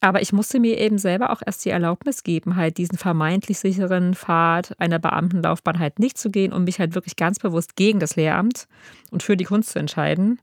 Aber 0.00 0.20
ich 0.20 0.32
musste 0.32 0.60
mir 0.60 0.78
eben 0.78 0.98
selber 0.98 1.30
auch 1.30 1.42
erst 1.44 1.64
die 1.64 1.70
Erlaubnis 1.70 2.22
geben, 2.22 2.56
halt 2.56 2.76
diesen 2.78 2.98
vermeintlich 2.98 3.58
sicheren 3.58 4.14
Pfad 4.14 4.74
einer 4.78 4.98
Beamtenlaufbahn 4.98 5.78
halt 5.78 5.98
nicht 5.98 6.18
zu 6.18 6.30
gehen 6.30 6.52
und 6.52 6.64
mich 6.64 6.78
halt 6.78 6.94
wirklich 6.94 7.16
ganz 7.16 7.38
bewusst 7.38 7.76
gegen 7.76 7.98
das 7.98 8.16
Lehramt 8.16 8.66
und 9.10 9.22
für 9.22 9.36
die 9.36 9.44
Kunst 9.44 9.70
zu 9.70 9.78
entscheiden. 9.78 10.40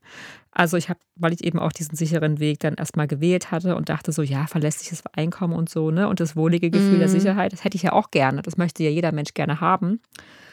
Also 0.56 0.78
ich 0.78 0.89
habe, 0.89 1.00
weil 1.16 1.34
ich 1.34 1.44
eben 1.44 1.58
auch 1.58 1.72
diesen 1.72 1.96
sicheren 1.96 2.39
Weg 2.39 2.60
dann 2.60 2.76
erstmal 2.76 3.08
gewählt 3.08 3.52
hatte 3.52 3.76
und 3.76 3.89
dachte 3.89 4.12
so, 4.12 4.22
ja, 4.22 4.46
verlässliches 4.46 5.04
Einkommen 5.13 5.56
und 5.56 5.68
so, 5.68 5.89
ne? 5.89 6.08
Und 6.08 6.20
das 6.20 6.36
wohlige 6.36 6.70
Gefühl 6.70 6.98
mm. 6.98 7.00
der 7.00 7.08
mhm. 7.08 7.12
Sicherheit, 7.12 7.54
das 7.54 7.63
hätte 7.63 7.76
ich 7.76 7.84
ja 7.84 7.94
auch 7.94 8.12
gerne. 8.12 8.44
Das 8.44 8.56
möchte 8.56 8.84
ja 8.84 8.92
jeder 8.92 9.12
Mensch 9.12 9.34
gerne 9.34 9.62
haben. 9.62 10.00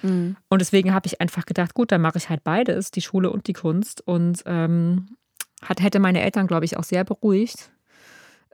Mm. 0.03 0.31
Und 0.49 0.61
deswegen 0.61 0.95
habe 0.95 1.07
ich 1.07 1.21
einfach 1.21 1.45
gedacht, 1.45 1.75
gut, 1.75 1.93
dann 1.93 2.01
mache 2.01 2.17
ich 2.17 2.31
halt 2.31 2.43
beides, 2.45 2.91
die 2.91 3.03
Schule 3.03 3.31
und 3.31 3.47
die 3.47 3.53
Kunst. 3.53 4.01
Und 4.07 4.43
ähm, 4.47 5.17
hat, 5.63 5.83
hätte 5.83 6.01
meine 6.01 6.23
Eltern, 6.23 6.47
glaube 6.47 6.65
ich, 6.65 6.79
auch 6.79 6.85
sehr 6.85 7.05
beruhigt. 7.05 7.71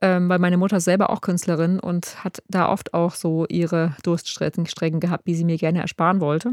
Ähm, 0.03 0.29
weil 0.29 0.41
meine 0.41 0.59
Mutter 0.59 0.79
selber 0.81 1.09
auch 1.09 1.23
Künstlerin 1.23 1.81
und 1.81 2.23
hat 2.23 2.43
da 2.49 2.69
oft 2.69 2.93
auch 2.93 3.15
so 3.15 3.47
ihre 3.47 3.97
Durststrecken 4.03 5.01
gehabt, 5.01 5.27
die 5.27 5.35
sie 5.35 5.45
mir 5.45 5.57
gerne 5.57 5.81
ersparen 5.81 6.21
wollte. 6.21 6.53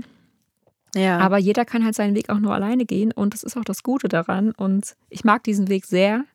Ja. 0.96 1.18
Aber 1.20 1.38
jeder 1.38 1.66
kann 1.66 1.84
halt 1.84 1.96
seinen 1.96 2.16
Weg 2.16 2.30
auch 2.30 2.40
nur 2.40 2.54
alleine 2.54 2.86
gehen 2.86 3.12
und 3.12 3.34
das 3.34 3.44
ist 3.44 3.58
auch 3.58 3.64
das 3.64 3.84
Gute 3.84 4.08
daran. 4.08 4.52
Und 4.52 4.96
ich 5.10 5.24
mag 5.24 5.44
diesen 5.44 5.70
Weg 5.70 5.86
sehr. 5.86 6.26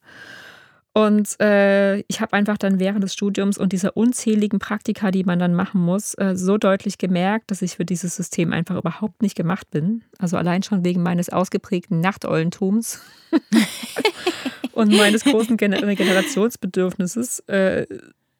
Und 0.94 1.38
äh, 1.40 1.98
ich 2.08 2.20
habe 2.20 2.32
einfach 2.32 2.58
dann 2.58 2.80
während 2.80 3.04
des 3.04 3.12
Studiums 3.12 3.56
und 3.56 3.72
dieser 3.72 3.96
unzähligen 3.96 4.58
Praktika, 4.58 5.12
die 5.12 5.22
man 5.22 5.38
dann 5.38 5.54
machen 5.54 5.80
muss, 5.80 6.14
äh, 6.14 6.34
so 6.34 6.58
deutlich 6.58 6.98
gemerkt, 6.98 7.52
dass 7.52 7.62
ich 7.62 7.76
für 7.76 7.84
dieses 7.84 8.16
System 8.16 8.52
einfach 8.52 8.76
überhaupt 8.76 9.22
nicht 9.22 9.36
gemacht 9.36 9.70
bin. 9.70 10.02
Also 10.18 10.36
allein 10.36 10.64
schon 10.64 10.84
wegen 10.84 11.04
meines 11.04 11.28
ausgeprägten 11.28 12.00
Nachtollentums 12.00 13.00
und 14.72 14.92
meines 14.96 15.22
großen 15.22 15.56
Gener 15.56 15.94
Generationsbedürfnisses. 15.94 17.40
Äh, 17.46 17.86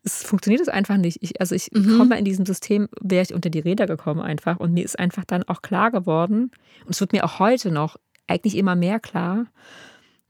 es 0.09 0.23
funktioniert 0.23 0.63
es 0.63 0.69
einfach 0.69 0.97
nicht. 0.97 1.19
Ich, 1.21 1.41
also 1.41 1.55
ich 1.55 1.71
mhm. 1.73 1.99
komme 1.99 2.19
in 2.19 2.25
diesem 2.25 2.47
System, 2.47 2.89
wäre 3.01 3.23
ich 3.23 3.35
unter 3.35 3.51
die 3.51 3.61
Räder 3.61 3.87
gekommen 3.87 4.21
einfach. 4.21 4.59
Und 4.59 4.73
mir 4.73 4.85
ist 4.85 4.99
einfach 4.99 5.25
dann 5.25 5.45
auch 5.45 5.63
klar 5.63 5.91
geworden, 5.91 6.51
und 6.85 6.91
es 6.91 7.01
wird 7.01 7.13
mir 7.13 7.25
auch 7.25 7.39
heute 7.39 7.71
noch 7.71 7.97
eigentlich 8.27 8.57
immer 8.57 8.77
mehr 8.77 9.01
klar, 9.01 9.47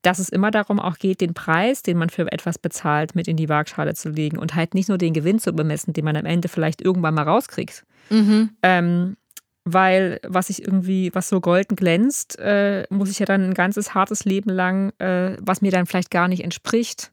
dass 0.02 0.18
es 0.18 0.28
immer 0.28 0.50
darum 0.50 0.78
auch 0.78 0.98
geht, 0.98 1.20
den 1.20 1.34
Preis, 1.34 1.82
den 1.82 1.98
man 1.98 2.10
für 2.10 2.30
etwas 2.30 2.58
bezahlt, 2.58 3.14
mit 3.14 3.26
in 3.26 3.36
die 3.36 3.48
Waagschale 3.48 3.94
zu 3.94 4.10
legen 4.10 4.38
und 4.38 4.54
halt 4.54 4.74
nicht 4.74 4.88
nur 4.88 4.98
den 4.98 5.12
Gewinn 5.12 5.38
zu 5.38 5.52
bemessen, 5.52 5.92
den 5.92 6.04
man 6.04 6.16
am 6.16 6.24
Ende 6.24 6.48
vielleicht 6.48 6.80
irgendwann 6.80 7.14
mal 7.14 7.24
rauskriegt. 7.24 7.84
Mhm. 8.10 8.50
Ähm, 8.62 9.16
weil 9.64 10.20
was 10.26 10.50
ich 10.50 10.62
irgendwie, 10.62 11.10
was 11.14 11.28
so 11.28 11.40
golden 11.40 11.76
glänzt, 11.76 12.38
äh, 12.38 12.86
muss 12.90 13.10
ich 13.10 13.18
ja 13.18 13.26
dann 13.26 13.42
ein 13.42 13.54
ganzes 13.54 13.92
hartes 13.94 14.24
Leben 14.24 14.50
lang, 14.50 14.92
äh, 14.98 15.36
was 15.40 15.60
mir 15.60 15.70
dann 15.70 15.86
vielleicht 15.86 16.10
gar 16.10 16.28
nicht 16.28 16.42
entspricht, 16.42 17.12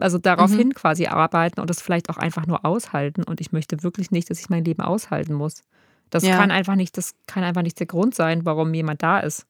also 0.00 0.18
daraufhin 0.18 0.68
mhm. 0.68 0.74
quasi 0.74 1.06
arbeiten 1.06 1.60
und 1.60 1.70
das 1.70 1.80
vielleicht 1.80 2.10
auch 2.10 2.16
einfach 2.16 2.46
nur 2.46 2.64
aushalten. 2.64 3.22
Und 3.22 3.40
ich 3.40 3.52
möchte 3.52 3.82
wirklich 3.82 4.10
nicht, 4.10 4.30
dass 4.30 4.40
ich 4.40 4.50
mein 4.50 4.64
Leben 4.64 4.82
aushalten 4.82 5.34
muss. 5.34 5.62
Das 6.10 6.24
ja. 6.24 6.36
kann 6.36 6.50
einfach 6.50 6.74
nicht, 6.74 6.96
das 6.96 7.14
kann 7.26 7.44
einfach 7.44 7.62
nicht 7.62 7.78
der 7.78 7.86
Grund 7.86 8.14
sein, 8.14 8.44
warum 8.44 8.74
jemand 8.74 9.02
da 9.02 9.20
ist. 9.20 9.46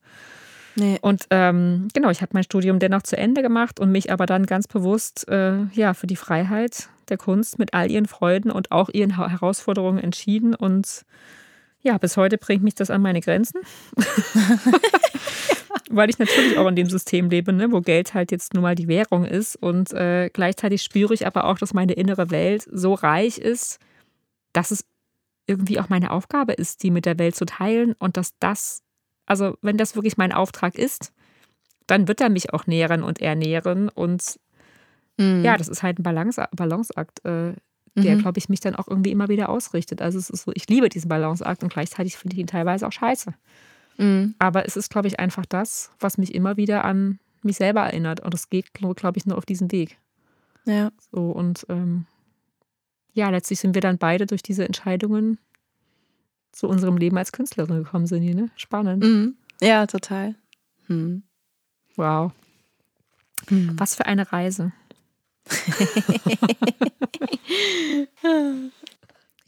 Nee. 0.77 0.99
Und 1.01 1.27
ähm, 1.31 1.89
genau, 1.95 2.11
ich 2.11 2.23
habe 2.23 2.31
mein 2.35 2.45
Studium 2.45 2.79
dennoch 2.79 3.03
zu 3.03 3.17
Ende 3.17 3.43
gemacht 3.43 3.81
und 3.81 3.91
mich 3.91 4.13
aber 4.13 4.27
dann 4.27 4.47
ganz 4.47 4.69
bewusst 4.69 5.29
äh, 5.29 5.65
ja, 5.73 5.95
für 5.95 6.07
die 6.07 6.17
Freiheit 6.17 6.89
der 7.09 7.17
Kunst 7.17 7.59
mit 7.59 7.75
all 7.75 7.91
ihren 7.91 8.07
Freuden 8.07 8.51
und 8.51 8.71
auch 8.71 8.89
ihren 8.89 9.17
Herausforderungen 9.17 9.99
entschieden. 9.99 10.55
Und 10.55 11.05
ja, 11.83 11.99
bis 11.99 12.17
heute 12.17 12.39
bringt 12.39 12.63
mich 12.63 12.75
das 12.75 12.91
an 12.91 13.03
meine 13.03 13.21
Grenzen. 13.21 13.61
weil 15.91 16.09
ich 16.09 16.19
natürlich 16.19 16.57
auch 16.57 16.69
in 16.69 16.77
dem 16.77 16.89
System 16.89 17.29
lebe, 17.29 17.53
ne, 17.53 17.71
wo 17.73 17.81
Geld 17.81 18.15
halt 18.15 18.31
jetzt 18.31 18.55
nun 18.55 18.63
mal 18.63 18.75
die 18.75 18.89
Währung 18.89 19.25
ist. 19.25 19.57
Und 19.57 19.93
äh, 19.93 20.31
gleichzeitig 20.33 20.83
spüre 20.83 21.13
ich 21.13 21.27
aber 21.27 21.45
auch, 21.45 21.59
dass 21.59 21.75
meine 21.75 21.95
innere 21.95 22.31
Welt 22.31 22.67
so 22.71 22.95
reich 22.95 23.39
ist, 23.39 23.81
dass 24.53 24.71
es 24.71 24.87
irgendwie 25.47 25.81
auch 25.81 25.89
meine 25.89 26.13
Aufgabe 26.13 26.53
ist, 26.53 26.85
die 26.85 26.93
mit 26.93 27.07
der 27.07 27.19
Welt 27.19 27.35
zu 27.35 27.45
teilen 27.45 27.95
und 27.99 28.17
dass 28.17 28.39
das, 28.39 28.83
also 29.27 29.59
wenn 29.63 29.77
das 29.77 29.97
wirklich 29.97 30.17
mein 30.17 30.33
Auftrag 30.33 30.77
ist, 30.77 31.13
dann 31.89 32.07
wird 32.07 32.21
er 32.21 32.31
mich 32.31 32.55
auch 32.55 32.69
nähren 32.69 33.03
und 33.03 33.21
ernähren. 33.21 33.89
Und 33.89 34.39
mhm. 35.19 35.43
ja, 35.45 35.57
das 35.57 35.67
ist 35.67 35.83
halt 35.83 35.99
ein 35.99 36.05
Balance, 36.05 36.47
Balanceakt, 36.55 37.25
äh, 37.25 37.55
der, 37.97 38.17
mhm. 38.17 38.21
glaube 38.21 38.39
ich, 38.39 38.49
mich 38.49 38.61
dann 38.61 38.77
auch 38.77 38.87
irgendwie 38.87 39.11
immer 39.11 39.29
wieder 39.29 39.49
ausrichtet. 39.49 40.01
Also 40.01 40.19
es 40.19 40.31
ist 40.31 40.45
so, 40.45 40.53
ich 40.55 40.69
liebe 40.69 40.89
diesen 40.89 41.09
Balanceakt 41.09 41.65
und 41.65 41.73
gleichzeitig 41.73 42.17
finde 42.17 42.35
ich 42.35 42.41
ihn 42.41 42.47
teilweise 42.47 42.87
auch 42.87 42.93
scheiße. 42.93 43.35
Mhm. 44.01 44.35
Aber 44.39 44.67
es 44.67 44.77
ist, 44.77 44.91
glaube 44.91 45.09
ich, 45.09 45.21
einfach 45.21 45.45
das, 45.45 45.91
was 46.01 46.17
mich 46.17 46.35
immer 46.35 46.57
wieder 46.57 46.85
an 46.85 47.19
mich 47.43 47.57
selber 47.57 47.83
erinnert. 47.83 48.21
Und 48.21 48.35
es 48.35 48.49
geht, 48.49 48.73
glaube 48.73 49.19
ich, 49.19 49.27
nur 49.27 49.37
auf 49.37 49.45
diesen 49.45 49.71
Weg. 49.71 49.99
Ja. 50.65 50.91
So, 51.13 51.31
und 51.31 51.67
ähm, 51.69 52.07
ja, 53.13 53.29
letztlich 53.29 53.61
sind 53.61 53.75
wir 53.75 53.83
dann 53.83 53.99
beide 53.99 54.27
durch 54.27 54.43
diese 54.43 54.65
Entscheidungen 54.65 55.39
zu 56.53 56.67
unserem 56.67 56.97
Leben 56.97 57.19
als 57.19 57.33
Künstlerin 57.33 57.85
gekommen, 57.85 58.07
sind 58.07 58.25
ne? 58.25 58.51
Spannend. 58.57 59.05
Mhm. 59.05 59.37
Ja, 59.61 59.87
total. 59.87 60.35
Hm. 60.87 61.23
Wow. 61.97 62.33
Hm. 63.49 63.79
Was 63.79 63.95
für 63.95 64.07
eine 64.07 64.33
Reise. 64.33 64.73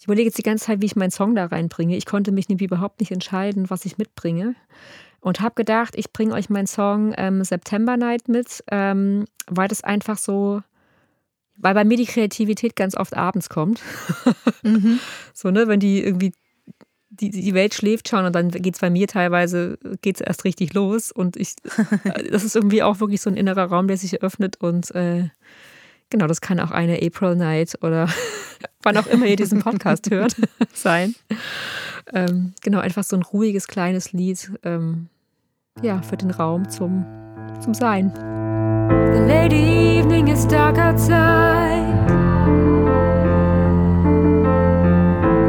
Ich 0.03 0.07
überlege 0.07 0.27
jetzt 0.27 0.39
die 0.39 0.43
ganze 0.43 0.65
Zeit, 0.65 0.81
wie 0.81 0.87
ich 0.87 0.97
meinen 0.97 1.13
Song 1.13 1.37
da 1.37 1.47
reinbringe. 1.47 1.97
Ich 1.97 2.07
konnte 2.07 2.33
mich 2.33 2.49
nämlich 2.49 2.67
überhaupt 2.67 2.99
nicht 2.99 3.13
entscheiden, 3.13 3.71
was 3.71 3.85
ich 3.85 3.99
mitbringe. 3.99 4.57
Und 5.21 5.41
habe 5.41 5.55
gedacht, 5.55 5.95
ich 5.97 6.13
bringe 6.13 6.35
euch 6.35 6.51
meinen 6.51 6.67
Song 6.67 7.15
ähm, 7.17 7.45
September 7.45 7.97
Night 7.97 8.27
mit, 8.27 8.65
ähm, 8.73 9.27
weil 9.47 9.69
das 9.69 9.85
einfach 9.85 10.19
so, 10.19 10.61
weil 11.55 11.75
bei 11.75 11.85
mir 11.85 11.97
die 11.97 12.07
Kreativität 12.07 12.75
ganz 12.75 12.97
oft 12.97 13.17
abends 13.17 13.49
kommt. 13.49 13.81
mhm. 14.65 14.99
So, 15.35 15.53
ne, 15.53 15.69
wenn 15.69 15.79
die 15.79 16.03
irgendwie 16.03 16.33
die, 17.11 17.31
die 17.31 17.55
Welt 17.55 17.73
schläft 17.73 18.09
schon 18.09 18.25
und 18.25 18.35
dann 18.35 18.51
geht 18.51 18.75
es 18.75 18.81
bei 18.81 18.91
mir 18.91 19.07
teilweise, 19.07 19.79
geht 20.01 20.17
es 20.17 20.21
erst 20.21 20.43
richtig 20.43 20.75
los. 20.75 21.13
Und 21.13 21.37
ich, 21.37 21.55
das 22.29 22.43
ist 22.43 22.57
irgendwie 22.57 22.83
auch 22.83 22.99
wirklich 22.99 23.21
so 23.21 23.31
ein 23.31 23.37
innerer 23.37 23.67
Raum, 23.67 23.87
der 23.87 23.99
sich 23.99 24.21
öffnet 24.21 24.57
und 24.61 24.93
äh, 24.97 25.29
Genau, 26.13 26.27
das 26.27 26.43
kann 26.43 26.61
auch 26.61 26.71
eine 26.71 27.01
April 27.01 27.37
Night 27.37 27.79
oder 27.81 28.07
wann 28.83 28.97
auch 28.97 29.07
immer 29.07 29.27
ihr 29.27 29.37
diesen 29.37 29.59
Podcast 29.63 30.11
hört 30.11 30.37
sein. 30.75 31.15
Ähm, 32.13 32.55
genau, 32.63 32.81
einfach 32.81 33.05
so 33.05 33.17
ein 33.17 33.23
ruhiges 33.23 33.67
kleines 33.67 34.13
Lied, 34.13 34.53
ähm, 34.65 35.09
ja, 35.83 36.03
für 36.03 36.17
den 36.17 36.31
Raum 36.31 36.69
zum, 36.69 37.07
zum 37.61 37.75
Sein. 37.75 38.13
The 39.13 39.21
late 39.21 39.55
evening 39.55 40.29
is 40.29 40.47
dark 40.47 40.79
outside. 40.79 41.87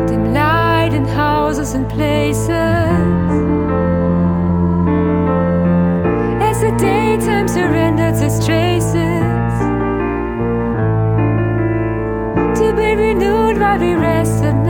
Dim 0.07 0.33
light 0.33 0.93
in 0.93 1.05
houses 1.05 1.75
and 1.75 1.87
places. 1.89 2.49
As 6.41 6.61
the 6.61 6.71
daytime 6.77 7.47
surrenders 7.47 8.21
its 8.21 8.45
traces. 8.45 9.12
Be 12.75 12.95
renewed 12.95 13.59
while 13.59 13.79
we 13.79 13.93
rest 13.93 14.62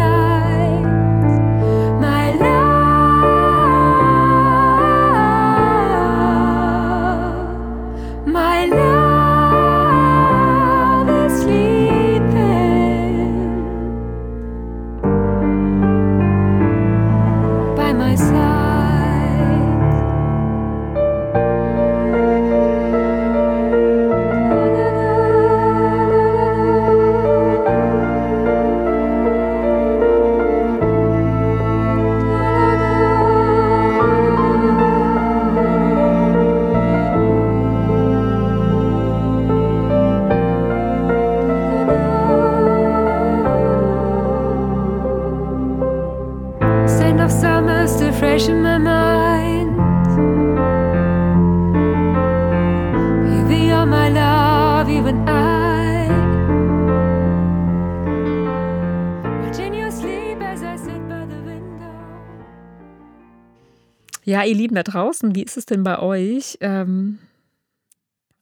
ihr 64.54 64.58
Lieben 64.58 64.76
da 64.76 64.84
draußen, 64.84 65.36
wie 65.36 65.44
ist 65.44 65.58
es 65.58 65.66
denn 65.66 65.84
bei 65.84 66.00
euch? 66.00 66.58
Ähm, 66.62 67.18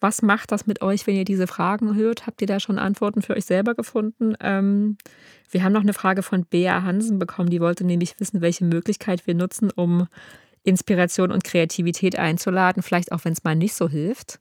was 0.01 0.21
macht 0.21 0.51
das 0.51 0.67
mit 0.67 0.81
euch, 0.81 1.07
wenn 1.07 1.15
ihr 1.15 1.25
diese 1.25 1.47
Fragen 1.47 1.95
hört? 1.95 2.27
Habt 2.27 2.41
ihr 2.41 2.47
da 2.47 2.59
schon 2.59 2.77
Antworten 2.77 3.21
für 3.21 3.35
euch 3.35 3.45
selber 3.45 3.75
gefunden? 3.75 4.35
Ähm, 4.41 4.97
wir 5.49 5.63
haben 5.63 5.73
noch 5.73 5.81
eine 5.81 5.93
Frage 5.93 6.21
von 6.21 6.45
Bea 6.45 6.83
Hansen 6.83 7.17
bekommen, 7.17 7.49
die 7.49 7.61
wollte 7.61 7.85
nämlich 7.85 8.19
wissen, 8.19 8.41
welche 8.41 8.65
Möglichkeit 8.65 9.25
wir 9.25 9.35
nutzen, 9.35 9.71
um 9.71 10.07
Inspiration 10.63 11.31
und 11.31 11.43
Kreativität 11.43 12.19
einzuladen, 12.19 12.83
vielleicht 12.83 13.11
auch 13.11 13.23
wenn 13.23 13.33
es 13.33 13.43
mal 13.43 13.55
nicht 13.55 13.73
so 13.73 13.87
hilft. 13.87 14.39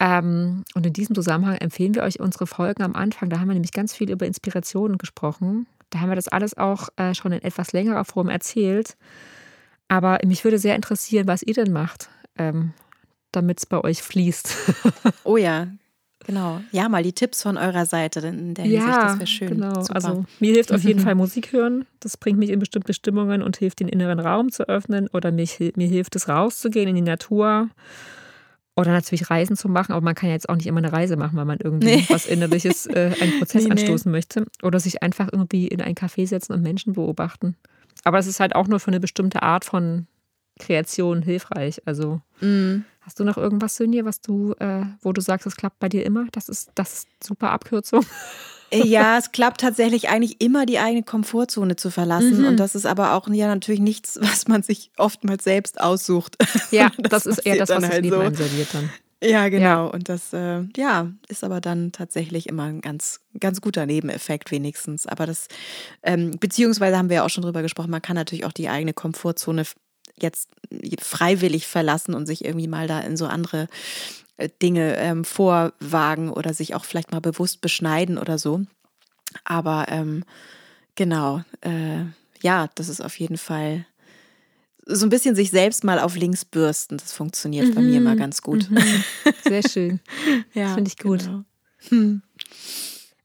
Ähm, 0.00 0.64
und 0.74 0.86
in 0.86 0.92
diesem 0.92 1.14
Zusammenhang 1.14 1.56
empfehlen 1.56 1.94
wir 1.94 2.04
euch 2.04 2.20
unsere 2.20 2.46
Folgen 2.46 2.82
am 2.82 2.94
Anfang. 2.94 3.28
Da 3.28 3.38
haben 3.38 3.48
wir 3.48 3.54
nämlich 3.54 3.72
ganz 3.72 3.94
viel 3.94 4.10
über 4.10 4.26
Inspirationen 4.26 4.98
gesprochen. 4.98 5.66
Da 5.90 6.00
haben 6.00 6.10
wir 6.10 6.16
das 6.16 6.28
alles 6.28 6.56
auch 6.56 6.88
äh, 6.96 7.14
schon 7.14 7.32
in 7.32 7.42
etwas 7.42 7.72
längerer 7.72 8.04
Form 8.04 8.28
erzählt. 8.28 8.96
Aber 9.92 10.18
mich 10.24 10.42
würde 10.42 10.58
sehr 10.58 10.74
interessieren, 10.74 11.26
was 11.26 11.42
ihr 11.42 11.52
denn 11.52 11.70
macht, 11.70 12.08
ähm, 12.38 12.72
damit 13.30 13.58
es 13.58 13.66
bei 13.66 13.78
euch 13.78 14.00
fließt. 14.00 14.56
oh 15.24 15.36
ja, 15.36 15.68
Genau. 16.24 16.60
Ja, 16.70 16.88
mal 16.88 17.02
die 17.02 17.12
Tipps 17.12 17.42
von 17.42 17.58
eurer 17.58 17.84
Seite 17.84 18.20
in 18.20 18.54
der 18.54 18.64
Hinsicht, 18.64 18.86
ja, 18.86 19.08
das 19.08 19.18
wäre 19.18 19.26
schön. 19.26 19.48
Genau. 19.48 19.82
Super. 19.82 19.96
Also 19.96 20.24
mir 20.38 20.52
hilft 20.52 20.72
auf 20.72 20.84
jeden 20.84 21.00
Fall 21.04 21.16
Musik 21.16 21.52
hören. 21.52 21.84
Das 21.98 22.16
bringt 22.16 22.38
mich 22.38 22.50
in 22.50 22.60
bestimmte 22.60 22.94
Stimmungen 22.94 23.42
und 23.42 23.56
hilft, 23.56 23.80
den 23.80 23.88
inneren 23.88 24.20
Raum 24.20 24.52
zu 24.52 24.68
öffnen. 24.68 25.08
Oder 25.08 25.32
mich, 25.32 25.58
mir 25.74 25.88
hilft 25.88 26.14
es, 26.14 26.28
rauszugehen 26.28 26.88
in 26.88 26.94
die 26.94 27.02
Natur. 27.02 27.68
Oder 28.76 28.92
natürlich 28.92 29.28
Reisen 29.28 29.56
zu 29.56 29.68
machen, 29.68 29.92
aber 29.92 30.00
man 30.00 30.14
kann 30.14 30.28
ja 30.28 30.36
jetzt 30.36 30.48
auch 30.48 30.54
nicht 30.54 30.68
immer 30.68 30.78
eine 30.78 30.92
Reise 30.92 31.16
machen, 31.16 31.36
weil 31.36 31.44
man 31.44 31.58
irgendwie 31.60 31.96
nee. 31.96 32.06
was 32.08 32.26
Innerliches, 32.26 32.86
äh, 32.86 33.10
einen 33.20 33.32
Prozess 33.40 33.64
nee, 33.64 33.72
anstoßen 33.72 34.10
nee. 34.10 34.16
möchte. 34.16 34.46
Oder 34.62 34.78
sich 34.78 35.02
einfach 35.02 35.28
irgendwie 35.30 35.66
in 35.66 35.82
ein 35.82 35.96
Café 35.96 36.26
setzen 36.26 36.52
und 36.52 36.62
Menschen 36.62 36.92
beobachten. 36.92 37.56
Aber 38.04 38.18
es 38.18 38.26
ist 38.26 38.40
halt 38.40 38.54
auch 38.54 38.68
nur 38.68 38.80
für 38.80 38.88
eine 38.88 39.00
bestimmte 39.00 39.42
Art 39.42 39.64
von 39.64 40.06
Kreation 40.58 41.22
hilfreich. 41.22 41.82
Also 41.86 42.20
mm. 42.40 42.84
Hast 43.02 43.18
du 43.18 43.24
noch 43.24 43.36
irgendwas, 43.36 43.74
Sönje, 43.74 44.04
was 44.04 44.20
du, 44.20 44.54
äh, 44.60 44.84
wo 45.00 45.12
du 45.12 45.20
sagst, 45.20 45.46
es 45.46 45.56
klappt 45.56 45.80
bei 45.80 45.88
dir 45.88 46.06
immer? 46.06 46.26
Das 46.30 46.48
ist 46.48 46.70
das 46.76 46.92
ist 46.92 47.08
super 47.22 47.50
Abkürzung. 47.50 48.06
Äh, 48.70 48.86
ja, 48.86 49.18
es 49.18 49.32
klappt 49.32 49.60
tatsächlich 49.60 50.08
eigentlich 50.08 50.40
immer, 50.40 50.66
die 50.66 50.78
eigene 50.78 51.02
Komfortzone 51.02 51.74
zu 51.74 51.90
verlassen. 51.90 52.42
Mhm. 52.42 52.46
Und 52.46 52.56
das 52.58 52.76
ist 52.76 52.86
aber 52.86 53.14
auch 53.14 53.26
ja 53.28 53.48
natürlich 53.48 53.80
nichts, 53.80 54.18
was 54.22 54.46
man 54.46 54.62
sich 54.62 54.92
oftmals 54.96 55.42
selbst 55.42 55.80
aussucht. 55.80 56.36
Ja, 56.70 56.92
das, 56.98 57.24
das 57.24 57.26
ist 57.26 57.38
eher 57.40 57.56
das, 57.56 57.70
was 57.70 57.82
halt 57.82 57.92
das 57.92 58.00
Leben 58.02 58.34
so. 58.36 58.44
dann. 58.72 58.90
Ja, 59.22 59.48
genau. 59.48 59.64
Ja. 59.64 59.84
Und 59.84 60.08
das, 60.08 60.32
äh, 60.32 60.62
ja, 60.76 61.12
ist 61.28 61.44
aber 61.44 61.60
dann 61.60 61.92
tatsächlich 61.92 62.48
immer 62.48 62.64
ein 62.64 62.80
ganz, 62.80 63.20
ganz 63.38 63.60
guter 63.60 63.86
Nebeneffekt 63.86 64.50
wenigstens. 64.50 65.06
Aber 65.06 65.26
das, 65.26 65.46
ähm, 66.02 66.38
beziehungsweise 66.40 66.98
haben 66.98 67.08
wir 67.08 67.16
ja 67.16 67.24
auch 67.24 67.30
schon 67.30 67.44
drüber 67.44 67.62
gesprochen, 67.62 67.90
man 67.90 68.02
kann 68.02 68.16
natürlich 68.16 68.44
auch 68.44 68.52
die 68.52 68.68
eigene 68.68 68.92
Komfortzone 68.92 69.64
jetzt 70.18 70.48
freiwillig 71.00 71.66
verlassen 71.68 72.14
und 72.14 72.26
sich 72.26 72.44
irgendwie 72.44 72.68
mal 72.68 72.88
da 72.88 73.00
in 73.00 73.16
so 73.16 73.26
andere 73.26 73.68
äh, 74.38 74.48
Dinge 74.60 74.96
ähm, 74.96 75.24
vorwagen 75.24 76.30
oder 76.30 76.52
sich 76.52 76.74
auch 76.74 76.84
vielleicht 76.84 77.12
mal 77.12 77.20
bewusst 77.20 77.60
beschneiden 77.60 78.18
oder 78.18 78.38
so. 78.38 78.62
Aber 79.44 79.86
ähm, 79.88 80.24
genau, 80.96 81.42
äh, 81.60 82.04
ja, 82.42 82.68
das 82.74 82.88
ist 82.88 83.00
auf 83.00 83.18
jeden 83.20 83.38
Fall 83.38 83.86
so 84.86 85.06
ein 85.06 85.10
bisschen 85.10 85.34
sich 85.34 85.50
selbst 85.50 85.84
mal 85.84 85.98
auf 85.98 86.16
links 86.16 86.44
bürsten. 86.44 86.98
Das 86.98 87.12
funktioniert 87.12 87.68
mhm. 87.68 87.74
bei 87.74 87.80
mir 87.82 87.96
immer 87.98 88.14
mhm. 88.14 88.18
ganz 88.18 88.42
gut. 88.42 88.70
Mhm. 88.70 88.78
Sehr 89.44 89.62
schön. 89.62 90.00
ja, 90.54 90.74
finde 90.74 90.88
ich 90.88 90.98
gut. 90.98 91.24
Genau. 91.24 91.44
Hm. 91.88 92.22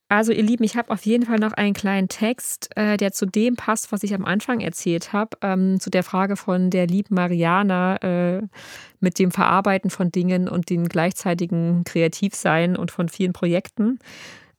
Also 0.09 0.31
ihr 0.31 0.43
Lieben, 0.43 0.63
ich 0.63 0.77
habe 0.77 0.89
auf 0.91 1.05
jeden 1.05 1.25
Fall 1.25 1.37
noch 1.37 1.51
einen 1.51 1.73
kleinen 1.73 2.07
Text, 2.07 2.69
äh, 2.77 2.95
der 2.95 3.11
zu 3.11 3.25
dem 3.25 3.57
passt, 3.57 3.91
was 3.91 4.03
ich 4.03 4.13
am 4.13 4.23
Anfang 4.23 4.61
erzählt 4.61 5.11
habe, 5.11 5.37
ähm, 5.41 5.81
zu 5.81 5.89
der 5.89 6.03
Frage 6.03 6.37
von 6.37 6.69
der 6.69 6.87
lieben 6.87 7.13
Mariana 7.13 7.97
äh, 7.97 8.41
mit 9.01 9.19
dem 9.19 9.31
Verarbeiten 9.31 9.89
von 9.89 10.09
Dingen 10.09 10.47
und 10.47 10.69
dem 10.69 10.87
gleichzeitigen 10.87 11.83
Kreativsein 11.83 12.77
und 12.77 12.89
von 12.89 13.09
vielen 13.09 13.33
Projekten. 13.33 13.99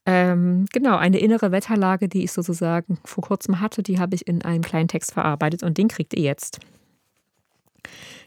Ähm, 0.05 0.65
genau, 0.71 0.97
eine 0.97 1.17
innere 1.17 1.51
Wetterlage, 1.51 2.09
die 2.09 2.23
ich 2.23 2.31
sozusagen 2.31 2.99
vor 3.03 3.23
kurzem 3.23 3.59
hatte, 3.59 3.81
die 3.81 3.99
habe 3.99 4.15
ich 4.15 4.27
in 4.27 4.43
einem 4.43 4.61
kleinen 4.61 4.87
Text 4.87 5.13
verarbeitet 5.13 5.63
und 5.63 5.79
den 5.79 5.87
kriegt 5.87 6.13
ihr 6.13 6.23
jetzt. 6.23 6.59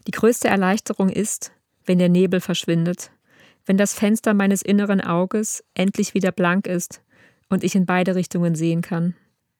Die 0.07 0.13
größte 0.13 0.49
Erleichterung 0.49 1.09
ist, 1.09 1.53
wenn 1.85 1.99
der 1.99 2.09
Nebel 2.09 2.41
verschwindet, 2.41 3.11
wenn 3.67 3.77
das 3.77 3.95
Fenster 3.95 4.35
meines 4.35 4.63
inneren 4.63 5.01
Auges 5.01 5.65
endlich 5.75 6.15
wieder 6.15 6.33
blank 6.33 6.67
ist 6.67 7.03
und 7.49 7.65
ich 7.65 7.75
in 7.75 7.87
beide 7.87 8.15
Richtungen 8.15 8.55
sehen 8.55 8.83
kann. 8.83 9.15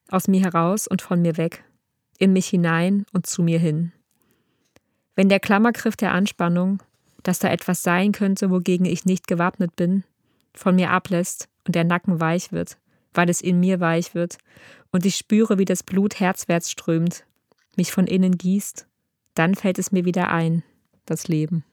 Aus 0.09 0.27
mir 0.27 0.41
heraus 0.41 0.87
und 0.87 1.01
von 1.01 1.21
mir 1.21 1.37
weg. 1.37 1.63
In 2.17 2.33
mich 2.33 2.47
hinein 2.47 3.05
und 3.13 3.25
zu 3.25 3.41
mir 3.41 3.59
hin. 3.59 3.91
Wenn 5.15 5.29
der 5.29 5.39
Klammergriff 5.39 5.95
der 5.95 6.11
Anspannung, 6.11 6.81
dass 7.23 7.39
da 7.39 7.49
etwas 7.49 7.83
sein 7.83 8.11
könnte, 8.11 8.49
wogegen 8.49 8.85
ich 8.85 9.05
nicht 9.05 9.27
gewappnet 9.27 9.75
bin, 9.75 10.03
von 10.53 10.75
mir 10.75 10.91
ablässt 10.91 11.47
und 11.65 11.75
der 11.75 11.83
Nacken 11.83 12.19
weich 12.19 12.51
wird, 12.51 12.77
weil 13.13 13.29
es 13.29 13.41
in 13.41 13.59
mir 13.59 13.79
weich 13.79 14.13
wird, 14.13 14.37
und 14.91 15.05
ich 15.05 15.15
spüre, 15.15 15.57
wie 15.57 15.65
das 15.65 15.83
Blut 15.83 16.19
herzwärts 16.19 16.69
strömt, 16.69 17.25
mich 17.75 17.91
von 17.91 18.05
innen 18.05 18.37
gießt, 18.37 18.87
dann 19.35 19.55
fällt 19.55 19.79
es 19.79 19.91
mir 19.91 20.05
wieder 20.05 20.31
ein, 20.31 20.63
das 21.05 21.27
Leben. 21.27 21.65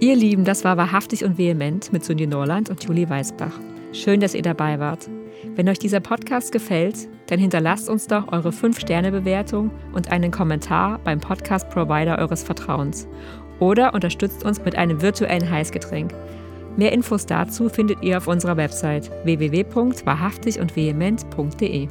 Ihr 0.00 0.14
Lieben, 0.14 0.44
das 0.44 0.62
war 0.62 0.76
wahrhaftig 0.76 1.24
und 1.24 1.38
vehement 1.38 1.92
mit 1.92 2.04
Sunje 2.04 2.28
Norland 2.28 2.70
und 2.70 2.84
Julie 2.84 3.10
Weißbach. 3.10 3.58
Schön, 3.92 4.20
dass 4.20 4.34
ihr 4.34 4.42
dabei 4.42 4.78
wart. 4.78 5.10
Wenn 5.56 5.68
euch 5.68 5.80
dieser 5.80 5.98
Podcast 5.98 6.52
gefällt, 6.52 7.08
dann 7.26 7.40
hinterlasst 7.40 7.88
uns 7.88 8.06
doch 8.06 8.30
eure 8.32 8.50
5-Sterne-Bewertung 8.50 9.72
und 9.92 10.12
einen 10.12 10.30
Kommentar 10.30 11.00
beim 11.00 11.18
Podcast-Provider 11.20 12.16
eures 12.18 12.44
Vertrauens. 12.44 13.08
Oder 13.58 13.92
unterstützt 13.92 14.44
uns 14.44 14.64
mit 14.64 14.76
einem 14.76 15.02
virtuellen 15.02 15.50
Heißgetränk. 15.50 16.14
Mehr 16.76 16.92
Infos 16.92 17.26
dazu 17.26 17.68
findet 17.68 18.04
ihr 18.04 18.18
auf 18.18 18.28
unserer 18.28 18.56
Website 18.56 19.10
www.wahrhaftigundvehement.de. 19.24 21.88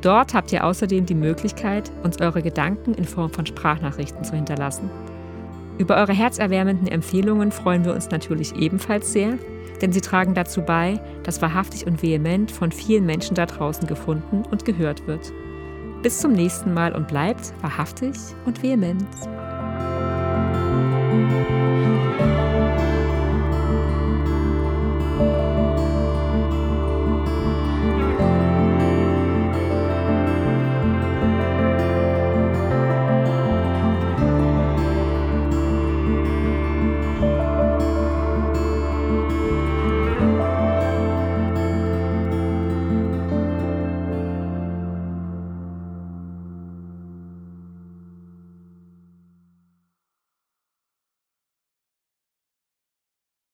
Dort 0.00 0.32
habt 0.34 0.52
ihr 0.52 0.64
außerdem 0.64 1.06
die 1.06 1.14
Möglichkeit, 1.14 1.90
uns 2.02 2.20
eure 2.20 2.42
Gedanken 2.42 2.94
in 2.94 3.04
Form 3.04 3.30
von 3.30 3.46
Sprachnachrichten 3.46 4.22
zu 4.22 4.34
hinterlassen. 4.34 4.90
Über 5.78 5.96
eure 5.96 6.12
herzerwärmenden 6.12 6.88
Empfehlungen 6.88 7.52
freuen 7.52 7.84
wir 7.84 7.94
uns 7.94 8.10
natürlich 8.10 8.54
ebenfalls 8.56 9.12
sehr, 9.12 9.38
denn 9.80 9.92
sie 9.92 10.00
tragen 10.00 10.34
dazu 10.34 10.62
bei, 10.62 11.00
dass 11.22 11.40
wahrhaftig 11.40 11.86
und 11.86 12.02
vehement 12.02 12.50
von 12.50 12.72
vielen 12.72 13.06
Menschen 13.06 13.34
da 13.34 13.46
draußen 13.46 13.86
gefunden 13.86 14.42
und 14.50 14.64
gehört 14.64 15.06
wird. 15.06 15.32
Bis 16.02 16.20
zum 16.20 16.32
nächsten 16.32 16.74
Mal 16.74 16.94
und 16.94 17.08
bleibt 17.08 17.52
wahrhaftig 17.60 18.14
und 18.44 18.62
vehement. 18.62 19.06